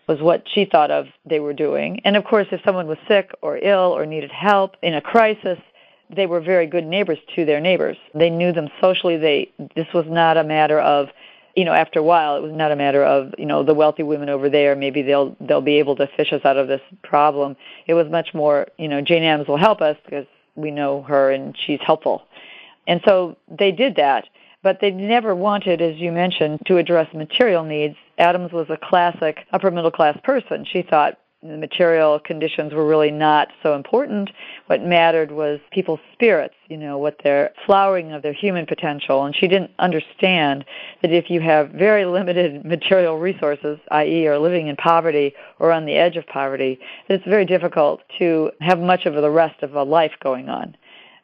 was 0.08 0.19
what 0.19 0.47
she 0.52 0.65
thought 0.65 0.89
of 0.89 1.10
they 1.28 1.39
were 1.39 1.54
doing, 1.54 2.02
and 2.06 2.17
of 2.17 2.26
course, 2.26 2.47
if 2.52 2.60
someone 2.65 2.88
was 2.88 2.97
sick 3.08 3.30
or 3.43 3.60
ill 3.60 3.95
or 3.95 4.08
needed 4.08 4.32
help 4.32 4.76
in 4.82 4.95
a 4.95 5.02
crisis, 5.02 5.60
they 6.10 6.26
were 6.26 6.41
very 6.41 6.65
good 6.65 6.86
neighbors 6.86 7.19
to 7.36 7.45
their 7.45 7.60
neighbors. 7.60 7.97
They 8.15 8.32
knew 8.32 8.52
them 8.52 8.69
socially. 8.82 9.15
They 9.15 9.52
this 9.76 9.93
was 9.93 10.06
not 10.08 10.38
a 10.38 10.43
matter 10.43 10.80
of 10.80 11.10
you 11.58 11.65
know, 11.65 11.74
after 11.74 12.00
a 12.00 12.04
while, 12.04 12.38
it 12.38 12.43
was 12.43 12.52
not 12.54 12.72
a 12.72 12.76
matter 12.76 13.04
of, 13.04 13.34
you 13.39 13.48
know, 13.48 13.63
the 13.63 13.74
wealthy 13.74 14.04
women 14.04 14.30
over 14.30 14.48
there, 14.48 14.76
maybe 14.76 15.02
they'll 15.02 15.36
they'll 15.41 15.60
be 15.60 15.80
able 15.80 15.96
to 15.96 16.08
fish 16.15 16.32
us 16.32 16.46
out 16.46 16.56
of 16.56 16.67
this 16.67 16.82
problem. 17.04 17.58
It 17.88 17.96
was 17.96 18.08
much 18.12 18.32
more, 18.36 18.67
you 18.78 18.88
know, 18.88 19.02
Jane 19.02 19.24
Addams 19.24 19.48
will 19.48 19.58
help 19.58 19.82
us 19.82 19.98
because 20.06 20.28
we 20.56 20.70
know 20.70 21.02
her 21.02 21.32
and 21.32 21.58
she's 21.65 21.80
helpful. 21.84 22.22
And 22.86 23.02
so 23.06 23.38
they 23.50 23.72
did 23.72 23.96
that, 23.96 24.26
but 24.62 24.82
they 24.82 24.91
never 24.91 25.34
wanted, 25.34 25.82
as 25.82 25.98
you 25.98 26.12
mentioned, 26.12 26.60
to 26.67 26.78
address 26.78 27.12
material 27.12 27.63
needs. 27.63 27.96
Addams 28.20 28.52
was 28.52 28.67
a 28.70 28.78
classic 28.78 29.39
upper 29.52 29.72
middle 29.72 29.91
class 29.91 30.17
person. 30.24 30.63
She 30.63 30.84
thought 30.84 31.17
the 31.43 31.58
material 31.58 32.19
conditions 32.19 32.73
were 32.73 32.88
really 32.88 33.12
not 33.12 33.50
so 33.62 33.76
important. 33.76 34.32
What 34.65 34.82
mattered 34.82 35.32
was 35.32 35.60
people's 35.71 36.00
spirits, 36.12 36.56
you 36.67 36.78
know, 36.78 36.97
what 36.97 37.17
their 37.23 37.52
flowering 37.65 38.12
of 38.12 38.23
their 38.23 38.34
human 38.34 38.65
potential. 38.65 39.23
And 39.23 39.36
she 39.36 39.47
didn't 39.47 39.69
understand 39.78 40.65
that 41.04 41.12
if 41.12 41.30
you 41.30 41.39
have 41.41 41.69
very 41.69 42.06
limited 42.06 42.65
material 42.65 43.19
resources, 43.19 43.78
i.e., 43.91 44.28
are 44.28 44.39
living 44.39 44.67
in 44.67 44.76
poverty 44.78 45.34
or 45.60 45.71
on 45.71 45.86
the 45.86 45.93
edge 45.93 46.17
of 46.17 46.26
poverty, 46.26 46.80
that 47.08 47.15
it's 47.15 47.26
very 47.28 47.45
difficult 47.45 48.02
to 48.17 48.52
have 48.60 48.80
much 48.80 49.06
of 49.06 49.13
the 49.13 49.30
rest 49.30 49.62
of 49.62 49.76
a 49.76 49.84
life 49.84 50.13
going 50.19 50.50
on. 50.50 50.76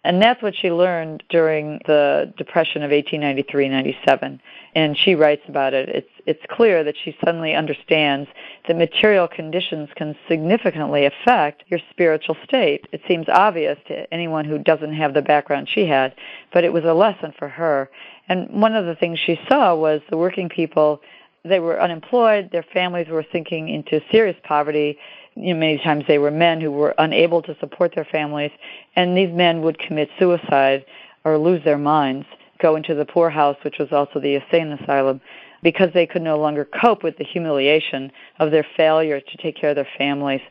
And 0.03 0.21
that's 0.21 0.41
what 0.41 0.53
she 0.55 0.69
learned 0.69 1.23
during 1.29 1.79
the 1.85 2.33
Depression 2.37 2.83
of 2.83 2.91
1893-97. 2.91 4.39
And 4.75 4.97
she 4.97 5.15
writes 5.15 5.43
about 5.47 5.73
it. 5.73 5.87
It's, 5.87 6.09
it's 6.25 6.41
clear 6.49 6.83
that 6.83 6.95
she 7.01 7.15
suddenly 7.23 7.53
understands 7.53 8.29
that 8.67 8.75
material 8.75 9.29
conditions 9.29 9.89
can 9.95 10.15
significantly 10.27 11.05
affect 11.05 11.63
your 11.67 11.79
spiritual 11.89 12.35
state. 12.43 12.85
It 12.91 13.01
seems 13.07 13.27
obvious 13.29 13.77
to 13.87 14.11
anyone 14.13 14.45
who 14.45 14.57
doesn't 14.57 14.93
have 14.93 15.13
the 15.13 15.21
background 15.21 15.69
she 15.69 15.85
had, 15.85 16.13
but 16.51 16.65
it 16.65 16.73
was 16.73 16.83
a 16.83 16.93
lesson 16.93 17.33
for 17.37 17.47
her. 17.47 17.89
And 18.27 18.49
one 18.49 18.75
of 18.75 18.85
the 18.85 18.95
things 18.95 19.19
she 19.19 19.39
saw 19.47 19.75
was 19.75 20.01
the 20.09 20.17
working 20.17 20.49
people, 20.49 21.01
they 21.45 21.59
were 21.59 21.81
unemployed, 21.81 22.49
their 22.51 22.63
families 22.63 23.07
were 23.07 23.25
sinking 23.31 23.69
into 23.69 24.01
serious 24.11 24.37
poverty, 24.43 24.97
you 25.35 25.53
know, 25.53 25.59
many 25.59 25.77
times 25.79 26.05
they 26.07 26.17
were 26.17 26.31
men 26.31 26.61
who 26.61 26.71
were 26.71 26.93
unable 26.97 27.41
to 27.43 27.57
support 27.59 27.93
their 27.95 28.05
families, 28.05 28.51
and 28.95 29.17
these 29.17 29.33
men 29.33 29.61
would 29.61 29.79
commit 29.79 30.09
suicide 30.19 30.85
or 31.23 31.37
lose 31.37 31.63
their 31.63 31.77
minds, 31.77 32.25
go 32.59 32.75
into 32.75 32.95
the 32.95 33.05
poorhouse, 33.05 33.57
which 33.63 33.77
was 33.79 33.91
also 33.91 34.19
the 34.19 34.35
insane 34.35 34.71
asylum, 34.71 35.21
because 35.61 35.89
they 35.93 36.05
could 36.05 36.21
no 36.21 36.37
longer 36.37 36.67
cope 36.81 37.03
with 37.03 37.17
the 37.17 37.23
humiliation 37.23 38.11
of 38.39 38.51
their 38.51 38.65
failure 38.75 39.19
to 39.19 39.37
take 39.37 39.55
care 39.55 39.69
of 39.69 39.75
their 39.75 39.87
families. 39.97 40.41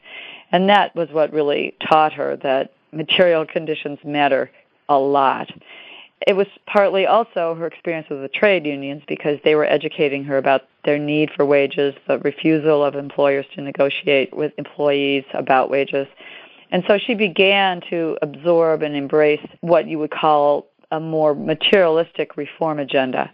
And 0.50 0.68
that 0.68 0.94
was 0.94 1.08
what 1.10 1.32
really 1.32 1.74
taught 1.88 2.12
her 2.14 2.36
that 2.38 2.72
material 2.92 3.46
conditions 3.46 3.98
matter 4.04 4.50
a 4.88 4.98
lot 4.98 5.50
it 6.26 6.34
was 6.34 6.46
partly 6.66 7.06
also 7.06 7.54
her 7.54 7.66
experience 7.66 8.08
with 8.08 8.22
the 8.22 8.28
trade 8.28 8.66
unions 8.66 9.02
because 9.06 9.38
they 9.44 9.54
were 9.54 9.64
educating 9.64 10.24
her 10.24 10.36
about 10.36 10.62
their 10.84 10.98
need 10.98 11.30
for 11.34 11.44
wages, 11.44 11.94
the 12.08 12.18
refusal 12.20 12.84
of 12.84 12.94
employers 12.94 13.46
to 13.54 13.62
negotiate 13.62 14.34
with 14.36 14.52
employees 14.58 15.24
about 15.34 15.70
wages. 15.70 16.06
And 16.70 16.82
so 16.88 16.98
she 16.98 17.14
began 17.14 17.82
to 17.90 18.16
absorb 18.22 18.82
and 18.82 18.96
embrace 18.96 19.44
what 19.60 19.86
you 19.86 19.98
would 19.98 20.10
call 20.10 20.66
a 20.90 21.00
more 21.00 21.34
materialistic 21.34 22.36
reform 22.36 22.78
agenda. 22.78 23.30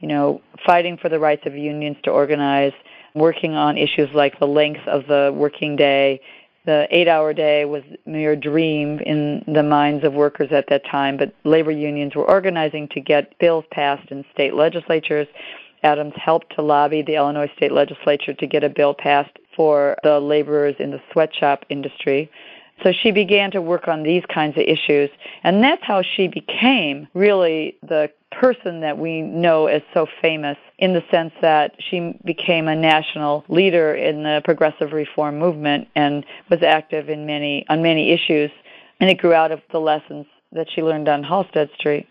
You 0.00 0.08
know, 0.08 0.40
fighting 0.66 0.96
for 0.96 1.08
the 1.08 1.18
rights 1.18 1.42
of 1.46 1.56
unions 1.56 1.96
to 2.04 2.10
organize, 2.10 2.72
working 3.14 3.54
on 3.54 3.78
issues 3.78 4.08
like 4.14 4.38
the 4.38 4.46
length 4.46 4.86
of 4.86 5.06
the 5.06 5.32
working 5.34 5.76
day, 5.76 6.20
the 6.64 6.86
eight 6.90 7.08
hour 7.08 7.32
day 7.32 7.64
was 7.64 7.82
mere 8.06 8.36
dream 8.36 9.00
in 9.00 9.44
the 9.46 9.62
minds 9.62 10.04
of 10.04 10.12
workers 10.12 10.52
at 10.52 10.68
that 10.68 10.84
time, 10.86 11.16
but 11.16 11.34
labor 11.44 11.72
unions 11.72 12.14
were 12.14 12.28
organizing 12.28 12.88
to 12.88 13.00
get 13.00 13.36
bills 13.38 13.64
passed 13.72 14.10
in 14.10 14.24
state 14.32 14.54
legislatures. 14.54 15.26
Addams 15.82 16.14
helped 16.16 16.54
to 16.54 16.62
lobby 16.62 17.02
the 17.02 17.16
Illinois 17.16 17.50
state 17.56 17.72
legislature 17.72 18.32
to 18.34 18.46
get 18.46 18.62
a 18.62 18.68
bill 18.68 18.94
passed 18.94 19.36
for 19.56 19.96
the 20.04 20.20
laborers 20.20 20.76
in 20.78 20.92
the 20.92 21.02
sweatshop 21.10 21.64
industry. 21.68 22.30
So 22.82 22.92
she 22.92 23.12
began 23.12 23.50
to 23.52 23.62
work 23.62 23.86
on 23.86 24.02
these 24.02 24.24
kinds 24.32 24.56
of 24.56 24.64
issues, 24.64 25.10
and 25.44 25.62
that's 25.62 25.84
how 25.84 26.02
she 26.02 26.26
became 26.26 27.06
really 27.14 27.76
the 27.82 28.10
person 28.32 28.80
that 28.80 28.98
we 28.98 29.22
know 29.22 29.66
as 29.66 29.82
so 29.94 30.06
famous 30.20 30.56
in 30.78 30.94
the 30.94 31.02
sense 31.10 31.32
that 31.42 31.74
she 31.78 32.18
became 32.24 32.66
a 32.66 32.74
national 32.74 33.44
leader 33.48 33.94
in 33.94 34.22
the 34.22 34.40
progressive 34.44 34.92
reform 34.92 35.38
movement 35.38 35.86
and 35.94 36.24
was 36.50 36.62
active 36.62 37.08
in 37.08 37.26
many 37.26 37.64
on 37.68 37.82
many 37.82 38.10
issues 38.10 38.50
and 39.02 39.10
it 39.10 39.18
grew 39.18 39.34
out 39.34 39.50
of 39.50 39.60
the 39.72 39.80
lessons 39.80 40.26
that 40.52 40.68
she 40.72 40.80
learned 40.80 41.08
on 41.08 41.24
Halsted 41.24 41.74
Street. 41.74 42.08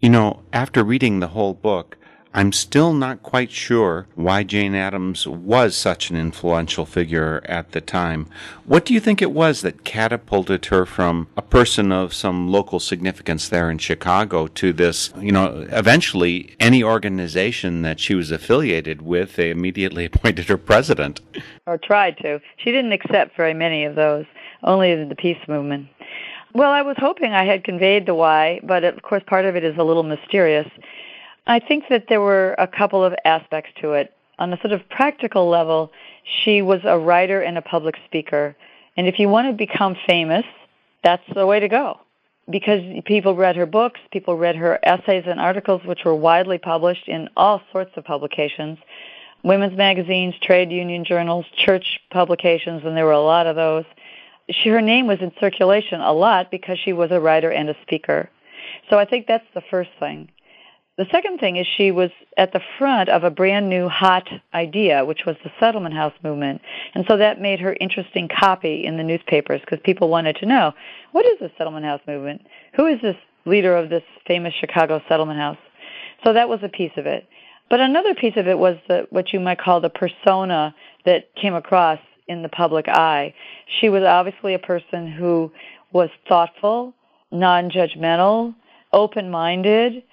You 0.00 0.10
know, 0.10 0.42
after 0.52 0.84
reading 0.84 1.18
the 1.18 1.26
whole 1.28 1.54
book, 1.54 1.96
I'm 2.36 2.50
still 2.50 2.92
not 2.92 3.22
quite 3.22 3.52
sure 3.52 4.08
why 4.16 4.42
Jane 4.42 4.74
Addams 4.74 5.24
was 5.24 5.76
such 5.76 6.10
an 6.10 6.16
influential 6.16 6.84
figure 6.84 7.40
at 7.44 7.70
the 7.70 7.80
time. 7.80 8.26
What 8.64 8.84
do 8.84 8.92
you 8.92 8.98
think 8.98 9.22
it 9.22 9.30
was 9.30 9.62
that 9.62 9.84
catapulted 9.84 10.66
her 10.66 10.84
from 10.84 11.28
a 11.36 11.42
person 11.42 11.92
of 11.92 12.12
some 12.12 12.50
local 12.50 12.80
significance 12.80 13.48
there 13.48 13.70
in 13.70 13.78
Chicago 13.78 14.48
to 14.48 14.72
this, 14.72 15.12
you 15.20 15.30
know, 15.30 15.64
eventually 15.70 16.56
any 16.58 16.82
organization 16.82 17.82
that 17.82 18.00
she 18.00 18.16
was 18.16 18.32
affiliated 18.32 19.00
with, 19.00 19.36
they 19.36 19.50
immediately 19.50 20.04
appointed 20.12 20.48
her 20.48 20.58
president? 20.58 21.20
Or 21.66 21.78
tried 21.78 22.18
to. 22.18 22.40
She 22.56 22.72
didn't 22.72 22.92
accept 22.92 23.36
very 23.36 23.54
many 23.54 23.84
of 23.84 23.94
those, 23.94 24.24
only 24.64 25.04
the 25.04 25.14
peace 25.14 25.38
movement. 25.46 25.86
Well, 26.52 26.70
I 26.70 26.82
was 26.82 26.96
hoping 26.98 27.32
I 27.32 27.44
had 27.44 27.62
conveyed 27.62 28.06
the 28.06 28.14
why, 28.14 28.58
but 28.64 28.82
of 28.82 29.02
course 29.02 29.22
part 29.24 29.44
of 29.44 29.54
it 29.54 29.62
is 29.62 29.76
a 29.78 29.84
little 29.84 30.02
mysterious. 30.02 30.68
I 31.46 31.58
think 31.60 31.84
that 31.90 32.06
there 32.08 32.20
were 32.20 32.54
a 32.58 32.66
couple 32.66 33.04
of 33.04 33.14
aspects 33.24 33.70
to 33.80 33.92
it. 33.92 34.12
On 34.38 34.52
a 34.52 34.60
sort 34.60 34.72
of 34.72 34.88
practical 34.88 35.48
level, 35.48 35.92
she 36.24 36.62
was 36.62 36.80
a 36.84 36.98
writer 36.98 37.40
and 37.40 37.56
a 37.56 37.62
public 37.62 37.96
speaker. 38.06 38.56
And 38.96 39.06
if 39.06 39.18
you 39.18 39.28
want 39.28 39.48
to 39.48 39.52
become 39.52 39.96
famous, 40.06 40.44
that's 41.02 41.22
the 41.34 41.46
way 41.46 41.60
to 41.60 41.68
go. 41.68 42.00
Because 42.50 42.82
people 43.04 43.34
read 43.34 43.56
her 43.56 43.66
books, 43.66 44.00
people 44.10 44.36
read 44.36 44.56
her 44.56 44.78
essays 44.82 45.24
and 45.26 45.40
articles, 45.40 45.82
which 45.84 46.04
were 46.04 46.14
widely 46.14 46.58
published 46.58 47.08
in 47.08 47.28
all 47.36 47.62
sorts 47.72 47.92
of 47.96 48.04
publications 48.04 48.78
women's 49.44 49.76
magazines, 49.76 50.34
trade 50.40 50.72
union 50.72 51.04
journals, 51.04 51.44
church 51.54 52.00
publications, 52.10 52.82
and 52.84 52.96
there 52.96 53.04
were 53.04 53.12
a 53.12 53.20
lot 53.20 53.46
of 53.46 53.54
those. 53.54 53.84
She, 54.50 54.70
her 54.70 54.80
name 54.80 55.06
was 55.06 55.20
in 55.20 55.32
circulation 55.38 56.00
a 56.00 56.12
lot 56.12 56.50
because 56.50 56.78
she 56.78 56.92
was 56.92 57.10
a 57.10 57.20
writer 57.20 57.50
and 57.50 57.68
a 57.68 57.76
speaker. 57.82 58.28
So 58.90 58.98
I 58.98 59.04
think 59.04 59.26
that's 59.26 59.46
the 59.54 59.62
first 59.70 59.90
thing. 60.00 60.30
The 60.96 61.06
second 61.10 61.40
thing 61.40 61.56
is 61.56 61.66
she 61.66 61.90
was 61.90 62.10
at 62.36 62.52
the 62.52 62.60
front 62.78 63.08
of 63.08 63.24
a 63.24 63.30
brand 63.30 63.68
new 63.68 63.88
hot 63.88 64.28
idea, 64.54 65.04
which 65.04 65.26
was 65.26 65.34
the 65.42 65.50
settlement 65.58 65.94
house 65.94 66.12
movement. 66.22 66.60
And 66.94 67.04
so 67.08 67.16
that 67.16 67.40
made 67.40 67.58
her 67.58 67.76
interesting 67.80 68.28
copy 68.28 68.84
in 68.84 68.96
the 68.96 69.02
newspapers 69.02 69.60
because 69.60 69.80
people 69.82 70.08
wanted 70.08 70.36
to 70.36 70.46
know 70.46 70.72
what 71.10 71.26
is 71.26 71.40
the 71.40 71.50
settlement 71.58 71.84
house 71.84 72.00
movement? 72.06 72.42
Who 72.76 72.86
is 72.86 73.00
this 73.02 73.16
leader 73.44 73.76
of 73.76 73.90
this 73.90 74.04
famous 74.24 74.54
Chicago 74.54 75.02
settlement 75.08 75.40
house? 75.40 75.58
So 76.22 76.32
that 76.32 76.48
was 76.48 76.60
a 76.62 76.68
piece 76.68 76.92
of 76.96 77.06
it. 77.06 77.26
But 77.68 77.80
another 77.80 78.14
piece 78.14 78.36
of 78.36 78.46
it 78.46 78.58
was 78.58 78.76
the, 78.86 79.08
what 79.10 79.32
you 79.32 79.40
might 79.40 79.58
call 79.58 79.80
the 79.80 79.90
persona 79.90 80.76
that 81.06 81.34
came 81.34 81.54
across 81.54 81.98
in 82.28 82.42
the 82.42 82.48
public 82.48 82.86
eye. 82.88 83.34
She 83.80 83.88
was 83.88 84.04
obviously 84.04 84.54
a 84.54 84.60
person 84.60 85.10
who 85.10 85.50
was 85.92 86.10
thoughtful, 86.28 86.94
non 87.32 87.68
judgmental, 87.68 88.54
open 88.92 89.28
minded 89.28 90.04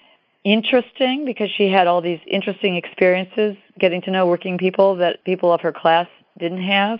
interesting 0.43 1.25
because 1.25 1.49
she 1.51 1.69
had 1.69 1.87
all 1.87 2.01
these 2.01 2.19
interesting 2.27 2.75
experiences 2.75 3.55
getting 3.79 4.01
to 4.03 4.11
know 4.11 4.25
working 4.25 4.57
people 4.57 4.95
that 4.95 5.23
people 5.23 5.53
of 5.53 5.61
her 5.61 5.71
class 5.71 6.07
didn't 6.37 6.63
have. 6.63 6.99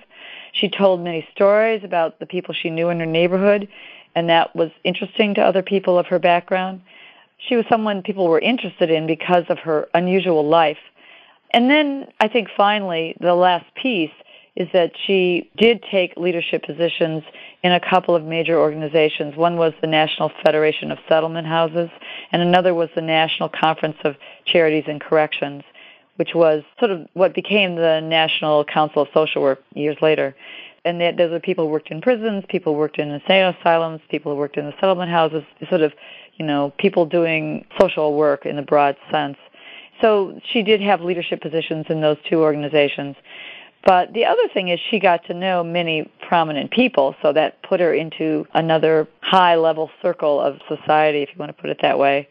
She 0.54 0.70
told 0.70 1.02
many 1.02 1.28
stories 1.34 1.84
about 1.84 2.20
the 2.20 2.26
people 2.26 2.54
she 2.54 2.70
knew 2.70 2.90
in 2.90 3.00
her 3.00 3.06
neighborhood, 3.06 3.68
and 4.16 4.30
that 4.30 4.56
was 4.56 4.72
interesting 4.84 5.34
to 5.36 5.42
other 5.42 5.64
people 5.64 5.98
of 5.98 6.08
her 6.08 6.20
background. 6.20 6.82
She 7.38 7.56
was 7.56 7.66
someone 7.70 8.04
people 8.04 8.28
were 8.28 8.40
interested 8.40 8.92
in 8.92 9.08
because 9.08 9.46
of 9.50 9.58
her 9.60 9.88
unusual 9.94 10.48
life. 10.48 10.78
And 11.52 11.70
then 11.70 12.08
I 12.20 12.28
think 12.28 12.50
finally, 12.56 13.16
the 13.20 13.34
last 13.34 13.66
piece 13.76 14.12
is 14.56 14.68
that 14.74 14.92
she 15.06 15.50
did 15.58 15.84
take 15.90 16.18
leadership 16.18 16.64
positions 16.66 17.24
in 17.64 17.72
a 17.72 17.80
couple 17.80 18.16
of 18.16 18.24
major 18.24 18.60
organizations. 18.60 19.36
One 19.36 19.56
was 19.56 19.74
the 19.80 19.88
National 19.88 20.32
Federation 20.44 20.92
of 20.92 20.98
Settlement 21.08 21.48
Houses, 21.48 21.90
and 22.32 22.42
another 22.42 22.74
was 22.74 22.90
the 22.94 23.02
National 23.02 23.48
Conference 23.48 23.98
of 24.04 24.16
Charities 24.46 24.84
and 24.88 25.00
Corrections, 25.00 25.64
which 26.18 26.36
was 26.36 26.64
sort 26.80 26.92
of 26.92 27.08
what 27.14 27.34
became 27.34 27.76
the 27.76 28.02
National 28.02 28.66
Council 28.66 29.04
of 29.04 29.08
Social 29.14 29.42
Work 29.42 29.64
years 29.74 29.98
later. 30.02 30.36
And 30.84 31.00
that 31.00 31.16
those 31.16 31.32
are 31.32 31.40
people 31.40 31.66
who 31.66 31.72
worked 31.72 31.92
in 31.92 32.02
prisons, 32.02 32.44
people 32.50 32.74
who 32.74 32.80
worked 32.80 32.98
in 32.98 33.10
insane 33.10 33.54
asylums, 33.56 34.02
people 34.10 34.34
who 34.34 34.38
worked 34.38 34.58
in 34.58 34.66
the 34.66 34.74
settlement 34.80 35.12
houses, 35.12 35.44
sort 35.70 35.82
of, 35.82 35.94
you 36.38 36.46
know, 36.46 36.74
people 36.80 37.06
doing 37.06 37.66
social 37.80 38.16
work 38.16 38.48
in 38.48 38.56
the 38.56 38.64
broad 38.64 38.98
sense. 39.12 39.38
So 40.02 40.40
she 40.44 40.64
did 40.64 40.82
have 40.82 41.02
leadership 41.02 41.42
positions 41.42 41.86
in 41.90 42.02
those 42.02 42.18
two 42.28 42.42
organizations. 42.42 43.16
But 43.84 44.14
the 44.14 44.26
other 44.26 44.48
thing 44.54 44.70
is 44.70 44.80
she 44.92 45.00
got 45.00 45.26
to 45.26 45.34
know 45.34 45.64
many 45.64 46.12
prominent 46.28 46.72
people, 46.72 47.16
so 47.22 47.34
that 47.34 47.64
put 47.64 47.80
her 47.80 47.94
into 47.94 48.46
another 48.54 49.08
high 49.22 49.56
level 49.56 49.90
circle 50.02 50.40
of 50.40 50.60
society, 50.68 51.24
if 51.24 51.30
you 51.30 51.36
want 51.40 51.56
to 51.56 51.60
put 51.60 51.70
it 51.70 51.80
that 51.82 51.98
way. 51.98 52.28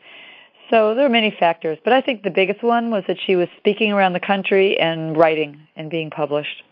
So 0.70 0.94
there 0.94 1.04
are 1.04 1.10
many 1.10 1.34
factors, 1.38 1.78
but 1.82 1.92
I 1.92 2.00
think 2.00 2.22
the 2.22 2.30
biggest 2.30 2.62
one 2.62 2.90
was 2.90 3.02
that 3.08 3.16
she 3.26 3.34
was 3.34 3.48
speaking 3.58 3.90
around 3.90 4.12
the 4.12 4.20
country 4.20 4.78
and 4.78 5.16
writing 5.16 5.66
and 5.74 5.90
being 5.90 6.10
published. 6.10 6.62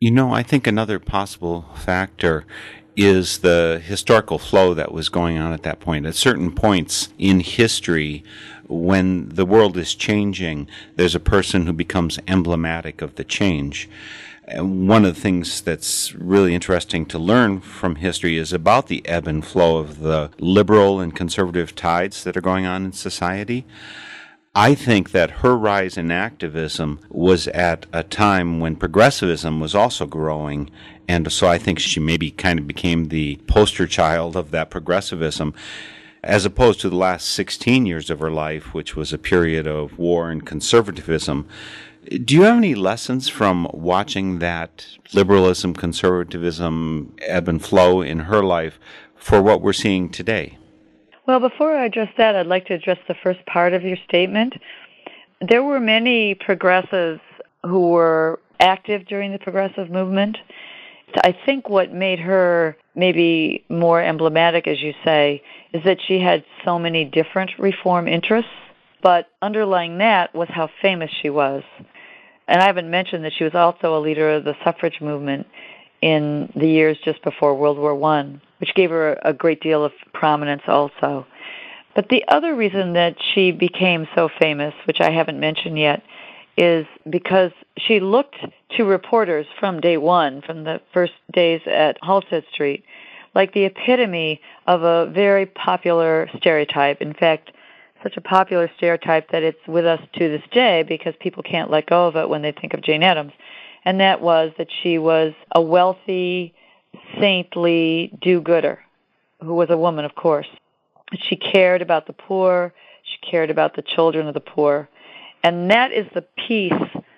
You 0.00 0.10
know, 0.10 0.32
I 0.32 0.42
think 0.42 0.66
another 0.66 0.98
possible 0.98 1.66
factor 1.76 2.44
is 2.96 3.38
the 3.38 3.80
historical 3.84 4.38
flow 4.38 4.74
that 4.74 4.90
was 4.90 5.08
going 5.08 5.38
on 5.38 5.52
at 5.52 5.62
that 5.62 5.78
point. 5.78 6.04
At 6.04 6.16
certain 6.16 6.52
points 6.52 7.10
in 7.16 7.38
history, 7.38 8.24
when 8.68 9.28
the 9.30 9.46
world 9.46 9.76
is 9.76 9.94
changing, 9.94 10.68
there's 10.96 11.14
a 11.14 11.20
person 11.20 11.66
who 11.66 11.72
becomes 11.72 12.18
emblematic 12.28 13.02
of 13.02 13.16
the 13.16 13.24
change. 13.24 13.88
And 14.46 14.88
one 14.88 15.04
of 15.04 15.14
the 15.14 15.20
things 15.20 15.60
that's 15.60 16.14
really 16.14 16.54
interesting 16.54 17.04
to 17.06 17.18
learn 17.18 17.60
from 17.60 17.96
history 17.96 18.38
is 18.38 18.52
about 18.52 18.86
the 18.86 19.06
ebb 19.06 19.26
and 19.26 19.44
flow 19.44 19.76
of 19.76 20.00
the 20.00 20.30
liberal 20.38 21.00
and 21.00 21.14
conservative 21.14 21.74
tides 21.74 22.24
that 22.24 22.36
are 22.36 22.42
going 22.42 22.64
on 22.64 22.86
in 22.86 22.92
society. 22.92 23.66
I 24.54 24.74
think 24.74 25.10
that 25.10 25.42
her 25.42 25.56
rise 25.56 25.98
in 25.98 26.10
activism 26.10 27.00
was 27.10 27.46
at 27.48 27.86
a 27.92 28.02
time 28.02 28.58
when 28.58 28.76
progressivism 28.76 29.60
was 29.60 29.74
also 29.74 30.06
growing. 30.06 30.70
And 31.06 31.30
so 31.30 31.46
I 31.46 31.58
think 31.58 31.78
she 31.78 32.00
maybe 32.00 32.30
kind 32.30 32.58
of 32.58 32.66
became 32.66 33.08
the 33.08 33.36
poster 33.46 33.86
child 33.86 34.34
of 34.34 34.50
that 34.52 34.70
progressivism 34.70 35.54
as 36.22 36.44
opposed 36.44 36.80
to 36.80 36.90
the 36.90 36.96
last 36.96 37.28
16 37.28 37.86
years 37.86 38.10
of 38.10 38.20
her 38.20 38.30
life, 38.30 38.74
which 38.74 38.96
was 38.96 39.12
a 39.12 39.18
period 39.18 39.66
of 39.66 39.98
war 39.98 40.30
and 40.30 40.44
conservatism. 40.44 41.48
Do 42.24 42.34
you 42.34 42.42
have 42.42 42.56
any 42.56 42.74
lessons 42.74 43.28
from 43.28 43.68
watching 43.72 44.38
that 44.38 44.86
liberalism, 45.12 45.74
conservatism 45.74 47.14
ebb 47.22 47.48
and 47.48 47.62
flow 47.62 48.00
in 48.02 48.20
her 48.20 48.42
life 48.42 48.78
for 49.16 49.42
what 49.42 49.60
we're 49.60 49.72
seeing 49.72 50.08
today? 50.08 50.58
Well, 51.26 51.40
before 51.40 51.76
I 51.76 51.84
address 51.84 52.08
that, 52.16 52.34
I'd 52.34 52.46
like 52.46 52.66
to 52.66 52.74
address 52.74 52.98
the 53.06 53.14
first 53.22 53.44
part 53.46 53.74
of 53.74 53.82
your 53.82 53.98
statement. 54.08 54.54
There 55.46 55.62
were 55.62 55.80
many 55.80 56.34
progressives 56.34 57.20
who 57.62 57.90
were 57.90 58.40
active 58.60 59.06
during 59.06 59.32
the 59.32 59.38
progressive 59.38 59.90
movement. 59.90 60.38
I 61.22 61.36
think 61.44 61.68
what 61.68 61.92
made 61.92 62.18
her 62.18 62.76
maybe 62.94 63.64
more 63.68 64.02
emblematic, 64.02 64.66
as 64.66 64.80
you 64.80 64.94
say, 65.04 65.42
is 65.72 65.82
that 65.84 65.98
she 66.06 66.18
had 66.18 66.44
so 66.64 66.78
many 66.78 67.04
different 67.04 67.50
reform 67.58 68.08
interests, 68.08 68.50
but 69.02 69.28
underlying 69.42 69.98
that 69.98 70.34
was 70.34 70.48
how 70.48 70.68
famous 70.80 71.10
she 71.22 71.30
was. 71.30 71.62
And 72.46 72.62
I 72.62 72.66
haven't 72.66 72.90
mentioned 72.90 73.24
that 73.24 73.34
she 73.36 73.44
was 73.44 73.54
also 73.54 73.96
a 73.96 74.00
leader 74.00 74.30
of 74.30 74.44
the 74.44 74.56
suffrage 74.64 75.00
movement 75.00 75.46
in 76.00 76.50
the 76.56 76.68
years 76.68 76.96
just 77.04 77.22
before 77.22 77.54
World 77.54 77.78
War 77.78 77.94
One, 77.94 78.40
which 78.58 78.74
gave 78.74 78.90
her 78.90 79.18
a 79.22 79.32
great 79.32 79.60
deal 79.60 79.84
of 79.84 79.92
prominence 80.14 80.62
also. 80.66 81.26
But 81.94 82.08
the 82.08 82.24
other 82.28 82.54
reason 82.54 82.92
that 82.94 83.16
she 83.34 83.50
became 83.50 84.06
so 84.14 84.28
famous, 84.38 84.74
which 84.86 85.00
I 85.00 85.10
haven't 85.10 85.40
mentioned 85.40 85.78
yet, 85.78 86.02
is 86.56 86.86
because 87.08 87.52
she 87.76 88.00
looked 88.00 88.36
to 88.76 88.84
reporters 88.84 89.46
from 89.60 89.80
day 89.80 89.96
one, 89.96 90.42
from 90.42 90.64
the 90.64 90.80
first 90.92 91.12
days 91.32 91.60
at 91.66 92.00
Halsted 92.02 92.44
Street, 92.52 92.84
like 93.38 93.54
the 93.54 93.66
epitome 93.66 94.40
of 94.66 94.82
a 94.82 95.06
very 95.06 95.46
popular 95.46 96.28
stereotype. 96.38 97.00
In 97.00 97.14
fact, 97.14 97.52
such 98.02 98.16
a 98.16 98.20
popular 98.20 98.68
stereotype 98.76 99.30
that 99.30 99.44
it's 99.44 99.64
with 99.68 99.86
us 99.86 100.00
to 100.14 100.28
this 100.28 100.42
day 100.50 100.82
because 100.82 101.14
people 101.20 101.44
can't 101.44 101.70
let 101.70 101.86
go 101.86 102.08
of 102.08 102.16
it 102.16 102.28
when 102.28 102.42
they 102.42 102.50
think 102.50 102.74
of 102.74 102.82
Jane 102.82 103.04
Addams. 103.04 103.32
And 103.84 104.00
that 104.00 104.20
was 104.20 104.50
that 104.58 104.66
she 104.82 104.98
was 104.98 105.34
a 105.52 105.62
wealthy, 105.62 106.52
saintly 107.20 108.12
do 108.20 108.40
gooder 108.40 108.80
who 109.40 109.54
was 109.54 109.70
a 109.70 109.78
woman, 109.78 110.04
of 110.04 110.16
course. 110.16 110.48
She 111.14 111.36
cared 111.36 111.80
about 111.80 112.08
the 112.08 112.12
poor, 112.14 112.74
she 113.04 113.30
cared 113.30 113.50
about 113.50 113.76
the 113.76 113.82
children 113.82 114.26
of 114.26 114.34
the 114.34 114.40
poor. 114.40 114.88
And 115.44 115.70
that 115.70 115.92
is 115.92 116.06
the 116.12 116.22
piece 116.48 116.72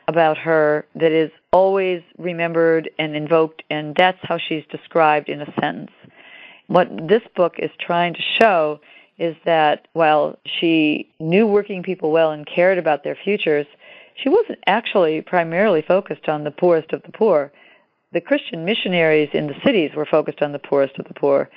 about 0.07 0.36
her 0.36 0.86
that 0.97 1.12
is 1.12 1.30
always 1.51 2.03
remembered 2.18 2.90
and 2.99 3.16
invoked, 3.16 3.62
and 3.70 3.95
that's 3.97 4.18
how 4.22 4.36
she's 4.36 4.64
described 4.70 5.30
in 5.30 5.40
a 5.40 5.51
sentence. 5.59 5.92
What 6.71 7.09
this 7.09 7.23
book 7.35 7.57
is 7.59 7.73
trying 7.81 8.14
to 8.14 8.23
show 8.41 8.79
is 9.18 9.35
that 9.45 9.89
while 9.93 10.39
she 10.45 11.11
knew 11.18 11.45
working 11.45 11.83
people 11.83 12.12
well 12.12 12.31
and 12.31 12.47
cared 12.47 12.79
about 12.79 13.03
their 13.03 13.16
futures, 13.16 13.66
she 14.14 14.29
wasn't 14.29 14.61
actually 14.68 15.21
primarily 15.21 15.83
focused 15.83 16.29
on 16.29 16.45
the 16.45 16.53
poorest 16.53 16.93
of 16.93 17.03
the 17.03 17.11
poor. 17.11 17.51
The 18.12 18.21
Christian 18.21 18.64
missionaries 18.64 19.31
in 19.33 19.49
the 19.49 19.57
cities 19.64 19.91
were 19.97 20.07
focused 20.07 20.43
on 20.43 20.53
the 20.53 20.61
poorest 20.61 20.97
of 21.01 21.09
the 21.09 21.14
poor. 21.14 21.51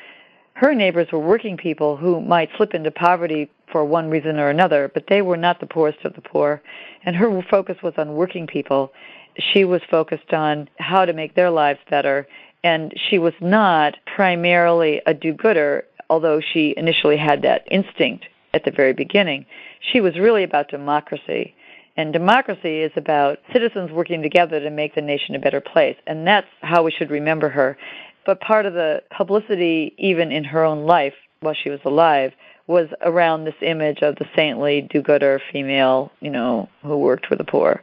her 0.56 0.74
neighbors 0.74 1.12
were 1.12 1.20
working 1.20 1.58
people 1.58 1.96
who 1.96 2.20
might 2.20 2.50
slip 2.58 2.74
into 2.74 2.90
poverty 2.90 3.52
for 3.72 3.86
one 3.86 4.10
reason 4.10 4.40
or 4.40 4.50
another, 4.50 4.90
but 4.96 5.06
they 5.10 5.22
were 5.22 5.38
not 5.38 5.60
the 5.60 5.68
poorest 5.68 6.04
of 6.06 6.16
the 6.16 6.22
poor. 6.22 6.60
And 7.06 7.16
her 7.16 7.42
focus 7.44 7.78
was 7.84 7.94
on 7.98 8.16
working 8.16 8.48
people. 8.48 8.92
She 9.38 9.64
was 9.64 9.82
focused 9.92 10.34
on 10.34 10.70
how 10.80 11.06
to 11.06 11.14
make 11.14 11.36
their 11.36 11.52
lives 11.52 11.80
better. 11.88 12.28
And 12.64 12.94
she 13.10 13.20
was 13.20 13.34
not 13.42 13.96
primarily 14.16 15.02
a 15.06 15.14
do 15.14 15.34
gooder, 15.34 15.86
although 16.10 16.40
she 16.40 16.74
initially 16.78 17.18
had 17.18 17.42
that 17.42 17.68
instinct 17.70 18.26
at 18.54 18.66
the 18.66 18.72
very 18.72 18.94
beginning. 18.94 19.46
She 19.92 20.00
was 20.00 20.18
really 20.18 20.44
about 20.44 20.70
democracy. 20.70 21.56
And 21.96 22.12
democracy 22.12 22.82
is 22.82 22.92
about 22.96 23.40
citizens 23.52 23.92
working 23.92 24.22
together 24.22 24.60
to 24.60 24.70
make 24.70 24.96
the 24.96 25.02
nation 25.02 25.36
a 25.36 25.40
better 25.40 25.62
place. 25.62 25.98
And 26.08 26.26
that's 26.26 26.48
how 26.62 26.84
we 26.84 26.92
should 26.92 27.12
remember 27.12 27.50
her. 27.50 27.78
But 28.26 28.40
part 28.40 28.66
of 28.66 28.74
the 28.74 29.04
publicity, 29.16 29.94
even 29.98 30.32
in 30.32 30.44
her 30.46 30.64
own 30.64 30.86
life 30.86 31.14
while 31.42 31.54
she 31.54 31.70
was 31.70 31.82
alive, 31.86 32.32
was 32.68 32.88
around 33.02 33.44
this 33.44 33.56
image 33.62 34.02
of 34.02 34.16
the 34.16 34.26
saintly 34.36 34.88
do-gooder 34.90 35.42
female, 35.52 36.12
you 36.22 36.30
know, 36.30 36.70
who 36.82 36.98
worked 36.98 37.26
for 37.26 37.36
the 37.36 37.44
poor. 37.44 37.82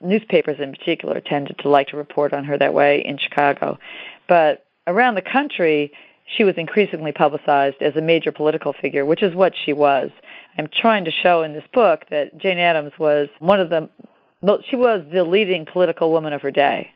Newspapers 0.00 0.58
in 0.58 0.72
particular 0.72 1.20
tended 1.20 1.58
to 1.58 1.68
like 1.68 1.88
to 1.88 1.96
report 1.96 2.32
on 2.32 2.44
her 2.44 2.58
that 2.58 2.74
way 2.74 3.04
in 3.04 3.18
Chicago. 3.18 3.78
But 4.32 4.64
around 4.86 5.16
the 5.16 5.20
country, 5.20 5.92
she 6.24 6.42
was 6.42 6.54
increasingly 6.56 7.12
publicized 7.12 7.82
as 7.82 7.96
a 7.96 8.00
major 8.00 8.32
political 8.32 8.72
figure, 8.72 9.04
which 9.04 9.22
is 9.22 9.34
what 9.34 9.52
she 9.54 9.74
was. 9.74 10.10
I'm 10.56 10.68
trying 10.74 11.04
to 11.04 11.10
show 11.10 11.42
in 11.42 11.52
this 11.52 11.66
book 11.74 12.06
that 12.08 12.38
Jane 12.38 12.56
Addams 12.56 12.98
was 12.98 13.28
one 13.40 13.60
of 13.60 13.68
the 13.68 13.90
she 14.70 14.76
was 14.76 15.04
the 15.12 15.22
leading 15.24 15.66
political 15.66 16.10
woman 16.10 16.32
of 16.32 16.40
her 16.40 16.50
day 16.50 16.92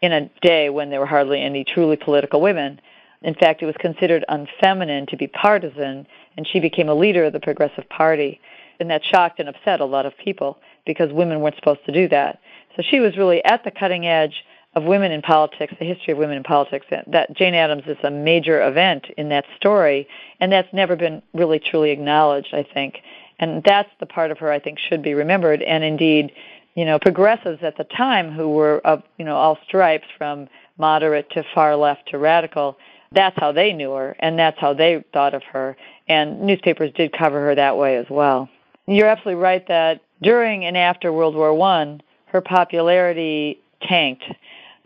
in 0.00 0.12
a 0.12 0.30
day 0.40 0.70
when 0.70 0.88
there 0.88 0.98
were 0.98 1.04
hardly 1.04 1.42
any 1.42 1.62
truly 1.62 1.96
political 1.96 2.40
women. 2.40 2.80
In 3.20 3.34
fact, 3.34 3.62
it 3.62 3.66
was 3.66 3.76
considered 3.78 4.24
unfeminine 4.30 5.08
to 5.08 5.16
be 5.18 5.26
partisan, 5.26 6.06
and 6.38 6.48
she 6.48 6.58
became 6.58 6.88
a 6.88 6.94
leader 6.94 7.24
of 7.24 7.34
the 7.34 7.40
Progressive 7.40 7.86
Party. 7.90 8.40
And 8.80 8.88
that 8.88 9.04
shocked 9.04 9.40
and 9.40 9.48
upset 9.50 9.80
a 9.80 9.84
lot 9.84 10.06
of 10.06 10.16
people 10.16 10.56
because 10.86 11.12
women 11.12 11.40
weren't 11.40 11.56
supposed 11.56 11.84
to 11.84 11.92
do 11.92 12.08
that. 12.08 12.40
So 12.76 12.82
she 12.82 12.98
was 12.98 13.18
really 13.18 13.44
at 13.44 13.62
the 13.64 13.70
cutting 13.70 14.06
edge 14.06 14.42
of 14.78 14.84
women 14.84 15.12
in 15.12 15.20
politics, 15.20 15.74
the 15.78 15.84
history 15.84 16.12
of 16.12 16.18
women 16.18 16.36
in 16.36 16.42
politics. 16.42 16.86
That 16.90 17.34
Jane 17.34 17.54
Addams 17.54 17.84
is 17.86 17.98
a 18.02 18.10
major 18.10 18.66
event 18.66 19.06
in 19.16 19.28
that 19.28 19.44
story, 19.56 20.08
and 20.40 20.50
that's 20.50 20.72
never 20.72 20.96
been 20.96 21.20
really 21.34 21.58
truly 21.58 21.90
acknowledged, 21.90 22.54
I 22.54 22.62
think. 22.62 23.02
And 23.38 23.62
that's 23.64 23.90
the 24.00 24.06
part 24.06 24.30
of 24.30 24.38
her 24.38 24.50
I 24.50 24.58
think 24.58 24.78
should 24.78 25.02
be 25.02 25.14
remembered. 25.14 25.62
And 25.62 25.84
indeed, 25.84 26.32
you 26.74 26.84
know, 26.84 26.98
progressives 26.98 27.62
at 27.62 27.76
the 27.76 27.84
time 27.84 28.30
who 28.32 28.48
were 28.48 28.78
of, 28.86 29.02
you 29.18 29.24
know, 29.24 29.36
all 29.36 29.58
stripes 29.66 30.06
from 30.16 30.48
moderate 30.78 31.28
to 31.30 31.44
far 31.54 31.76
left 31.76 32.08
to 32.10 32.18
radical, 32.18 32.78
that's 33.12 33.36
how 33.38 33.52
they 33.52 33.72
knew 33.72 33.92
her 33.92 34.14
and 34.20 34.38
that's 34.38 34.58
how 34.60 34.74
they 34.74 35.04
thought 35.12 35.34
of 35.34 35.42
her. 35.44 35.76
And 36.08 36.42
newspapers 36.42 36.92
did 36.94 37.12
cover 37.12 37.40
her 37.46 37.54
that 37.54 37.76
way 37.76 37.96
as 37.96 38.06
well. 38.08 38.48
You're 38.86 39.08
absolutely 39.08 39.42
right 39.42 39.66
that 39.68 40.00
during 40.22 40.64
and 40.64 40.76
after 40.76 41.12
World 41.12 41.34
War 41.34 41.52
One, 41.52 42.00
her 42.26 42.40
popularity 42.40 43.60
tanked. 43.82 44.24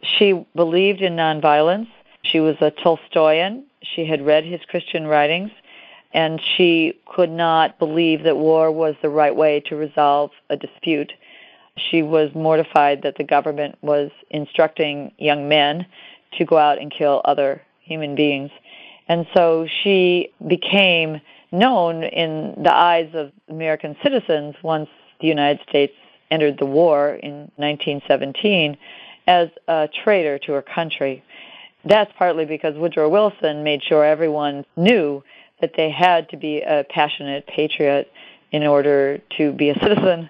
She 0.02 0.46
believed 0.54 1.00
in 1.00 1.16
nonviolence. 1.16 1.88
She 2.22 2.40
was 2.40 2.56
a 2.60 2.70
Tolstoyan. 2.70 3.64
She 3.82 4.04
had 4.04 4.24
read 4.24 4.44
his 4.44 4.60
Christian 4.68 5.06
writings, 5.06 5.50
and 6.12 6.40
she 6.56 6.98
could 7.06 7.30
not 7.30 7.78
believe 7.78 8.22
that 8.24 8.36
war 8.36 8.70
was 8.70 8.94
the 9.02 9.08
right 9.08 9.34
way 9.34 9.60
to 9.60 9.76
resolve 9.76 10.30
a 10.50 10.56
dispute. 10.56 11.12
She 11.76 12.02
was 12.02 12.34
mortified 12.34 13.02
that 13.02 13.16
the 13.16 13.24
government 13.24 13.76
was 13.80 14.10
instructing 14.30 15.12
young 15.18 15.48
men 15.48 15.86
to 16.38 16.44
go 16.44 16.58
out 16.58 16.78
and 16.78 16.90
kill 16.90 17.22
other 17.24 17.62
human 17.80 18.14
beings. 18.14 18.50
And 19.08 19.26
so 19.34 19.66
she 19.82 20.32
became 20.46 21.20
known 21.50 22.04
in 22.04 22.54
the 22.62 22.72
eyes 22.72 23.10
of 23.14 23.32
American 23.48 23.96
citizens 24.02 24.54
once 24.62 24.88
the 25.20 25.28
United 25.28 25.60
States 25.68 25.92
entered 26.30 26.58
the 26.58 26.66
war 26.66 27.14
in 27.14 27.50
1917 27.56 28.76
as 29.26 29.48
a 29.68 29.88
traitor 30.04 30.38
to 30.38 30.52
her 30.52 30.62
country. 30.62 31.22
That's 31.84 32.12
partly 32.16 32.44
because 32.44 32.76
Woodrow 32.76 33.08
Wilson 33.08 33.64
made 33.64 33.82
sure 33.82 34.04
everyone 34.04 34.64
knew 34.76 35.22
that 35.60 35.72
they 35.76 35.90
had 35.90 36.28
to 36.30 36.36
be 36.36 36.60
a 36.60 36.84
passionate 36.88 37.46
patriot 37.46 38.10
in 38.50 38.64
order 38.64 39.18
to 39.38 39.52
be 39.52 39.70
a 39.70 39.78
citizen. 39.80 40.28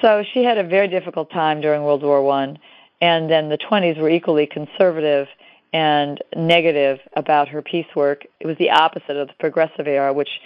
So 0.00 0.24
she 0.32 0.42
had 0.42 0.58
a 0.58 0.64
very 0.64 0.88
difficult 0.88 1.30
time 1.30 1.60
during 1.60 1.84
World 1.84 2.02
War 2.02 2.22
One, 2.22 2.58
and 3.00 3.30
then 3.30 3.48
the 3.48 3.58
20s 3.58 3.98
were 4.00 4.10
equally 4.10 4.46
conservative 4.46 5.28
and 5.72 6.22
negative 6.36 6.98
about 7.14 7.48
her 7.48 7.62
peace 7.62 7.86
work. 7.94 8.26
It 8.40 8.46
was 8.46 8.56
the 8.58 8.70
opposite 8.70 9.16
of 9.16 9.28
the 9.28 9.34
progressive 9.38 9.86
era, 9.86 10.12
which 10.12 10.40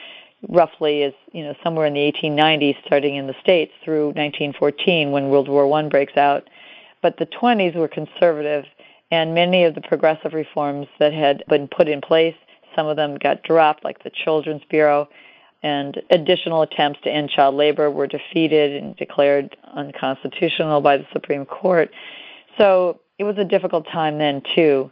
roughly 0.48 1.02
is 1.02 1.14
you 1.32 1.42
know 1.42 1.54
somewhere 1.64 1.86
in 1.86 1.94
the 1.94 2.12
1890s, 2.12 2.76
starting 2.84 3.16
in 3.16 3.26
the 3.26 3.34
states 3.40 3.72
through 3.82 4.08
1914 4.08 5.10
when 5.10 5.28
World 5.28 5.48
War 5.48 5.66
One 5.66 5.88
breaks 5.88 6.16
out. 6.16 6.48
But 7.06 7.18
the 7.18 7.26
20s 7.26 7.76
were 7.76 7.86
conservative, 7.86 8.64
and 9.12 9.32
many 9.32 9.62
of 9.62 9.76
the 9.76 9.80
progressive 9.80 10.34
reforms 10.34 10.88
that 10.98 11.12
had 11.12 11.44
been 11.48 11.68
put 11.68 11.86
in 11.86 12.00
place, 12.00 12.34
some 12.74 12.88
of 12.88 12.96
them 12.96 13.16
got 13.16 13.44
dropped, 13.44 13.84
like 13.84 14.02
the 14.02 14.10
Children's 14.10 14.64
Bureau 14.68 15.08
and 15.62 16.02
additional 16.10 16.62
attempts 16.62 16.98
to 17.04 17.08
end 17.08 17.30
child 17.30 17.54
labor 17.54 17.92
were 17.92 18.08
defeated 18.08 18.82
and 18.82 18.96
declared 18.96 19.56
unconstitutional 19.74 20.80
by 20.80 20.96
the 20.96 21.06
Supreme 21.12 21.46
Court. 21.46 21.92
So 22.58 22.98
it 23.20 23.22
was 23.22 23.38
a 23.38 23.44
difficult 23.44 23.86
time 23.86 24.18
then, 24.18 24.42
too. 24.56 24.90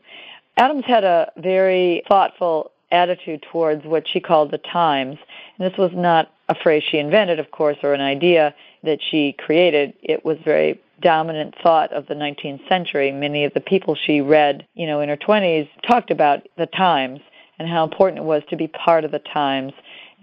Addams 0.56 0.84
had 0.84 1.02
a 1.02 1.32
very 1.38 2.04
thoughtful 2.06 2.70
attitude 2.92 3.44
towards 3.50 3.84
what 3.84 4.06
she 4.06 4.20
called 4.20 4.52
the 4.52 4.58
times. 4.58 5.18
And 5.58 5.68
this 5.68 5.76
was 5.76 5.90
not 5.92 6.32
a 6.48 6.54
phrase 6.54 6.84
she 6.88 6.98
invented, 6.98 7.40
of 7.40 7.50
course, 7.50 7.78
or 7.82 7.92
an 7.92 8.00
idea 8.00 8.54
that 8.84 9.00
she 9.10 9.32
created. 9.32 9.94
It 10.02 10.24
was 10.24 10.38
very 10.44 10.80
dominant 11.00 11.54
thought 11.62 11.92
of 11.92 12.06
the 12.06 12.14
19th 12.14 12.68
century. 12.68 13.12
Many 13.12 13.44
of 13.44 13.52
the 13.54 13.60
people 13.60 13.94
she 13.94 14.20
read, 14.20 14.66
you 14.74 14.86
know, 14.86 15.00
in 15.00 15.08
her 15.08 15.16
20s 15.16 15.68
talked 15.86 16.10
about 16.10 16.46
the 16.56 16.66
times 16.66 17.20
and 17.58 17.68
how 17.68 17.84
important 17.84 18.18
it 18.18 18.24
was 18.24 18.42
to 18.50 18.56
be 18.56 18.68
part 18.68 19.04
of 19.04 19.10
the 19.10 19.18
times 19.18 19.72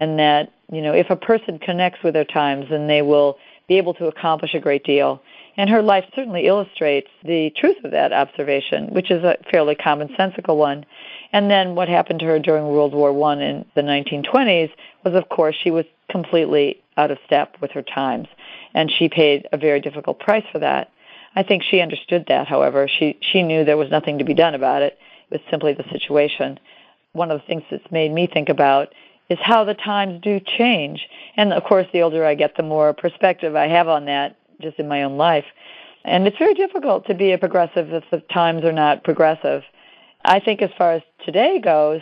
and 0.00 0.18
that 0.18 0.52
you 0.70 0.82
know 0.82 0.92
if 0.92 1.10
a 1.10 1.16
person 1.16 1.58
connects 1.58 2.02
with 2.02 2.14
their 2.14 2.24
times 2.24 2.66
then 2.70 2.86
they 2.86 3.02
will 3.02 3.38
be 3.68 3.76
able 3.78 3.94
to 3.94 4.06
accomplish 4.06 4.54
a 4.54 4.60
great 4.60 4.84
deal 4.84 5.22
and 5.56 5.68
her 5.68 5.82
life 5.82 6.04
certainly 6.14 6.46
illustrates 6.46 7.08
the 7.24 7.50
truth 7.56 7.76
of 7.84 7.90
that 7.90 8.12
observation 8.12 8.88
which 8.88 9.10
is 9.10 9.22
a 9.22 9.36
fairly 9.50 9.74
commonsensical 9.74 10.56
one 10.56 10.84
and 11.32 11.50
then 11.50 11.74
what 11.74 11.88
happened 11.88 12.20
to 12.20 12.26
her 12.26 12.38
during 12.38 12.66
world 12.66 12.94
war 12.94 13.12
one 13.12 13.40
in 13.40 13.64
the 13.74 13.82
1920s 13.82 14.70
was 15.04 15.14
of 15.14 15.28
course 15.28 15.56
she 15.62 15.70
was 15.70 15.84
completely 16.10 16.82
out 16.96 17.10
of 17.10 17.18
step 17.24 17.56
with 17.60 17.70
her 17.70 17.82
times 17.82 18.28
and 18.74 18.90
she 18.90 19.08
paid 19.08 19.46
a 19.52 19.56
very 19.56 19.80
difficult 19.80 20.18
price 20.18 20.44
for 20.52 20.58
that 20.58 20.90
i 21.36 21.42
think 21.42 21.62
she 21.62 21.80
understood 21.80 22.24
that 22.28 22.46
however 22.46 22.88
she 22.88 23.18
she 23.20 23.42
knew 23.42 23.64
there 23.64 23.76
was 23.76 23.90
nothing 23.90 24.18
to 24.18 24.24
be 24.24 24.34
done 24.34 24.54
about 24.54 24.82
it 24.82 24.98
it 25.30 25.34
was 25.34 25.40
simply 25.50 25.72
the 25.72 25.84
situation 25.90 26.58
one 27.12 27.30
of 27.30 27.40
the 27.40 27.46
things 27.46 27.62
that's 27.70 27.90
made 27.90 28.10
me 28.12 28.26
think 28.26 28.48
about 28.48 28.92
is 29.28 29.38
how 29.42 29.64
the 29.64 29.74
times 29.74 30.20
do 30.22 30.40
change. 30.40 31.08
And 31.36 31.52
of 31.52 31.64
course, 31.64 31.86
the 31.92 32.02
older 32.02 32.24
I 32.24 32.34
get, 32.34 32.56
the 32.56 32.62
more 32.62 32.92
perspective 32.92 33.56
I 33.56 33.68
have 33.68 33.88
on 33.88 34.04
that 34.06 34.36
just 34.60 34.78
in 34.78 34.88
my 34.88 35.02
own 35.02 35.16
life. 35.16 35.44
And 36.04 36.26
it's 36.26 36.38
very 36.38 36.54
difficult 36.54 37.06
to 37.06 37.14
be 37.14 37.32
a 37.32 37.38
progressive 37.38 37.92
if 37.92 38.04
the 38.10 38.20
times 38.32 38.64
are 38.64 38.72
not 38.72 39.04
progressive. 39.04 39.62
I 40.24 40.40
think 40.40 40.62
as 40.62 40.70
far 40.76 40.94
as 40.94 41.02
today 41.24 41.60
goes, 41.60 42.00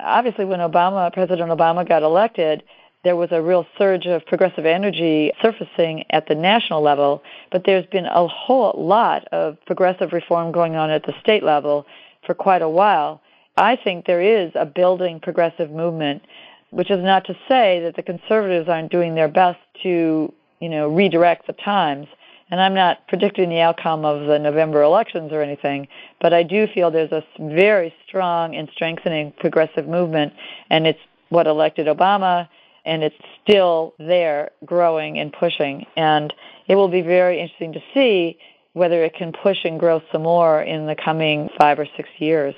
obviously 0.00 0.44
when 0.44 0.60
Obama, 0.60 1.12
President 1.12 1.50
Obama 1.50 1.86
got 1.86 2.02
elected, 2.02 2.62
there 3.02 3.16
was 3.16 3.28
a 3.32 3.40
real 3.40 3.66
surge 3.78 4.06
of 4.06 4.26
progressive 4.26 4.66
energy 4.66 5.32
surfacing 5.42 6.04
at 6.10 6.28
the 6.28 6.34
national 6.34 6.82
level, 6.82 7.22
but 7.50 7.64
there's 7.64 7.86
been 7.86 8.06
a 8.06 8.26
whole 8.26 8.74
lot 8.76 9.26
of 9.32 9.56
progressive 9.66 10.12
reform 10.12 10.52
going 10.52 10.76
on 10.76 10.90
at 10.90 11.04
the 11.04 11.14
state 11.20 11.42
level 11.42 11.86
for 12.26 12.34
quite 12.34 12.62
a 12.62 12.68
while. 12.68 13.20
I 13.56 13.76
think 13.76 14.06
there 14.06 14.20
is 14.20 14.52
a 14.54 14.66
building 14.66 15.20
progressive 15.20 15.70
movement 15.70 16.22
which 16.70 16.90
is 16.90 17.02
not 17.02 17.24
to 17.26 17.34
say 17.48 17.80
that 17.80 17.96
the 17.96 18.02
conservatives 18.02 18.68
aren't 18.68 18.92
doing 18.92 19.14
their 19.14 19.28
best 19.28 19.58
to, 19.82 20.32
you 20.60 20.68
know, 20.68 20.88
redirect 20.88 21.46
the 21.46 21.52
times. 21.52 22.06
And 22.50 22.60
I'm 22.60 22.74
not 22.74 23.06
predicting 23.08 23.48
the 23.48 23.60
outcome 23.60 24.04
of 24.04 24.26
the 24.26 24.38
November 24.38 24.82
elections 24.82 25.32
or 25.32 25.42
anything, 25.42 25.86
but 26.20 26.32
I 26.32 26.42
do 26.42 26.66
feel 26.66 26.90
there's 26.90 27.12
a 27.12 27.22
very 27.38 27.94
strong 28.06 28.56
and 28.56 28.68
strengthening 28.72 29.32
progressive 29.38 29.86
movement, 29.86 30.32
and 30.68 30.86
it's 30.86 30.98
what 31.28 31.46
elected 31.46 31.86
Obama, 31.86 32.48
and 32.84 33.02
it's 33.02 33.16
still 33.42 33.94
there, 33.98 34.50
growing 34.64 35.18
and 35.18 35.32
pushing. 35.32 35.86
And 35.96 36.32
it 36.66 36.74
will 36.74 36.88
be 36.88 37.02
very 37.02 37.40
interesting 37.40 37.72
to 37.74 37.80
see 37.94 38.38
whether 38.72 39.02
it 39.04 39.14
can 39.14 39.32
push 39.32 39.58
and 39.64 39.78
grow 39.78 40.00
some 40.12 40.22
more 40.22 40.62
in 40.62 40.86
the 40.86 40.94
coming 40.94 41.50
five 41.58 41.78
or 41.78 41.86
six 41.96 42.08
years. 42.18 42.54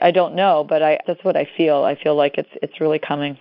I 0.00 0.10
don't 0.10 0.34
know, 0.34 0.64
but 0.64 0.82
I, 0.82 0.98
that's 1.06 1.22
what 1.24 1.36
I 1.36 1.48
feel. 1.56 1.82
I 1.82 1.94
feel 1.96 2.14
like 2.14 2.38
it's 2.38 2.50
it's 2.62 2.80
really 2.80 2.98
coming. 2.98 3.38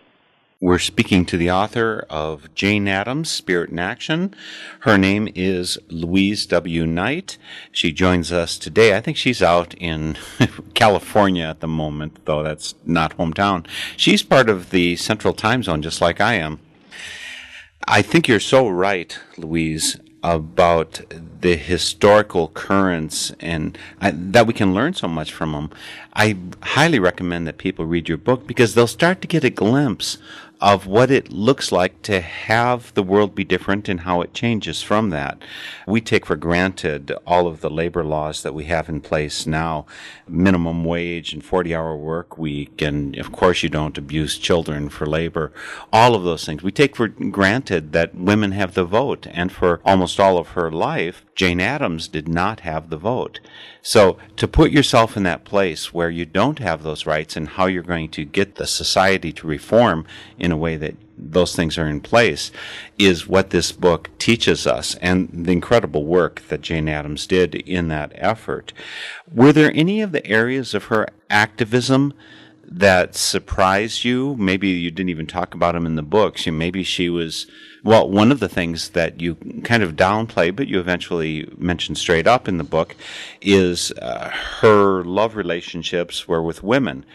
We're 0.61 0.79
speaking 0.79 1.25
to 1.25 1.37
the 1.37 1.51
author 1.51 2.05
of 2.09 2.53
Jane 2.55 2.87
Addams, 2.87 3.29
Spirit 3.29 3.71
in 3.71 3.77
Action. 3.77 4.33
Her 4.79 4.97
name 4.97 5.27
is 5.35 5.77
Louise 5.89 6.45
W. 6.45 6.87
Knight. 6.87 7.37
She 7.73 7.91
joins 7.91 8.31
us 8.31 8.57
today. 8.57 8.95
I 8.95 9.01
think 9.01 9.17
she's 9.17 9.43
out 9.43 9.73
in 9.73 10.15
California 10.73 11.43
at 11.43 11.59
the 11.59 11.67
moment, 11.67 12.23
though 12.23 12.41
that's 12.41 12.73
not 12.85 13.17
hometown. 13.17 13.67
She's 13.97 14.23
part 14.23 14.47
of 14.47 14.69
the 14.69 14.95
Central 14.95 15.33
Time 15.33 15.61
Zone, 15.61 15.81
just 15.81 15.99
like 15.99 16.21
I 16.21 16.35
am. 16.35 16.61
I 17.85 18.01
think 18.01 18.29
you're 18.29 18.39
so 18.39 18.69
right, 18.69 19.19
Louise, 19.37 19.97
about 20.25 21.01
the 21.41 21.55
historical 21.55 22.47
currents 22.47 23.31
and 23.39 23.77
I, 24.01 24.09
that 24.09 24.47
we 24.47 24.53
can 24.53 24.73
learn 24.73 24.95
so 24.95 25.07
much 25.07 25.31
from 25.31 25.51
them. 25.51 25.69
I 26.13 26.35
highly 26.63 26.97
recommend 26.97 27.45
that 27.45 27.59
people 27.59 27.85
read 27.85 28.09
your 28.09 28.17
book 28.17 28.47
because 28.47 28.73
they'll 28.73 28.87
start 28.87 29.21
to 29.21 29.27
get 29.27 29.43
a 29.43 29.51
glimpse 29.51 30.17
of 30.65 30.87
what 30.87 31.11
it 31.11 31.31
looks 31.31 31.71
like 31.71 32.01
to 32.01 32.19
have 32.19 32.91
the 32.95 33.03
world 33.03 33.35
be 33.35 33.43
different 33.43 33.87
and 33.87 33.99
how 33.99 34.21
it 34.21 34.33
changes 34.33 34.81
from 34.81 35.11
that. 35.11 35.37
We 35.85 36.01
take 36.01 36.25
for 36.25 36.35
granted 36.35 37.11
all 37.27 37.45
of 37.45 37.61
the 37.61 37.69
labor 37.69 38.03
laws 38.03 38.41
that 38.41 38.55
we 38.55 38.63
have 38.63 38.89
in 38.89 38.99
place 38.99 39.45
now 39.45 39.85
minimum 40.27 40.83
wage 40.83 41.33
and 41.33 41.45
40 41.45 41.75
hour 41.75 41.95
work 41.95 42.39
week, 42.39 42.81
and 42.81 43.15
of 43.17 43.31
course, 43.31 43.61
you 43.61 43.69
don't 43.69 43.95
abuse 43.95 44.39
children 44.39 44.89
for 44.89 45.05
labor. 45.05 45.53
All 45.93 46.15
of 46.15 46.23
those 46.23 46.45
things. 46.45 46.63
We 46.63 46.71
take 46.71 46.95
for 46.95 47.09
granted 47.09 47.91
that 47.91 48.15
women 48.15 48.51
have 48.53 48.73
the 48.73 48.85
vote, 48.85 49.27
and 49.29 49.51
for 49.51 49.81
almost 49.85 50.19
all 50.19 50.39
of 50.39 50.49
her 50.49 50.71
life, 50.71 51.23
Jane 51.35 51.61
Addams 51.61 52.07
did 52.07 52.27
not 52.27 52.61
have 52.61 52.89
the 52.89 52.97
vote. 52.97 53.39
So 53.81 54.17
to 54.37 54.47
put 54.47 54.71
yourself 54.71 55.15
in 55.15 55.23
that 55.23 55.43
place 55.43 55.93
where 55.93 56.09
you 56.09 56.25
don't 56.25 56.59
have 56.59 56.81
those 56.81 57.05
rights 57.05 57.35
and 57.35 57.49
how 57.49 57.67
you're 57.67 57.83
going 57.83 58.09
to 58.11 58.25
get 58.25 58.55
the 58.55 58.65
society 58.65 59.31
to 59.33 59.45
reform 59.45 60.07
in 60.39 60.51
way 60.55 60.75
that 60.77 60.95
those 61.17 61.55
things 61.55 61.77
are 61.77 61.87
in 61.87 62.01
place 62.01 62.51
is 62.97 63.27
what 63.27 63.49
this 63.49 63.71
book 63.71 64.09
teaches 64.19 64.67
us 64.67 64.95
and 64.95 65.29
the 65.31 65.51
incredible 65.51 66.05
work 66.05 66.41
that 66.49 66.61
Jane 66.61 66.89
Addams 66.89 67.27
did 67.27 67.55
in 67.55 67.87
that 67.89 68.11
effort. 68.15 68.73
Were 69.31 69.53
there 69.53 69.71
any 69.73 70.01
of 70.01 70.11
the 70.11 70.25
areas 70.27 70.73
of 70.73 70.85
her 70.85 71.07
activism 71.29 72.13
that 72.63 73.15
surprised 73.15 74.03
you? 74.03 74.35
Maybe 74.37 74.69
you 74.69 74.91
didn't 74.91 75.09
even 75.09 75.27
talk 75.27 75.53
about 75.53 75.73
them 75.73 75.85
in 75.85 75.95
the 75.95 76.01
books. 76.01 76.47
maybe 76.47 76.83
she 76.83 77.09
was 77.09 77.47
well, 77.85 78.09
one 78.09 78.31
of 78.31 78.39
the 78.39 78.49
things 78.49 78.89
that 78.89 79.21
you 79.21 79.35
kind 79.63 79.83
of 79.83 79.95
downplay, 79.95 80.53
but 80.53 80.67
you 80.67 80.79
eventually 80.79 81.47
mention 81.55 81.93
straight 81.93 82.25
up 82.25 82.47
in 82.47 82.57
the 82.57 82.63
book, 82.63 82.95
is 83.41 83.91
uh, 84.01 84.31
her 84.31 85.03
love 85.03 85.35
relationships 85.35 86.27
were 86.27 86.41
with 86.41 86.63
women. 86.63 87.05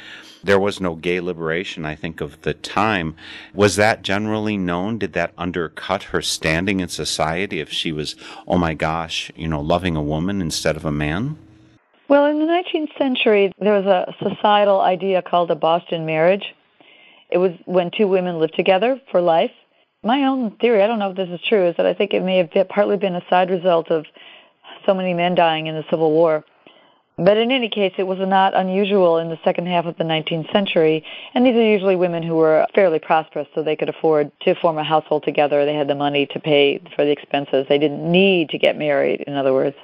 There 0.43 0.59
was 0.59 0.81
no 0.81 0.95
gay 0.95 1.21
liberation, 1.21 1.85
I 1.85 1.95
think, 1.95 2.21
of 2.21 2.41
the 2.43 2.55
time. 2.55 3.15
Was 3.55 3.77
that 3.77 4.03
generally 4.03 4.57
known? 4.57 4.99
Did 4.99 5.13
that 5.15 5.33
undercut 5.37 6.05
her 6.05 6.23
standing 6.23 6.81
in 6.81 6.89
society 6.89 7.61
if 7.61 7.71
she 7.71 7.93
was, 7.93 8.17
oh 8.47 8.59
my 8.59 8.75
gosh, 8.75 9.31
you 9.37 9.49
know, 9.49 9.61
loving 9.61 9.97
a 9.97 10.03
woman 10.03 10.41
instead 10.41 10.77
of 10.77 10.85
a 10.85 10.93
man? 10.93 11.37
Well, 12.09 12.27
in 12.27 12.39
the 12.39 12.47
19th 12.47 12.99
century, 12.99 13.53
there 13.59 13.81
was 13.81 13.87
a 13.87 14.13
societal 14.23 14.81
idea 14.81 15.23
called 15.23 15.51
a 15.51 15.55
Boston 15.55 16.07
marriage. 16.07 16.55
It 17.31 17.39
was 17.39 17.53
when 17.67 17.91
two 17.97 18.09
women 18.09 18.41
lived 18.41 18.57
together 18.57 19.01
for 19.11 19.21
life 19.21 19.53
my 20.03 20.25
own 20.25 20.57
theory, 20.57 20.83
I 20.83 20.87
don't 20.87 20.99
know 20.99 21.11
if 21.11 21.17
this 21.17 21.29
is 21.29 21.41
true, 21.47 21.69
is 21.69 21.77
that 21.77 21.87
I 21.87 21.95
think 21.95 22.15
it 22.15 22.23
may 22.23 22.39
have 22.39 22.69
partly 22.69 22.97
been 22.97 23.15
a 23.15 23.25
side 23.29 23.51
result 23.51 23.91
of 23.91 24.07
so 24.87 24.95
many 24.95 25.13
men 25.13 25.35
dying 25.35 25.67
in 25.67 25.75
the 25.75 25.85
Civil 25.91 26.11
War. 26.13 26.45
But 27.23 27.37
in 27.37 27.51
any 27.51 27.69
case, 27.69 27.93
it 27.99 28.05
was 28.05 28.19
not 28.19 28.55
unusual 28.55 29.19
in 29.19 29.29
the 29.29 29.39
second 29.45 29.67
half 29.67 29.85
of 29.85 29.99
the 29.99 30.05
19th 30.05 30.51
century, 30.53 31.05
and 31.35 31.45
these 31.45 31.55
are 31.55 31.63
usually 31.63 31.95
women 31.95 32.23
who 32.23 32.35
were 32.35 32.67
fairly 32.75 32.99
prosperous, 32.99 33.47
so 33.55 33.63
they 33.63 33.77
could 33.77 33.91
afford 33.91 34.33
to 34.41 34.55
form 34.55 34.79
a 34.79 34.85
household 34.85 35.25
together. 35.25 35.67
They 35.67 35.75
had 35.75 35.87
the 35.87 35.95
money 35.95 36.25
to 36.27 36.41
pay 36.41 36.81
for 36.97 37.05
the 37.05 37.11
expenses. 37.11 37.67
They 37.69 37.77
didn't 37.77 38.11
need 38.11 38.49
to 38.51 38.59
get 38.59 38.79
married, 38.79 39.21
in 39.27 39.35
other 39.35 39.53
words. 39.53 39.77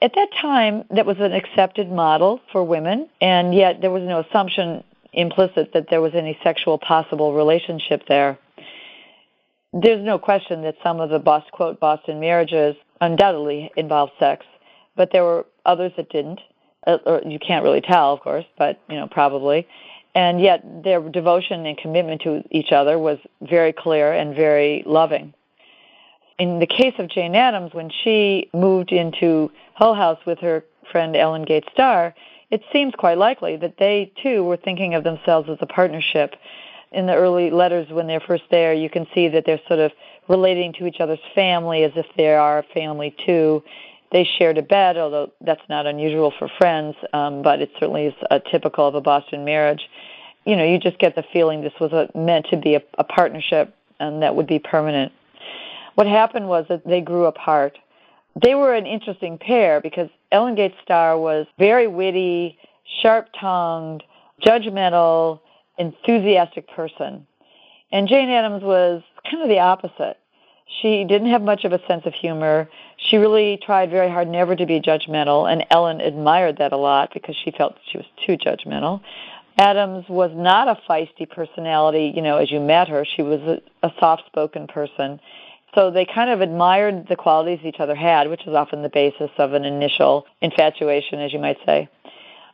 At 0.00 0.14
that 0.14 0.28
time, 0.40 0.84
that 0.90 1.04
was 1.04 1.18
an 1.20 1.32
accepted 1.32 1.90
model 1.90 2.40
for 2.52 2.64
women, 2.64 3.08
and 3.20 3.54
yet 3.54 3.82
there 3.82 3.90
was 3.90 4.02
no 4.02 4.20
assumption 4.20 4.82
implicit 5.12 5.74
that 5.74 5.90
there 5.90 6.00
was 6.00 6.14
any 6.14 6.38
sexual 6.42 6.78
possible 6.78 7.34
relationship 7.34 8.02
there 8.08 8.38
there's 9.72 10.04
no 10.04 10.18
question 10.18 10.62
that 10.62 10.76
some 10.82 11.00
of 11.00 11.10
the 11.10 11.18
Boston, 11.18 11.50
quote 11.52 11.80
Boston 11.80 12.18
marriages 12.18 12.76
undoubtedly 13.00 13.70
involved 13.76 14.12
sex, 14.18 14.46
but 14.96 15.12
there 15.12 15.24
were 15.24 15.46
others 15.64 15.92
that 15.96 16.10
didn't. 16.10 16.40
Uh, 16.86 16.98
or 17.04 17.22
you 17.26 17.38
can't 17.38 17.64
really 17.64 17.80
tell, 17.80 18.12
of 18.12 18.20
course, 18.20 18.44
but 18.58 18.80
you 18.88 18.96
know 18.96 19.06
probably. 19.06 19.66
And 20.14 20.40
yet 20.40 20.82
their 20.82 21.00
devotion 21.00 21.66
and 21.66 21.76
commitment 21.76 22.22
to 22.22 22.42
each 22.50 22.72
other 22.72 22.98
was 22.98 23.18
very 23.42 23.72
clear 23.72 24.12
and 24.12 24.34
very 24.34 24.82
loving. 24.86 25.34
In 26.38 26.58
the 26.58 26.66
case 26.66 26.94
of 26.98 27.08
Jane 27.08 27.34
Addams, 27.34 27.74
when 27.74 27.90
she 27.90 28.48
moved 28.54 28.92
into 28.92 29.50
Hull 29.74 29.94
House 29.94 30.18
with 30.26 30.38
her 30.38 30.64
friend 30.90 31.16
Ellen 31.16 31.44
Gates 31.44 31.68
Starr, 31.72 32.14
it 32.50 32.62
seems 32.72 32.94
quite 32.94 33.18
likely 33.18 33.56
that 33.56 33.78
they 33.78 34.12
too 34.22 34.44
were 34.44 34.56
thinking 34.56 34.94
of 34.94 35.04
themselves 35.04 35.48
as 35.50 35.58
a 35.60 35.66
partnership 35.66 36.36
in 36.92 37.06
the 37.06 37.14
early 37.14 37.50
letters 37.50 37.88
when 37.90 38.06
they're 38.06 38.20
first 38.20 38.44
there, 38.50 38.72
you 38.72 38.88
can 38.88 39.06
see 39.14 39.28
that 39.28 39.44
they're 39.44 39.60
sort 39.68 39.80
of 39.80 39.92
relating 40.28 40.72
to 40.74 40.86
each 40.86 41.00
other's 41.00 41.20
family 41.34 41.84
as 41.84 41.92
if 41.96 42.06
they 42.16 42.34
are 42.34 42.58
a 42.58 42.62
family 42.62 43.14
too. 43.24 43.62
They 44.12 44.24
shared 44.38 44.58
a 44.58 44.62
bed, 44.62 44.96
although 44.96 45.32
that's 45.40 45.62
not 45.68 45.86
unusual 45.86 46.32
for 46.38 46.48
friends, 46.58 46.94
um, 47.12 47.42
but 47.42 47.60
it 47.60 47.70
certainly 47.78 48.06
is 48.06 48.14
uh, 48.30 48.38
typical 48.50 48.86
of 48.86 48.94
a 48.94 49.00
Boston 49.00 49.44
marriage. 49.44 49.88
You 50.44 50.56
know, 50.56 50.64
you 50.64 50.78
just 50.78 50.98
get 50.98 51.16
the 51.16 51.24
feeling 51.32 51.62
this 51.62 51.72
was 51.80 51.92
a, 51.92 52.08
meant 52.16 52.46
to 52.50 52.56
be 52.56 52.76
a, 52.76 52.82
a 52.98 53.04
partnership 53.04 53.74
and 53.98 54.22
that 54.22 54.36
would 54.36 54.46
be 54.46 54.58
permanent. 54.58 55.12
What 55.94 56.06
happened 56.06 56.48
was 56.48 56.66
that 56.68 56.86
they 56.86 57.00
grew 57.00 57.24
apart. 57.24 57.78
They 58.40 58.54
were 58.54 58.74
an 58.74 58.86
interesting 58.86 59.38
pair 59.38 59.80
because 59.80 60.10
Ellen 60.30 60.54
Gates 60.54 60.76
Starr 60.82 61.18
was 61.18 61.46
very 61.58 61.88
witty, 61.88 62.58
sharp 63.00 63.28
tongued, 63.40 64.02
judgmental, 64.44 65.40
enthusiastic 65.78 66.68
person. 66.68 67.26
And 67.92 68.08
Jane 68.08 68.28
Addams 68.28 68.62
was 68.62 69.02
kind 69.30 69.42
of 69.42 69.48
the 69.48 69.60
opposite. 69.60 70.18
She 70.82 71.04
didn't 71.04 71.30
have 71.30 71.42
much 71.42 71.64
of 71.64 71.72
a 71.72 71.80
sense 71.86 72.06
of 72.06 72.14
humor. 72.14 72.68
She 72.96 73.16
really 73.16 73.58
tried 73.64 73.90
very 73.90 74.10
hard 74.10 74.28
never 74.28 74.56
to 74.56 74.66
be 74.66 74.80
judgmental, 74.80 75.50
and 75.50 75.64
Ellen 75.70 76.00
admired 76.00 76.58
that 76.58 76.72
a 76.72 76.76
lot 76.76 77.14
because 77.14 77.36
she 77.36 77.50
felt 77.50 77.76
she 77.90 77.98
was 77.98 78.06
too 78.26 78.36
judgmental. 78.36 79.00
Addams 79.58 80.06
was 80.08 80.32
not 80.34 80.68
a 80.68 80.78
feisty 80.88 81.28
personality, 81.28 82.12
you 82.14 82.20
know, 82.20 82.36
as 82.36 82.50
you 82.50 82.60
met 82.60 82.88
her. 82.88 83.04
She 83.04 83.22
was 83.22 83.40
a, 83.42 83.60
a 83.86 83.92
soft 83.98 84.26
spoken 84.26 84.66
person. 84.66 85.18
So 85.74 85.90
they 85.90 86.04
kind 86.06 86.30
of 86.30 86.40
admired 86.40 87.06
the 87.08 87.16
qualities 87.16 87.60
each 87.64 87.80
other 87.80 87.94
had, 87.94 88.28
which 88.28 88.46
is 88.46 88.54
often 88.54 88.82
the 88.82 88.88
basis 88.88 89.30
of 89.38 89.52
an 89.52 89.64
initial 89.64 90.26
infatuation, 90.40 91.20
as 91.20 91.32
you 91.32 91.38
might 91.38 91.58
say. 91.64 91.88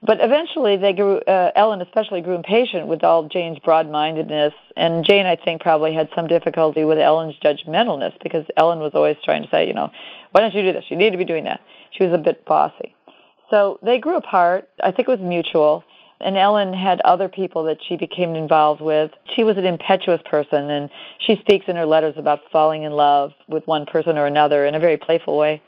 But 0.04 0.18
eventually, 0.20 0.76
they 0.76 0.92
grew. 0.92 1.18
Uh, 1.18 1.52
Ellen 1.54 1.80
especially 1.80 2.22
grew 2.22 2.34
impatient 2.34 2.88
with 2.88 3.04
all 3.04 3.28
Jane's 3.28 3.60
broad-mindedness, 3.60 4.52
and 4.76 5.04
Jane, 5.04 5.26
I 5.26 5.36
think, 5.36 5.62
probably 5.62 5.94
had 5.94 6.08
some 6.16 6.26
difficulty 6.26 6.84
with 6.84 6.98
Ellen's 6.98 7.36
judgmentalness 7.42 8.12
because 8.20 8.44
Ellen 8.56 8.80
was 8.80 8.92
always 8.94 9.16
trying 9.24 9.44
to 9.44 9.48
say, 9.50 9.66
you 9.68 9.74
know, 9.74 9.90
why 10.32 10.40
don't 10.40 10.54
you 10.54 10.62
do 10.62 10.72
this? 10.72 10.84
You 10.88 10.96
need 10.96 11.10
to 11.10 11.18
be 11.18 11.24
doing 11.24 11.44
that. 11.44 11.60
She 11.96 12.04
was 12.04 12.12
a 12.12 12.18
bit 12.18 12.44
bossy. 12.44 12.96
So 13.48 13.78
they 13.82 13.98
grew 13.98 14.16
apart. 14.16 14.68
I 14.82 14.90
think 14.90 15.06
it 15.06 15.10
was 15.10 15.20
mutual. 15.20 15.84
And 16.20 16.36
Ellen 16.36 16.72
had 16.72 17.00
other 17.02 17.28
people 17.28 17.64
that 17.64 17.78
she 17.88 17.96
became 17.96 18.34
involved 18.34 18.80
with. 18.80 19.10
She 19.36 19.44
was 19.44 19.56
an 19.56 19.66
impetuous 19.66 20.20
person, 20.24 20.70
and 20.70 20.88
she 21.18 21.36
speaks 21.36 21.66
in 21.68 21.76
her 21.76 21.86
letters 21.86 22.14
about 22.16 22.40
falling 22.50 22.84
in 22.84 22.92
love 22.92 23.32
with 23.48 23.66
one 23.66 23.86
person 23.86 24.16
or 24.16 24.26
another 24.26 24.64
in 24.66 24.74
a 24.74 24.80
very 24.80 24.96
playful 24.96 25.36
way. 25.36 25.60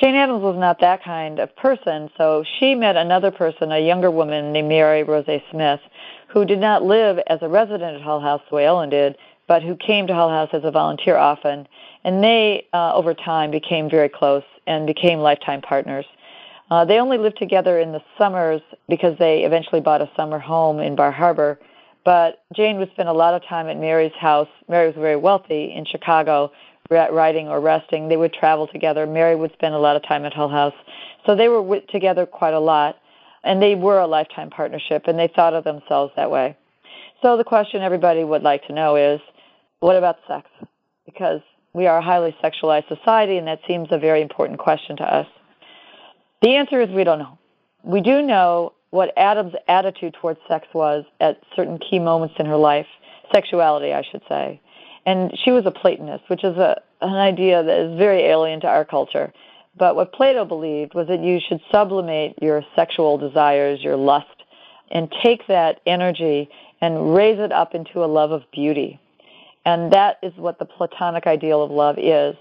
Jane 0.00 0.14
Addams 0.14 0.42
was 0.42 0.56
not 0.56 0.80
that 0.80 1.02
kind 1.02 1.40
of 1.40 1.54
person, 1.56 2.08
so 2.16 2.44
she 2.58 2.76
met 2.76 2.96
another 2.96 3.32
person, 3.32 3.72
a 3.72 3.84
younger 3.84 4.12
woman 4.12 4.52
named 4.52 4.68
Mary 4.68 5.02
Rozet 5.02 5.42
Smith, 5.50 5.80
who 6.28 6.44
did 6.44 6.60
not 6.60 6.84
live 6.84 7.18
as 7.26 7.40
a 7.42 7.48
resident 7.48 7.96
at 7.96 8.02
Hull 8.02 8.20
House 8.20 8.40
the 8.48 8.54
way 8.54 8.64
Ellen 8.64 8.90
did, 8.90 9.16
but 9.48 9.64
who 9.64 9.74
came 9.74 10.06
to 10.06 10.14
Hull 10.14 10.28
House 10.28 10.50
as 10.52 10.62
a 10.62 10.70
volunteer 10.70 11.16
often. 11.16 11.66
And 12.04 12.22
they, 12.22 12.68
uh, 12.72 12.94
over 12.94 13.12
time, 13.12 13.50
became 13.50 13.90
very 13.90 14.08
close 14.08 14.44
and 14.68 14.86
became 14.86 15.18
lifetime 15.18 15.62
partners. 15.62 16.06
Uh, 16.70 16.84
they 16.84 17.00
only 17.00 17.18
lived 17.18 17.38
together 17.38 17.80
in 17.80 17.90
the 17.90 18.02
summers 18.16 18.60
because 18.88 19.18
they 19.18 19.42
eventually 19.42 19.80
bought 19.80 20.00
a 20.00 20.10
summer 20.14 20.38
home 20.38 20.78
in 20.78 20.94
Bar 20.94 21.10
Harbor. 21.10 21.58
But 22.04 22.44
Jane 22.54 22.78
would 22.78 22.90
spend 22.92 23.08
a 23.08 23.12
lot 23.12 23.34
of 23.34 23.44
time 23.44 23.66
at 23.66 23.76
Mary's 23.76 24.14
house. 24.14 24.48
Mary 24.68 24.86
was 24.86 24.96
very 24.96 25.16
wealthy 25.16 25.72
in 25.74 25.84
Chicago, 25.84 26.52
writing 26.90 27.48
or 27.48 27.60
resting. 27.60 28.08
They 28.08 28.16
would 28.16 28.32
travel 28.32 28.66
together. 28.66 29.06
Mary 29.06 29.36
would 29.36 29.52
spend 29.52 29.74
a 29.74 29.78
lot 29.78 29.96
of 29.96 30.02
time 30.02 30.24
at 30.24 30.32
Hull 30.32 30.48
House. 30.48 30.74
So 31.26 31.34
they 31.34 31.48
were 31.48 31.80
together 31.90 32.26
quite 32.26 32.54
a 32.54 32.60
lot, 32.60 32.96
and 33.44 33.60
they 33.62 33.74
were 33.74 33.98
a 33.98 34.06
lifetime 34.06 34.50
partnership, 34.50 35.04
and 35.06 35.18
they 35.18 35.28
thought 35.28 35.54
of 35.54 35.64
themselves 35.64 36.12
that 36.16 36.30
way. 36.30 36.56
So 37.22 37.36
the 37.36 37.44
question 37.44 37.82
everybody 37.82 38.24
would 38.24 38.42
like 38.42 38.66
to 38.68 38.72
know 38.72 38.96
is, 38.96 39.20
what 39.80 39.96
about 39.96 40.16
sex? 40.26 40.48
Because 41.04 41.40
we 41.72 41.86
are 41.86 41.98
a 41.98 42.02
highly 42.02 42.34
sexualized 42.42 42.88
society, 42.88 43.36
and 43.36 43.46
that 43.46 43.60
seems 43.66 43.88
a 43.90 43.98
very 43.98 44.22
important 44.22 44.58
question 44.58 44.96
to 44.96 45.02
us. 45.02 45.26
The 46.42 46.56
answer 46.56 46.80
is 46.80 46.88
we 46.90 47.04
don't 47.04 47.18
know. 47.18 47.38
We 47.82 48.00
do 48.00 48.22
know 48.22 48.72
what 48.90 49.12
Addams' 49.16 49.54
attitude 49.68 50.14
towards 50.20 50.40
sex 50.48 50.66
was 50.72 51.04
at 51.20 51.40
certain 51.54 51.78
key 51.78 51.98
moments 51.98 52.36
in 52.38 52.46
her 52.46 52.56
life. 52.56 52.86
sexuality, 53.32 53.92
I 53.92 54.02
should 54.10 54.22
say. 54.28 54.60
And 55.08 55.32
she 55.42 55.52
was 55.52 55.64
a 55.64 55.70
Platonist, 55.70 56.24
which 56.28 56.44
is 56.44 56.54
a, 56.58 56.82
an 57.00 57.14
idea 57.14 57.62
that 57.62 57.78
is 57.78 57.96
very 57.96 58.24
alien 58.24 58.60
to 58.60 58.66
our 58.66 58.84
culture. 58.84 59.32
But 59.74 59.96
what 59.96 60.12
Plato 60.12 60.44
believed 60.44 60.92
was 60.92 61.08
that 61.08 61.20
you 61.20 61.40
should 61.40 61.62
sublimate 61.72 62.34
your 62.42 62.62
sexual 62.76 63.16
desires, 63.16 63.82
your 63.82 63.96
lust, 63.96 64.26
and 64.90 65.10
take 65.22 65.46
that 65.46 65.80
energy 65.86 66.50
and 66.82 67.14
raise 67.14 67.38
it 67.38 67.52
up 67.52 67.74
into 67.74 68.04
a 68.04 68.06
love 68.06 68.32
of 68.32 68.42
beauty. 68.52 69.00
And 69.64 69.94
that 69.94 70.18
is 70.22 70.34
what 70.36 70.58
the 70.58 70.66
Platonic 70.66 71.26
ideal 71.26 71.62
of 71.62 71.70
love 71.70 71.96
is. 71.96 72.36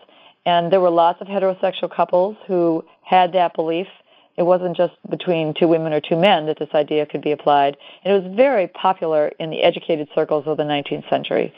And 0.45 0.69
there 0.69 0.81
were 0.81 0.89
lots 0.89 1.21
of 1.21 1.27
heterosexual 1.27 1.89
couples 1.95 2.35
who 2.47 2.83
had 3.01 3.31
that 3.31 3.55
belief. 3.55 3.87
It 4.35 4.43
wasn't 4.43 4.75
just 4.75 4.93
between 5.09 5.53
two 5.53 5.69
women 5.69 5.93
or 5.93 6.01
two 6.01 6.17
men 6.17 6.47
that 6.47 6.59
this 6.59 6.69
idea 6.73 7.05
could 7.05 7.21
be 7.21 7.31
applied. 7.31 7.77
And 8.03 8.13
it 8.13 8.21
was 8.21 8.35
very 8.35 8.67
popular 8.67 9.29
in 9.39 9.51
the 9.51 9.63
educated 9.63 10.09
circles 10.13 10.47
of 10.47 10.57
the 10.57 10.63
19th 10.63 11.09
century. 11.09 11.53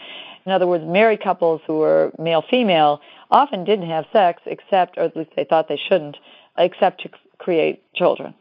In 0.46 0.52
other 0.52 0.68
words, 0.68 0.84
married 0.86 1.22
couples 1.22 1.62
who 1.68 1.78
were 1.78 2.12
male 2.18 2.44
female 2.50 3.02
often 3.32 3.64
didn't 3.64 3.90
have 3.90 4.06
sex 4.12 4.42
except, 4.46 4.98
or 4.98 5.04
at 5.04 5.16
least 5.16 5.32
they 5.36 5.44
thought 5.44 5.68
they 5.68 5.80
shouldn't, 5.90 6.18
except 6.58 7.02
to 7.02 7.10
create 7.38 7.84
children. 7.94 8.34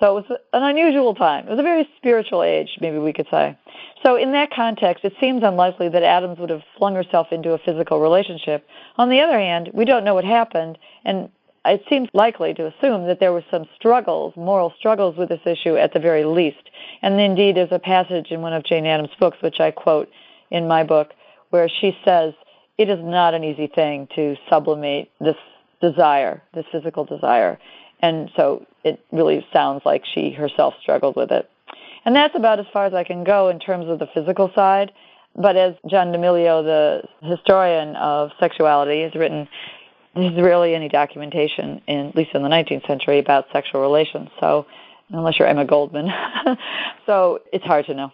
So 0.00 0.16
it 0.16 0.28
was 0.28 0.38
an 0.52 0.62
unusual 0.62 1.14
time. 1.14 1.46
It 1.46 1.50
was 1.50 1.58
a 1.58 1.64
very 1.64 1.88
spiritual 1.96 2.42
age, 2.42 2.78
maybe 2.80 2.98
we 2.98 3.12
could 3.12 3.26
say. 3.30 3.56
So 4.04 4.14
in 4.14 4.30
that 4.32 4.52
context, 4.52 5.04
it 5.04 5.14
seems 5.20 5.42
unlikely 5.42 5.88
that 5.88 6.04
Addams 6.04 6.38
would 6.38 6.50
have 6.50 6.62
flung 6.76 6.94
herself 6.94 7.28
into 7.32 7.52
a 7.52 7.58
physical 7.58 8.00
relationship. 8.00 8.64
On 8.96 9.08
the 9.08 9.20
other 9.20 9.38
hand, 9.38 9.70
we 9.74 9.84
don't 9.84 10.04
know 10.04 10.14
what 10.14 10.24
happened, 10.24 10.78
and 11.04 11.28
it 11.64 11.82
seems 11.88 12.08
likely 12.14 12.54
to 12.54 12.66
assume 12.66 13.06
that 13.08 13.18
there 13.18 13.32
were 13.32 13.44
some 13.50 13.64
struggles, 13.74 14.34
moral 14.36 14.72
struggles 14.78 15.16
with 15.16 15.30
this 15.30 15.44
issue 15.44 15.76
at 15.76 15.92
the 15.92 15.98
very 15.98 16.24
least. 16.24 16.70
And 17.02 17.20
indeed, 17.20 17.56
there's 17.56 17.72
a 17.72 17.80
passage 17.80 18.30
in 18.30 18.40
one 18.40 18.52
of 18.52 18.62
Jane 18.64 18.86
Addams' 18.86 19.10
books, 19.18 19.38
which 19.40 19.58
I 19.58 19.72
quote 19.72 20.08
in 20.50 20.68
my 20.68 20.84
book, 20.84 21.12
where 21.50 21.68
she 21.68 21.96
says, 22.04 22.34
it 22.76 22.88
is 22.88 22.98
not 23.02 23.34
an 23.34 23.44
easy 23.44 23.66
thing 23.66 24.08
to 24.14 24.36
sublimate 24.48 25.10
this 25.20 25.36
desire, 25.80 26.42
this 26.54 26.64
physical 26.70 27.04
desire. 27.04 27.58
And 28.00 28.30
so 28.36 28.66
it 28.84 29.00
really 29.10 29.44
sounds 29.52 29.82
like 29.84 30.04
she 30.14 30.30
herself 30.30 30.74
struggled 30.80 31.16
with 31.16 31.32
it. 31.32 31.50
And 32.04 32.14
that's 32.14 32.36
about 32.36 32.60
as 32.60 32.66
far 32.72 32.86
as 32.86 32.94
I 32.94 33.04
can 33.04 33.24
go 33.24 33.48
in 33.48 33.58
terms 33.58 33.88
of 33.88 33.98
the 33.98 34.06
physical 34.14 34.50
side. 34.54 34.92
But 35.36 35.56
as 35.56 35.74
John 35.88 36.12
D'Emilio, 36.12 36.62
the 36.62 37.02
historian 37.22 37.96
of 37.96 38.30
sexuality, 38.40 39.02
has 39.02 39.14
written, 39.14 39.48
there's 40.14 40.34
rarely 40.34 40.74
any 40.74 40.88
documentation, 40.88 41.80
in, 41.86 42.08
at 42.08 42.16
least 42.16 42.30
in 42.34 42.42
the 42.42 42.48
19th 42.48 42.86
century, 42.86 43.18
about 43.18 43.46
sexual 43.52 43.80
relations. 43.80 44.30
So, 44.40 44.66
unless 45.10 45.38
you're 45.38 45.48
Emma 45.48 45.64
Goldman, 45.64 46.08
so 47.06 47.40
it's 47.52 47.64
hard 47.64 47.86
to 47.86 47.94
know. 47.94 48.12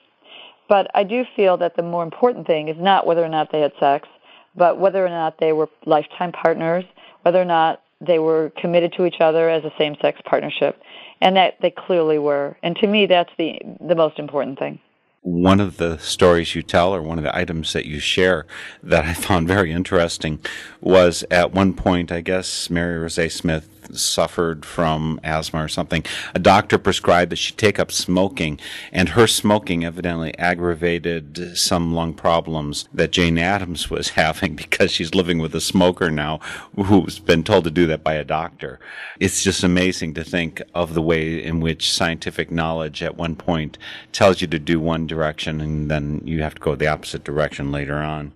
But 0.68 0.90
I 0.94 1.04
do 1.04 1.24
feel 1.36 1.56
that 1.58 1.76
the 1.76 1.82
more 1.82 2.02
important 2.02 2.46
thing 2.46 2.68
is 2.68 2.76
not 2.78 3.06
whether 3.06 3.24
or 3.24 3.28
not 3.28 3.52
they 3.52 3.60
had 3.60 3.72
sex, 3.78 4.08
but 4.56 4.78
whether 4.78 5.04
or 5.04 5.10
not 5.10 5.38
they 5.38 5.52
were 5.52 5.68
lifetime 5.84 6.32
partners, 6.32 6.84
whether 7.22 7.40
or 7.40 7.44
not 7.44 7.82
they 8.00 8.18
were 8.18 8.52
committed 8.60 8.92
to 8.96 9.06
each 9.06 9.20
other 9.20 9.48
as 9.48 9.64
a 9.64 9.72
same-sex 9.78 10.20
partnership, 10.24 10.80
and 11.20 11.36
that 11.36 11.54
they 11.60 11.70
clearly 11.70 12.18
were. 12.18 12.56
And 12.62 12.76
to 12.76 12.86
me, 12.86 13.06
that's 13.06 13.30
the 13.38 13.60
the 13.80 13.94
most 13.94 14.18
important 14.18 14.58
thing. 14.58 14.78
One 15.22 15.58
of 15.58 15.78
the 15.78 15.98
stories 15.98 16.54
you 16.54 16.62
tell, 16.62 16.94
or 16.94 17.00
one 17.00 17.16
of 17.16 17.24
the 17.24 17.34
items 17.34 17.72
that 17.72 17.86
you 17.86 17.98
share, 17.98 18.46
that 18.82 19.04
I 19.04 19.14
found 19.14 19.48
very 19.48 19.72
interesting, 19.72 20.38
was 20.82 21.24
at 21.30 21.52
one 21.52 21.72
point, 21.72 22.12
I 22.12 22.20
guess 22.20 22.68
Mary 22.68 22.98
Rozet 22.98 23.32
Smith 23.32 23.73
suffered 23.92 24.64
from 24.64 25.20
asthma 25.22 25.64
or 25.64 25.68
something, 25.68 26.04
a 26.34 26.38
doctor 26.38 26.78
prescribed 26.78 27.32
that 27.32 27.36
she 27.36 27.52
take 27.52 27.78
up 27.78 27.90
smoking, 27.90 28.58
and 28.92 29.10
her 29.10 29.26
smoking 29.26 29.84
evidently 29.84 30.36
aggravated 30.38 31.56
some 31.56 31.94
lung 31.94 32.14
problems 32.14 32.88
that 32.92 33.12
Jane 33.12 33.38
Addams 33.38 33.90
was 33.90 34.08
having 34.10 34.54
because 34.54 34.90
she's 34.90 35.14
living 35.14 35.38
with 35.38 35.54
a 35.54 35.60
smoker 35.60 36.10
now 36.10 36.38
who's 36.76 37.18
been 37.18 37.44
told 37.44 37.64
to 37.64 37.70
do 37.70 37.86
that 37.86 38.04
by 38.04 38.14
a 38.14 38.24
doctor. 38.24 38.78
It's 39.20 39.42
just 39.42 39.62
amazing 39.62 40.14
to 40.14 40.24
think 40.24 40.62
of 40.74 40.94
the 40.94 41.02
way 41.02 41.42
in 41.42 41.60
which 41.60 41.92
scientific 41.92 42.50
knowledge 42.50 43.02
at 43.02 43.16
one 43.16 43.36
point 43.36 43.78
tells 44.12 44.40
you 44.40 44.46
to 44.48 44.58
do 44.58 44.80
one 44.80 45.06
direction 45.06 45.60
and 45.60 45.90
then 45.90 46.20
you 46.24 46.42
have 46.42 46.54
to 46.54 46.60
go 46.60 46.74
the 46.74 46.86
opposite 46.86 47.24
direction 47.24 47.72
later 47.72 47.96
on. 47.96 48.32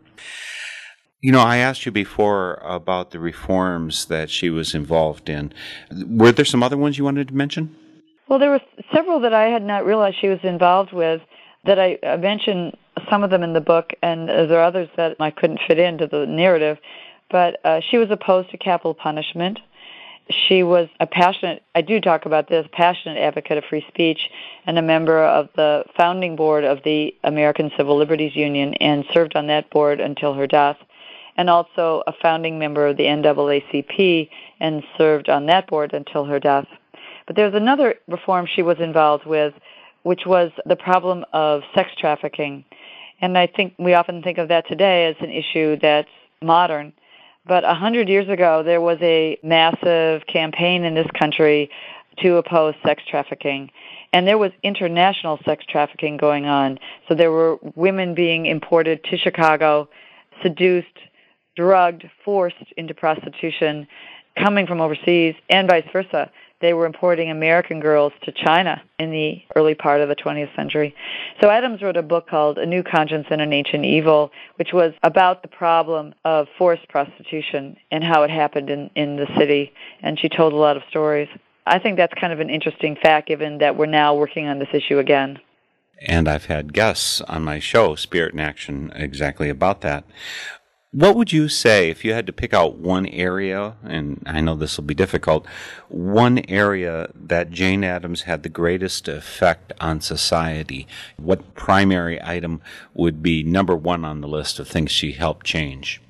You 1.21 1.33
know, 1.33 1.41
I 1.41 1.57
asked 1.57 1.85
you 1.85 1.91
before 1.91 2.55
about 2.63 3.11
the 3.11 3.19
reforms 3.19 4.05
that 4.07 4.31
she 4.31 4.51
was 4.51 4.73
involved 4.73 5.29
in. 5.29 5.53
Were 6.07 6.31
there 6.31 6.45
some 6.45 6.63
other 6.63 6.77
ones 6.77 6.97
you 6.97 7.03
wanted 7.03 7.29
to 7.29 7.35
mention? 7.35 7.75
Well, 8.29 8.39
there 8.39 8.51
were 8.51 8.61
several 8.95 9.19
that 9.21 9.35
I 9.35 9.47
had 9.47 9.65
not 9.65 9.85
realized 9.85 10.19
she 10.21 10.29
was 10.29 10.39
involved 10.45 10.93
with 10.93 11.21
that 11.65 11.81
I 11.81 11.99
mentioned 12.19 12.77
some 13.11 13.25
of 13.25 13.31
them 13.31 13.43
in 13.43 13.53
the 13.53 13.61
book, 13.61 13.91
and 14.01 14.29
there 14.29 14.61
are 14.61 14.65
others 14.65 14.89
that 14.97 15.17
I 15.19 15.33
couldn't 15.33 15.61
fit 15.67 15.81
into 15.81 16.07
the 16.07 16.25
narrative. 16.25 16.79
But 17.31 17.59
uh, 17.65 17.81
she 17.91 17.99
was 17.99 18.11
opposed 18.11 18.51
to 18.51 18.57
capital 18.57 18.95
punishment. 18.95 19.59
She 20.31 20.63
was 20.63 20.89
a 21.01 21.07
passionate, 21.07 21.63
I 21.75 21.81
do 21.81 22.01
talk 22.01 22.27
about 22.27 22.49
this, 22.49 22.67
passionate 22.73 23.19
advocate 23.19 23.59
of 23.59 23.65
free 23.65 23.85
speech 23.89 24.21
and 24.67 24.79
a 24.79 24.83
member 24.83 25.25
of 25.25 25.49
the 25.57 25.85
founding 25.97 26.37
board 26.37 26.65
of 26.65 26.83
the 26.85 27.15
American 27.25 27.71
Civil 27.77 27.97
Liberties 27.97 28.37
Union 28.37 28.75
and 28.75 29.05
served 29.13 29.37
on 29.37 29.49
that 29.49 29.71
board 29.71 30.01
until 30.01 30.35
her 30.35 30.47
death 30.47 30.77
and 31.39 31.49
also 31.49 32.03
a 32.07 32.13
founding 32.21 32.59
member 32.59 32.87
of 32.87 32.97
the 32.97 33.05
NAACP 33.05 34.29
and 34.61 34.83
served 34.99 35.31
on 35.31 35.47
that 35.47 35.69
board 35.69 35.95
until 35.95 36.25
her 36.25 36.41
death. 36.41 36.67
But 37.27 37.37
there's 37.37 37.55
another 37.55 37.95
reform 38.09 38.47
she 38.47 38.63
was 38.63 38.79
involved 38.81 39.25
with, 39.25 39.55
which 40.03 40.27
was 40.27 40.51
the 40.67 40.77
problem 40.77 41.25
of 41.33 41.63
sex 41.75 41.91
trafficking. 41.97 42.65
And 43.21 43.39
I 43.39 43.47
think 43.47 43.75
we 43.79 43.95
often 43.95 44.23
think 44.23 44.39
of 44.39 44.49
that 44.49 44.67
today 44.69 45.07
as 45.07 45.17
an 45.21 45.31
issue 45.31 45.79
that's 45.81 46.09
modern. 46.43 46.93
But 47.47 47.65
a 47.65 47.75
hundred 47.75 48.09
years 48.09 48.29
ago, 48.29 48.63
there 48.63 48.81
was 48.81 48.99
a 49.01 49.39
massive 49.43 50.27
campaign 50.27 50.85
in 50.85 50.95
this 50.95 51.09
country 51.19 51.71
to 52.19 52.37
oppose 52.37 52.75
sex 52.85 53.03
trafficking. 53.09 53.71
And 54.13 54.27
there 54.27 54.39
was 54.39 54.51
international 54.63 55.39
sex 55.45 55.65
trafficking 55.69 56.17
going 56.17 56.47
on. 56.47 56.79
So 57.09 57.15
there 57.15 57.31
were 57.31 57.59
women 57.77 58.15
being 58.15 58.47
imported 58.47 59.05
to 59.05 59.17
Chicago, 59.17 59.89
seduced, 60.43 60.87
drugged, 61.59 62.05
forced 62.25 62.73
into 62.77 62.95
prostitution 62.95 63.89
coming 64.39 64.65
from 64.67 64.81
overseas 64.81 65.35
and 65.51 65.69
vice 65.69 65.85
versa. 65.93 66.31
They 66.61 66.73
were 66.73 66.87
importing 66.87 67.31
American 67.31 67.81
girls 67.81 68.13
to 68.23 68.33
China 68.33 68.81
in 68.99 69.11
the 69.11 69.43
early 69.57 69.75
part 69.75 70.01
of 70.01 70.09
the 70.09 70.15
20th 70.17 70.55
century. 70.57 70.95
So 71.41 71.51
Addams 71.51 71.83
wrote 71.83 71.97
a 71.97 72.03
book 72.03 72.29
called 72.29 72.59
A 72.59 72.67
New 72.67 72.83
Conscience 72.83 73.27
and 73.31 73.41
an 73.41 73.53
Ancient 73.53 73.85
Evil, 73.85 74.31
which 74.57 74.73
was 74.73 74.93
about 75.03 75.43
the 75.43 75.49
problem 75.49 76.15
of 76.25 76.47
forced 76.57 76.89
prostitution 76.89 77.77
and 77.91 78.03
how 78.05 78.23
it 78.23 78.31
happened 78.31 78.71
in, 78.71 78.91
in 78.95 79.17
the 79.17 79.27
city. 79.37 79.73
And 80.01 80.19
she 80.19 80.29
told 80.29 80.53
a 80.53 80.57
lot 80.57 80.77
of 80.77 80.83
stories. 80.89 81.29
I 81.67 81.79
think 81.81 81.97
that's 81.97 82.15
kind 82.15 82.33
of 82.33 82.41
an 82.41 82.51
interesting 82.51 82.97
fact 82.97 83.29
given 83.29 83.59
that 83.59 83.77
we're 83.77 83.87
now 83.87 84.15
working 84.15 84.47
on 84.47 84.59
this 84.59 84.69
issue 84.73 84.99
again. 84.99 85.39
And 86.01 86.29
I've 86.29 86.47
had 86.47 86.73
guests 86.73 87.21
on 87.23 87.43
my 87.43 87.59
show, 87.59 87.97
Spirit 87.97 88.33
in 88.33 88.41
Action, 88.41 88.93
exactly 88.95 89.49
about 89.49 89.81
that. 89.81 90.05
What 90.91 91.17
would 91.17 91.35
you 91.35 91.49
say 91.49 91.91
if 91.91 92.03
you 92.03 92.15
had 92.15 92.27
to 92.29 92.33
pick 92.33 92.55
out 92.55 92.77
one 92.79 93.05
area, 93.07 93.77
and 93.85 94.23
I 94.25 94.41
know 94.41 94.55
this 94.55 94.79
will 94.79 94.85
be 94.85 94.95
difficult, 94.95 95.45
one 95.89 96.39
area 96.49 97.11
that 97.15 97.51
Jane 97.51 97.85
Addams 97.85 98.23
had 98.23 98.43
the 98.43 98.49
greatest 98.49 99.07
effect 99.07 99.75
on 99.81 100.01
society? 100.01 100.87
What 101.19 101.55
primary 101.55 102.19
item 102.23 102.63
would 102.95 103.23
be 103.23 103.43
number 103.43 103.77
one 103.77 104.03
on 104.03 104.23
the 104.23 104.29
list 104.29 104.59
of 104.59 104.67
things 104.67 104.91
she 104.91 105.13
helped 105.13 105.45
change? 105.45 106.01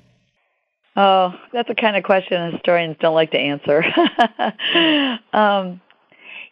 Oh, 0.95 1.33
that's 1.51 1.67
the 1.67 1.75
kind 1.75 1.97
of 1.97 2.03
question 2.05 2.51
historians 2.53 2.95
don't 3.01 3.15
like 3.15 3.31
to 3.31 3.37
answer. 3.37 3.83
um, 5.33 5.81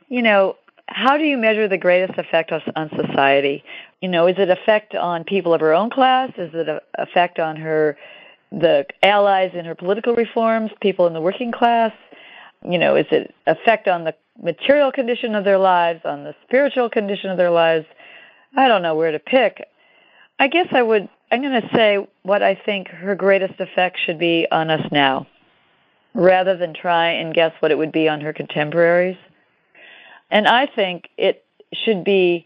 you 0.10 0.22
know, 0.22 0.58
how 0.88 1.18
do 1.18 1.24
you 1.24 1.38
measure 1.38 1.70
the 1.70 1.78
greatest 1.78 2.20
effect 2.20 2.52
on 2.52 2.90
society? 2.90 3.64
You 4.02 4.10
know, 4.10 4.28
is 4.28 4.36
it 4.38 4.50
effect 4.50 4.96
on 4.96 5.24
people 5.24 5.54
of 5.54 5.62
her 5.62 5.74
own 5.74 5.90
class? 5.90 6.32
Is 6.38 6.52
it 6.54 6.68
effect 6.98 7.40
on 7.40 7.56
her 7.56 7.98
the 8.52 8.86
allies 9.04 9.52
in 9.54 9.66
her 9.66 9.76
political 9.76 10.16
reforms, 10.16 10.72
people 10.82 11.08
in 11.08 11.14
the 11.14 11.22
working 11.22 11.52
class? 11.52 11.92
You 12.64 12.78
know, 12.78 12.96
is 12.96 13.06
it 13.12 13.34
effect 13.46 13.88
on 13.88 14.04
the 14.04 14.16
material 14.42 14.92
condition 14.92 15.36
of 15.36 15.44
their 15.44 15.58
lives, 15.58 16.02
on 16.06 16.24
the 16.24 16.36
spiritual 16.44 16.90
condition 16.90 17.30
of 17.30 17.38
their 17.38 17.52
lives? 17.52 17.86
I 18.56 18.68
don't 18.68 18.82
know 18.82 18.96
where 18.96 19.12
to 19.12 19.20
pick. 19.20 19.68
I 20.40 20.48
guess 20.48 20.68
I 20.72 20.82
would 20.82 21.10
I'm 21.32 21.42
going 21.42 21.62
to 21.62 21.70
say 21.76 22.08
what 22.24 22.42
I 22.42 22.56
think 22.56 22.88
her 22.88 23.14
greatest 23.14 23.60
effect 23.60 23.98
should 24.06 24.18
be 24.18 24.48
on 24.50 24.70
us 24.70 24.88
now, 24.92 25.28
rather 26.14 26.56
than 26.56 26.74
try 26.74 27.10
and 27.10 27.34
guess 27.34 27.52
what 27.60 27.72
it 27.72 27.78
would 27.78 27.92
be 27.92 28.08
on 28.08 28.22
her 28.22 28.32
contemporaries. 28.32 29.18
And 30.32 30.48
I 30.48 30.68
think 30.68 31.10
it 31.18 31.44
should 31.74 32.06
be 32.06 32.46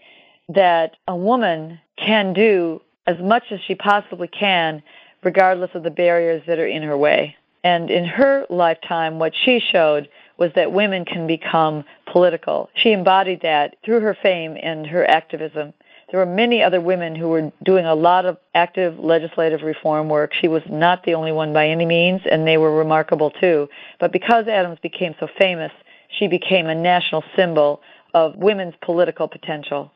that 0.50 0.98
a 1.08 1.16
woman 1.16 1.80
can 1.98 2.34
do 2.34 2.82
as 3.06 3.18
much 3.20 3.44
as 3.52 3.60
she 3.68 3.76
possibly 3.76 4.28
can 4.28 4.82
regardless 5.24 5.72
of 5.74 5.84
the 5.84 5.92
barriers 5.92 6.44
that 6.48 6.60
are 6.60 6.68
in 6.68 6.84
her 6.84 6.98
way. 6.98 7.36
And 7.64 7.92
in 7.92 8.06
her 8.06 8.46
lifetime, 8.50 9.20
what 9.20 9.34
she 9.36 9.60
showed 9.60 10.10
was 10.38 10.52
that 10.56 10.72
women 10.72 11.06
can 11.06 11.28
become 11.28 11.84
political. 12.12 12.70
She 12.74 12.92
embodied 12.92 13.42
that 13.42 13.76
through 13.86 14.00
her 14.00 14.18
fame 14.20 14.58
and 14.62 14.88
her 14.88 15.08
activism, 15.08 15.74
There 16.12 16.20
were 16.20 16.26
many 16.26 16.62
other 16.62 16.82
women 16.82 17.16
who 17.16 17.30
were 17.30 17.52
doing 17.64 17.86
a 17.86 17.96
lot 17.96 18.26
of 18.26 18.38
active 18.54 19.00
legislative 19.00 19.62
reform 19.62 20.10
work. 20.10 20.34
She 20.34 20.50
was 20.50 20.62
not 20.70 21.06
the 21.06 21.14
only 21.14 21.32
one 21.32 21.54
by 21.54 21.70
any 21.70 21.86
means, 21.86 22.22
and 22.30 22.46
they 22.46 22.58
were 22.58 22.76
remarkable 22.76 23.32
too. 23.32 23.70
But 23.98 24.12
because 24.12 24.46
Addams 24.48 24.80
became 24.80 25.16
so 25.22 25.28
famous, 25.40 25.72
she 26.10 26.28
became 26.28 26.68
a 26.68 26.76
national 26.76 27.24
symbol 27.34 27.82
of 28.14 28.36
women's 28.36 28.74
political 28.82 29.30
potential. 29.30 29.90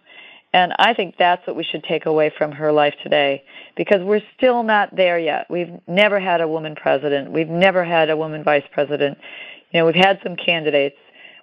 And 0.56 0.72
I 0.80 0.93
think 0.93 1.16
that's 1.20 1.45
what 1.45 1.58
we 1.58 1.66
should 1.66 1.84
take 1.84 2.06
away 2.06 2.32
from 2.38 2.53
her 2.53 2.72
life 2.72 2.93
today 3.03 3.43
because 3.76 4.01
we're 4.01 4.22
still 4.38 4.64
not 4.64 4.95
there 4.95 5.20
yet. 5.20 5.47
We've 5.49 5.82
never 5.86 6.18
had 6.18 6.39
a 6.39 6.47
woman 6.47 6.76
president. 6.76 7.30
We've 7.30 7.49
never 7.49 7.84
had 7.84 8.10
a 8.10 8.16
woman 8.16 8.41
vice 8.41 8.64
president. 8.72 9.18
You 9.72 9.82
know, 9.82 9.86
we've 9.86 9.95
had 9.95 10.22
some 10.24 10.38
candidates. 10.38 10.95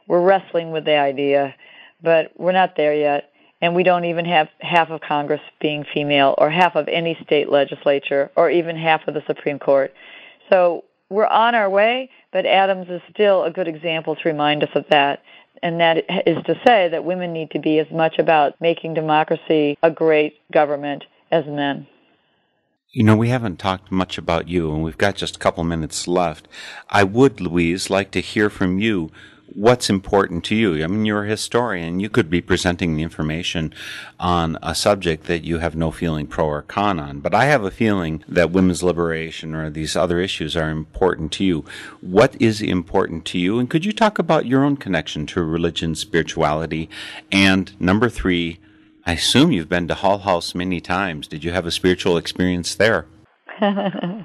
We're 0.09 0.23
wrestling 0.23 0.71
with 0.71 0.87
the 0.87 0.97
idea, 0.97 1.55
but 2.03 2.33
we're 2.39 2.53
not 2.53 2.75
there 2.79 2.95
yet. 2.95 3.31
And 3.61 3.75
we 3.75 3.83
don't 3.83 4.07
even 4.07 4.25
have 4.25 4.49
half 4.61 4.89
of 4.89 5.03
Congress 5.03 5.43
being 5.61 5.85
female 5.93 6.35
or 6.39 6.49
half 6.49 6.75
of 6.75 6.89
any 6.89 7.19
state 7.23 7.51
legislature 7.51 8.31
or 8.35 8.49
even 8.49 8.77
half 8.77 9.07
of 9.07 9.13
the 9.13 9.23
Supreme 9.27 9.59
Court. 9.59 9.93
So 10.51 10.85
we're 11.11 11.27
on 11.27 11.55
our 11.55 11.69
way, 11.69 12.09
but 12.33 12.47
Addams 12.47 12.89
is 12.89 13.03
still 13.11 13.45
a 13.45 13.51
good 13.51 13.69
example 13.69 14.17
to 14.17 14.23
remind 14.25 14.63
us 14.63 14.71
of 14.75 14.87
that 14.89 15.23
and 15.63 15.81
that 15.81 15.99
is 16.27 16.43
to 16.45 16.55
say 16.67 16.89
that 16.89 17.05
women 17.05 17.33
need 17.33 17.51
to 17.53 17.59
be 17.59 17.79
as 17.79 17.91
much 17.91 18.19
about 18.19 18.61
making 18.61 18.95
democracy 18.95 19.79
a 19.83 19.91
great 19.91 20.35
government 20.53 21.05
as 21.31 21.47
men. 21.47 21.87
You 22.91 23.05
know, 23.05 23.17
we 23.17 23.31
haven't 23.31 23.59
talked 23.59 23.91
much 23.91 24.19
about 24.19 24.49
you, 24.49 24.71
and 24.73 24.83
we've 24.83 24.99
got 24.99 25.17
just 25.17 25.37
a 25.37 25.39
couple 25.39 25.65
minutes 25.65 26.07
left. 26.07 26.47
I 26.91 27.05
would, 27.05 27.41
Louise, 27.41 27.89
like 27.89 28.11
to 28.11 28.21
hear 28.21 28.51
from 28.51 28.79
you 28.79 29.11
what's 29.55 29.91
important 29.91 30.45
to 30.45 30.55
you. 30.55 30.83
I 30.83 30.87
mean, 30.87 31.05
you're 31.05 31.25
a 31.25 31.29
historian. 31.29 32.01
You 32.01 32.09
could 32.09 32.31
be 32.31 32.41
presenting 32.41 32.97
the 32.97 33.03
information 33.03 33.73
on 34.19 34.59
a 34.63 34.75
subject 34.75 35.25
that 35.25 35.45
you 35.45 35.59
have 35.59 35.77
no 35.77 35.91
feeling 35.91 36.27
pro 36.27 36.47
or 36.47 36.63
con 36.63 36.99
on. 36.99 37.21
But 37.21 37.35
I 37.35 37.45
have 37.47 37.65
a 37.65 37.71
feeling 37.71 38.25
that 38.29 38.51
women's 38.51 38.83
liberation 38.83 39.55
or 39.55 39.71
these 39.71 39.97
other 39.97 40.21
issues 40.21 40.57
are 40.57 40.71
important 40.71 41.33
to 41.33 41.45
you. 41.45 41.65
What 42.01 42.41
is 42.41 42.61
important 42.63 43.25
to 43.27 43.39
you? 43.39 43.59
And 43.59 43.69
could 43.69 43.85
you 43.85 43.93
talk 43.93 44.19
about 44.19 44.47
your 44.47 44.65
own 44.65 44.77
connection 44.77 45.27
to 45.27 45.43
religion, 45.43 45.95
spirituality? 45.95 46.89
And 47.31 47.79
number 47.81 48.09
three, 48.09 48.59
I 49.05 49.13
assume 49.13 49.53
you've 49.53 49.69
been 49.69 49.89
to 49.89 49.95
Hull 49.95 50.19
House 50.19 50.55
many 50.55 50.81
times. 50.81 51.27
Did 51.27 51.45
you 51.45 51.53
have 51.53 51.67
a 51.67 51.71
spiritual 51.71 52.17
experience 52.17 52.75
there? 52.75 53.07
well, 53.61 54.25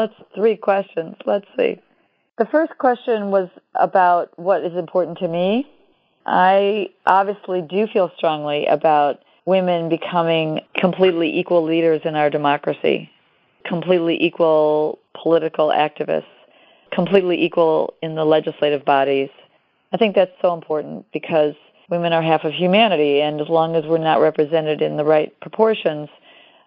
it's 0.00 0.14
three 0.34 0.56
questions. 0.56 1.14
Let's 1.24 1.46
see. 1.56 1.80
The 2.38 2.46
first 2.46 2.78
question 2.78 3.32
was 3.32 3.48
about 3.74 4.30
what 4.38 4.62
is 4.62 4.76
important 4.76 5.18
to 5.18 5.28
me. 5.28 5.68
I 6.24 6.90
obviously 7.04 7.62
do 7.62 7.88
feel 7.92 8.12
strongly 8.16 8.64
about 8.66 9.22
women 9.44 9.88
becoming 9.88 10.60
completely 10.74 11.36
equal 11.36 11.64
leaders 11.64 12.02
in 12.04 12.14
our 12.14 12.30
democracy, 12.30 13.10
completely 13.64 14.22
equal 14.22 15.00
political 15.20 15.70
activists, 15.70 16.26
completely 16.92 17.42
equal 17.42 17.94
in 18.02 18.14
the 18.14 18.24
legislative 18.24 18.84
bodies. 18.84 19.30
I 19.92 19.96
think 19.96 20.14
that's 20.14 20.30
so 20.40 20.54
important 20.54 21.06
because 21.12 21.54
women 21.90 22.12
are 22.12 22.22
half 22.22 22.44
of 22.44 22.52
humanity, 22.52 23.20
and 23.20 23.40
as 23.40 23.48
long 23.48 23.74
as 23.74 23.84
we're 23.84 23.98
not 23.98 24.20
represented 24.20 24.80
in 24.80 24.96
the 24.96 25.04
right 25.04 25.34
proportions, 25.40 26.08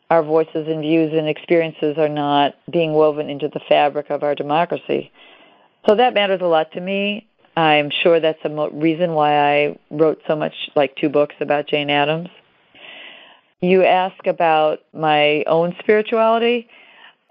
our 0.09 0.21
voices 0.21 0.67
and 0.67 0.81
views 0.81 1.13
and 1.13 1.29
experiences 1.29 1.97
are 1.97 2.09
not 2.09 2.55
being 2.69 2.91
woven 2.91 3.29
into 3.29 3.47
the 3.47 3.61
fabric 3.69 4.09
of 4.09 4.23
our 4.23 4.35
democracy. 4.35 5.09
So 5.87 5.95
that 5.95 6.13
matters 6.13 6.41
a 6.41 6.47
lot 6.47 6.71
to 6.73 6.81
me. 6.81 7.27
I'm 7.57 7.89
sure 7.89 8.19
that's 8.19 8.39
a 8.45 8.49
mo- 8.49 8.69
reason 8.69 9.13
why 9.13 9.37
I 9.37 9.79
wrote 9.89 10.21
so 10.27 10.35
much, 10.35 10.53
like 10.75 10.95
two 10.95 11.09
books 11.09 11.35
about 11.39 11.67
Jane 11.67 11.89
Addams. 11.89 12.29
You 13.61 13.83
ask 13.83 14.25
about 14.25 14.79
my 14.93 15.43
own 15.47 15.75
spirituality. 15.79 16.67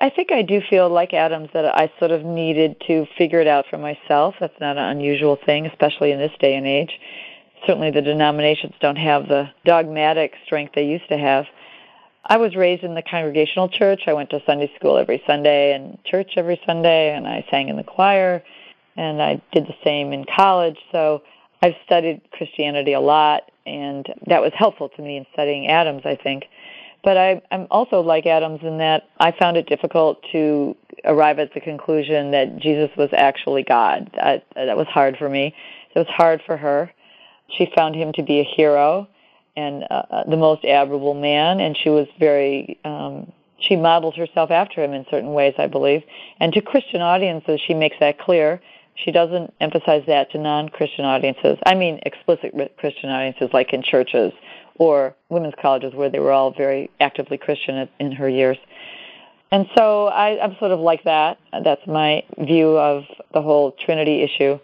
I 0.00 0.10
think 0.10 0.32
I 0.32 0.42
do 0.42 0.60
feel 0.68 0.88
like 0.88 1.12
Addams 1.12 1.50
that 1.52 1.64
I 1.66 1.92
sort 1.98 2.10
of 2.10 2.24
needed 2.24 2.76
to 2.86 3.06
figure 3.18 3.40
it 3.40 3.46
out 3.46 3.66
for 3.68 3.78
myself. 3.78 4.34
That's 4.40 4.58
not 4.60 4.78
an 4.78 4.84
unusual 4.84 5.36
thing, 5.44 5.66
especially 5.66 6.12
in 6.12 6.18
this 6.18 6.32
day 6.40 6.54
and 6.54 6.66
age. 6.66 6.98
Certainly 7.66 7.90
the 7.90 8.02
denominations 8.02 8.74
don't 8.80 8.96
have 8.96 9.28
the 9.28 9.50
dogmatic 9.64 10.34
strength 10.44 10.74
they 10.74 10.84
used 10.84 11.08
to 11.08 11.18
have. 11.18 11.46
I 12.30 12.36
was 12.36 12.54
raised 12.54 12.84
in 12.84 12.94
the 12.94 13.02
congregational 13.02 13.68
church. 13.68 14.02
I 14.06 14.12
went 14.12 14.30
to 14.30 14.40
Sunday 14.46 14.70
school 14.76 14.96
every 14.96 15.20
Sunday 15.26 15.74
and 15.74 15.98
church 16.04 16.34
every 16.36 16.60
Sunday, 16.64 17.12
and 17.12 17.26
I 17.26 17.44
sang 17.50 17.68
in 17.68 17.76
the 17.76 17.82
choir, 17.82 18.40
and 18.96 19.20
I 19.20 19.42
did 19.50 19.66
the 19.66 19.74
same 19.82 20.12
in 20.12 20.24
college. 20.24 20.78
So 20.92 21.22
I've 21.60 21.74
studied 21.84 22.20
Christianity 22.30 22.92
a 22.92 23.00
lot, 23.00 23.50
and 23.66 24.06
that 24.28 24.40
was 24.40 24.52
helpful 24.54 24.90
to 24.90 25.02
me 25.02 25.16
in 25.16 25.26
studying 25.32 25.66
Addams, 25.66 26.02
I 26.04 26.14
think. 26.14 26.44
But 27.02 27.16
I, 27.16 27.42
I'm 27.50 27.66
also 27.68 27.98
like 28.00 28.26
Addams 28.26 28.60
in 28.62 28.78
that 28.78 29.08
I 29.18 29.32
found 29.32 29.56
it 29.56 29.66
difficult 29.66 30.22
to 30.30 30.76
arrive 31.04 31.40
at 31.40 31.52
the 31.52 31.60
conclusion 31.60 32.30
that 32.30 32.58
Jesus 32.58 32.90
was 32.96 33.08
actually 33.12 33.64
God. 33.64 34.08
That, 34.14 34.44
that 34.54 34.76
was 34.76 34.86
hard 34.86 35.16
for 35.16 35.28
me. 35.28 35.52
It 35.96 35.98
was 35.98 36.08
hard 36.08 36.42
for 36.46 36.56
her. 36.56 36.92
She 37.58 37.66
found 37.74 37.96
him 37.96 38.12
to 38.12 38.22
be 38.22 38.38
a 38.38 38.44
hero 38.44 39.08
and 39.56 39.84
uh, 39.90 40.02
uh, 40.10 40.24
the 40.28 40.36
most 40.36 40.64
admirable 40.64 41.14
man, 41.14 41.60
and 41.60 41.76
she 41.76 41.88
was 41.88 42.06
very. 42.18 42.78
Um, 42.84 43.32
she 43.60 43.76
modeled 43.76 44.16
herself 44.16 44.50
after 44.50 44.82
him 44.82 44.94
in 44.94 45.04
certain 45.10 45.34
ways, 45.34 45.52
I 45.58 45.66
believe. 45.66 46.02
And 46.38 46.50
to 46.54 46.62
Christian 46.62 47.02
audiences, 47.02 47.60
she 47.66 47.74
makes 47.74 47.96
that 48.00 48.18
clear. 48.18 48.58
She 48.94 49.10
doesn't 49.10 49.52
emphasize 49.60 50.02
that 50.06 50.30
to 50.32 50.38
non-Christian 50.38 51.04
audiences. 51.04 51.58
I 51.66 51.74
mean, 51.74 52.00
explicit 52.06 52.54
Christian 52.78 53.10
audiences, 53.10 53.50
like 53.52 53.74
in 53.74 53.82
churches 53.82 54.32
or 54.76 55.14
women's 55.28 55.54
colleges, 55.60 55.92
where 55.92 56.08
they 56.08 56.20
were 56.20 56.32
all 56.32 56.52
very 56.52 56.90
actively 57.00 57.36
Christian 57.36 57.86
in 57.98 58.12
her 58.12 58.30
years. 58.30 58.56
And 59.52 59.66
so 59.76 60.06
I, 60.06 60.42
I'm 60.42 60.56
sort 60.58 60.70
of 60.70 60.80
like 60.80 61.04
that. 61.04 61.38
That's 61.52 61.86
my 61.86 62.22
view 62.38 62.78
of 62.78 63.04
the 63.34 63.42
whole 63.42 63.72
Trinity 63.72 64.22
issue. 64.22 64.58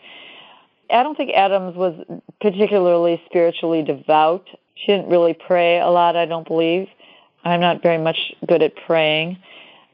I 0.91 1.03
don't 1.03 1.17
think 1.17 1.33
Addams 1.33 1.77
was 1.77 1.95
particularly 2.41 3.21
spiritually 3.27 3.83
devout. 3.83 4.47
She 4.77 4.87
didn't 4.87 5.09
really 5.09 5.35
pray 5.35 5.81
a 5.81 5.89
lot, 5.89 6.17
I 6.17 6.27
don't 6.27 6.47
believe. 6.47 6.89
I'm 7.45 7.61
not 7.61 7.83
very 7.83 7.99
much 7.99 8.33
good 8.47 8.63
at 8.63 8.75
praying. 8.87 9.39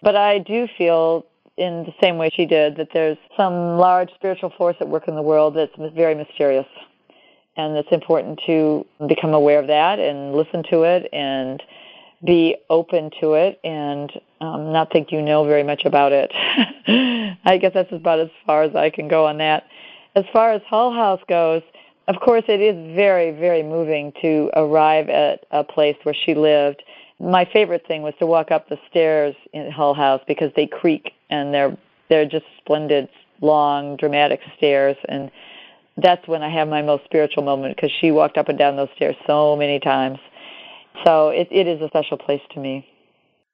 But 0.03 0.17
I 0.17 0.39
do 0.39 0.69
feel 0.77 1.25
in 1.57 1.85
the 1.85 1.95
same 2.03 2.19
way 2.19 2.31
she 2.35 2.47
did 2.47 2.77
that 2.77 2.89
there's 2.93 3.19
some 3.37 3.79
large 3.79 4.13
spiritual 4.15 4.51
force 4.57 4.77
at 4.81 4.89
work 4.89 5.07
in 5.07 5.15
the 5.15 5.23
world 5.23 5.55
that's 5.55 5.95
very 5.95 6.15
mysterious. 6.15 6.67
And 7.57 7.77
it's 7.77 7.93
important 7.93 8.41
to 8.47 8.87
become 9.07 9.35
aware 9.35 9.59
of 9.59 9.67
that 9.67 9.99
and 9.99 10.35
listen 10.35 10.63
to 10.71 10.83
it 10.83 11.09
and 11.13 11.63
be 12.25 12.57
open 12.71 13.11
to 13.21 13.35
it 13.35 13.61
and 13.63 14.11
um, 14.41 14.73
not 14.73 14.91
think 14.91 15.13
you 15.13 15.21
know 15.21 15.45
very 15.45 15.63
much 15.63 15.85
about 15.85 16.13
it. 16.13 16.31
I 17.45 17.59
guess 17.59 17.73
that's 17.75 17.93
about 17.93 18.21
as 18.21 18.31
far 18.47 18.63
as 18.63 18.75
I 18.75 18.91
can 18.91 19.09
go 19.09 19.27
on 19.27 19.39
that. 19.39 19.67
As 20.15 20.25
far 20.33 20.53
as 20.53 20.63
Hull 20.67 20.93
House 20.93 21.21
goes, 21.29 21.63
of 22.13 22.21
course, 22.21 22.45
it 22.47 22.61
is 22.61 22.77
very, 22.95 23.31
very 23.31 23.63
moving 23.63 24.13
to 24.21 24.51
arrive 24.55 25.09
at 25.09 25.47
a 25.51 25.65
place 25.65 25.97
where 26.03 26.15
she 26.15 26.35
lived. 26.35 26.83
My 27.19 27.47
favorite 27.51 27.87
thing 27.87 28.03
was 28.03 28.13
to 28.19 28.27
walk 28.27 28.51
up 28.51 28.69
the 28.69 28.79
stairs 28.91 29.35
in 29.55 29.71
Hull 29.71 29.95
House 29.95 30.21
because 30.27 30.53
they 30.55 30.67
creak 30.67 31.13
and 31.31 31.55
they're 31.55 31.77
they're 32.11 32.27
just 32.27 32.45
splendid, 32.59 33.09
long, 33.41 33.97
dramatic 33.97 34.41
stairs, 34.59 34.97
and 35.09 35.31
that's 35.97 36.29
when 36.29 36.43
I 36.43 36.51
have 36.51 36.69
my 36.69 36.83
most 36.83 37.05
spiritual 37.05 37.45
moment 37.45 37.75
because 37.75 37.91
she 38.01 38.11
walked 38.11 38.37
up 38.37 38.51
and 38.51 38.59
down 38.59 38.77
those 38.77 38.91
stairs 38.97 39.17
so 39.27 39.57
many 39.57 39.81
times. 39.81 40.19
So 41.07 41.31
it, 41.31 41.49
it 41.51 41.67
is 41.67 41.81
a 41.81 41.89
special 41.89 42.19
place 42.19 42.43
to 42.51 42.61
me. 42.61 42.87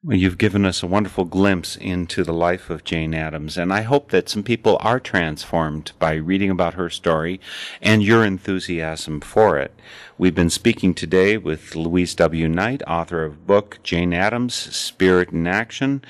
Well, 0.04 0.16
you've 0.16 0.38
given 0.38 0.64
us 0.64 0.80
a 0.80 0.86
wonderful 0.86 1.24
glimpse 1.24 1.74
into 1.74 2.22
the 2.22 2.32
life 2.32 2.70
of 2.70 2.84
Jane 2.84 3.12
Addams, 3.14 3.58
and 3.58 3.72
I 3.72 3.82
hope 3.82 4.12
that 4.12 4.28
some 4.28 4.44
people 4.44 4.78
are 4.80 5.00
transformed 5.00 5.90
by 5.98 6.14
reading 6.14 6.50
about 6.50 6.74
her 6.74 6.88
story 6.88 7.40
and 7.82 8.00
your 8.00 8.24
enthusiasm 8.24 9.20
for 9.20 9.58
it. 9.58 9.74
We've 10.16 10.36
been 10.36 10.50
speaking 10.50 10.94
today 10.94 11.36
with 11.36 11.74
Louise 11.74 12.14
W. 12.14 12.46
Knight, 12.46 12.80
author 12.86 13.24
of 13.24 13.44
book 13.44 13.80
Jane 13.82 14.12
Addams, 14.12 14.54
Spirit 14.54 15.30
in 15.30 15.48
Action. 15.48 16.04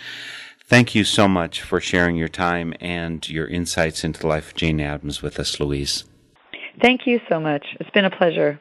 Thank 0.66 0.94
you 0.94 1.02
so 1.02 1.26
much 1.26 1.62
for 1.62 1.80
sharing 1.80 2.16
your 2.16 2.28
time 2.28 2.74
and 2.82 3.26
your 3.26 3.46
insights 3.46 4.04
into 4.04 4.20
the 4.20 4.26
life 4.26 4.50
of 4.50 4.54
Jane 4.54 4.82
Addams 4.82 5.22
with 5.22 5.40
us, 5.40 5.58
Louise. 5.58 6.04
Thank 6.82 7.06
you 7.06 7.22
so 7.30 7.40
much. 7.40 7.64
It's 7.80 7.90
been 7.90 8.04
a 8.04 8.14
pleasure. 8.14 8.60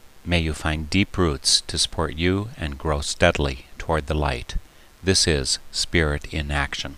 May 0.23 0.39
you 0.39 0.53
find 0.53 0.87
deep 0.87 1.17
roots 1.17 1.61
to 1.61 1.79
support 1.79 2.15
you 2.15 2.49
and 2.55 2.77
grow 2.77 3.01
steadily 3.01 3.65
toward 3.79 4.05
the 4.05 4.13
light. 4.13 4.55
This 5.03 5.27
is 5.27 5.57
Spirit 5.71 6.31
in 6.31 6.51
Action. 6.51 6.97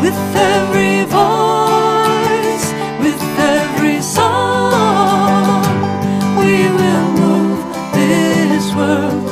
With 0.00 0.14
every 0.36 1.02
voice, 1.10 2.72
with 3.00 3.20
every 3.38 4.00
song, 4.00 5.64
we 6.38 6.68
will 6.70 7.12
move 7.18 7.58
this 7.92 8.72
world 8.76 9.25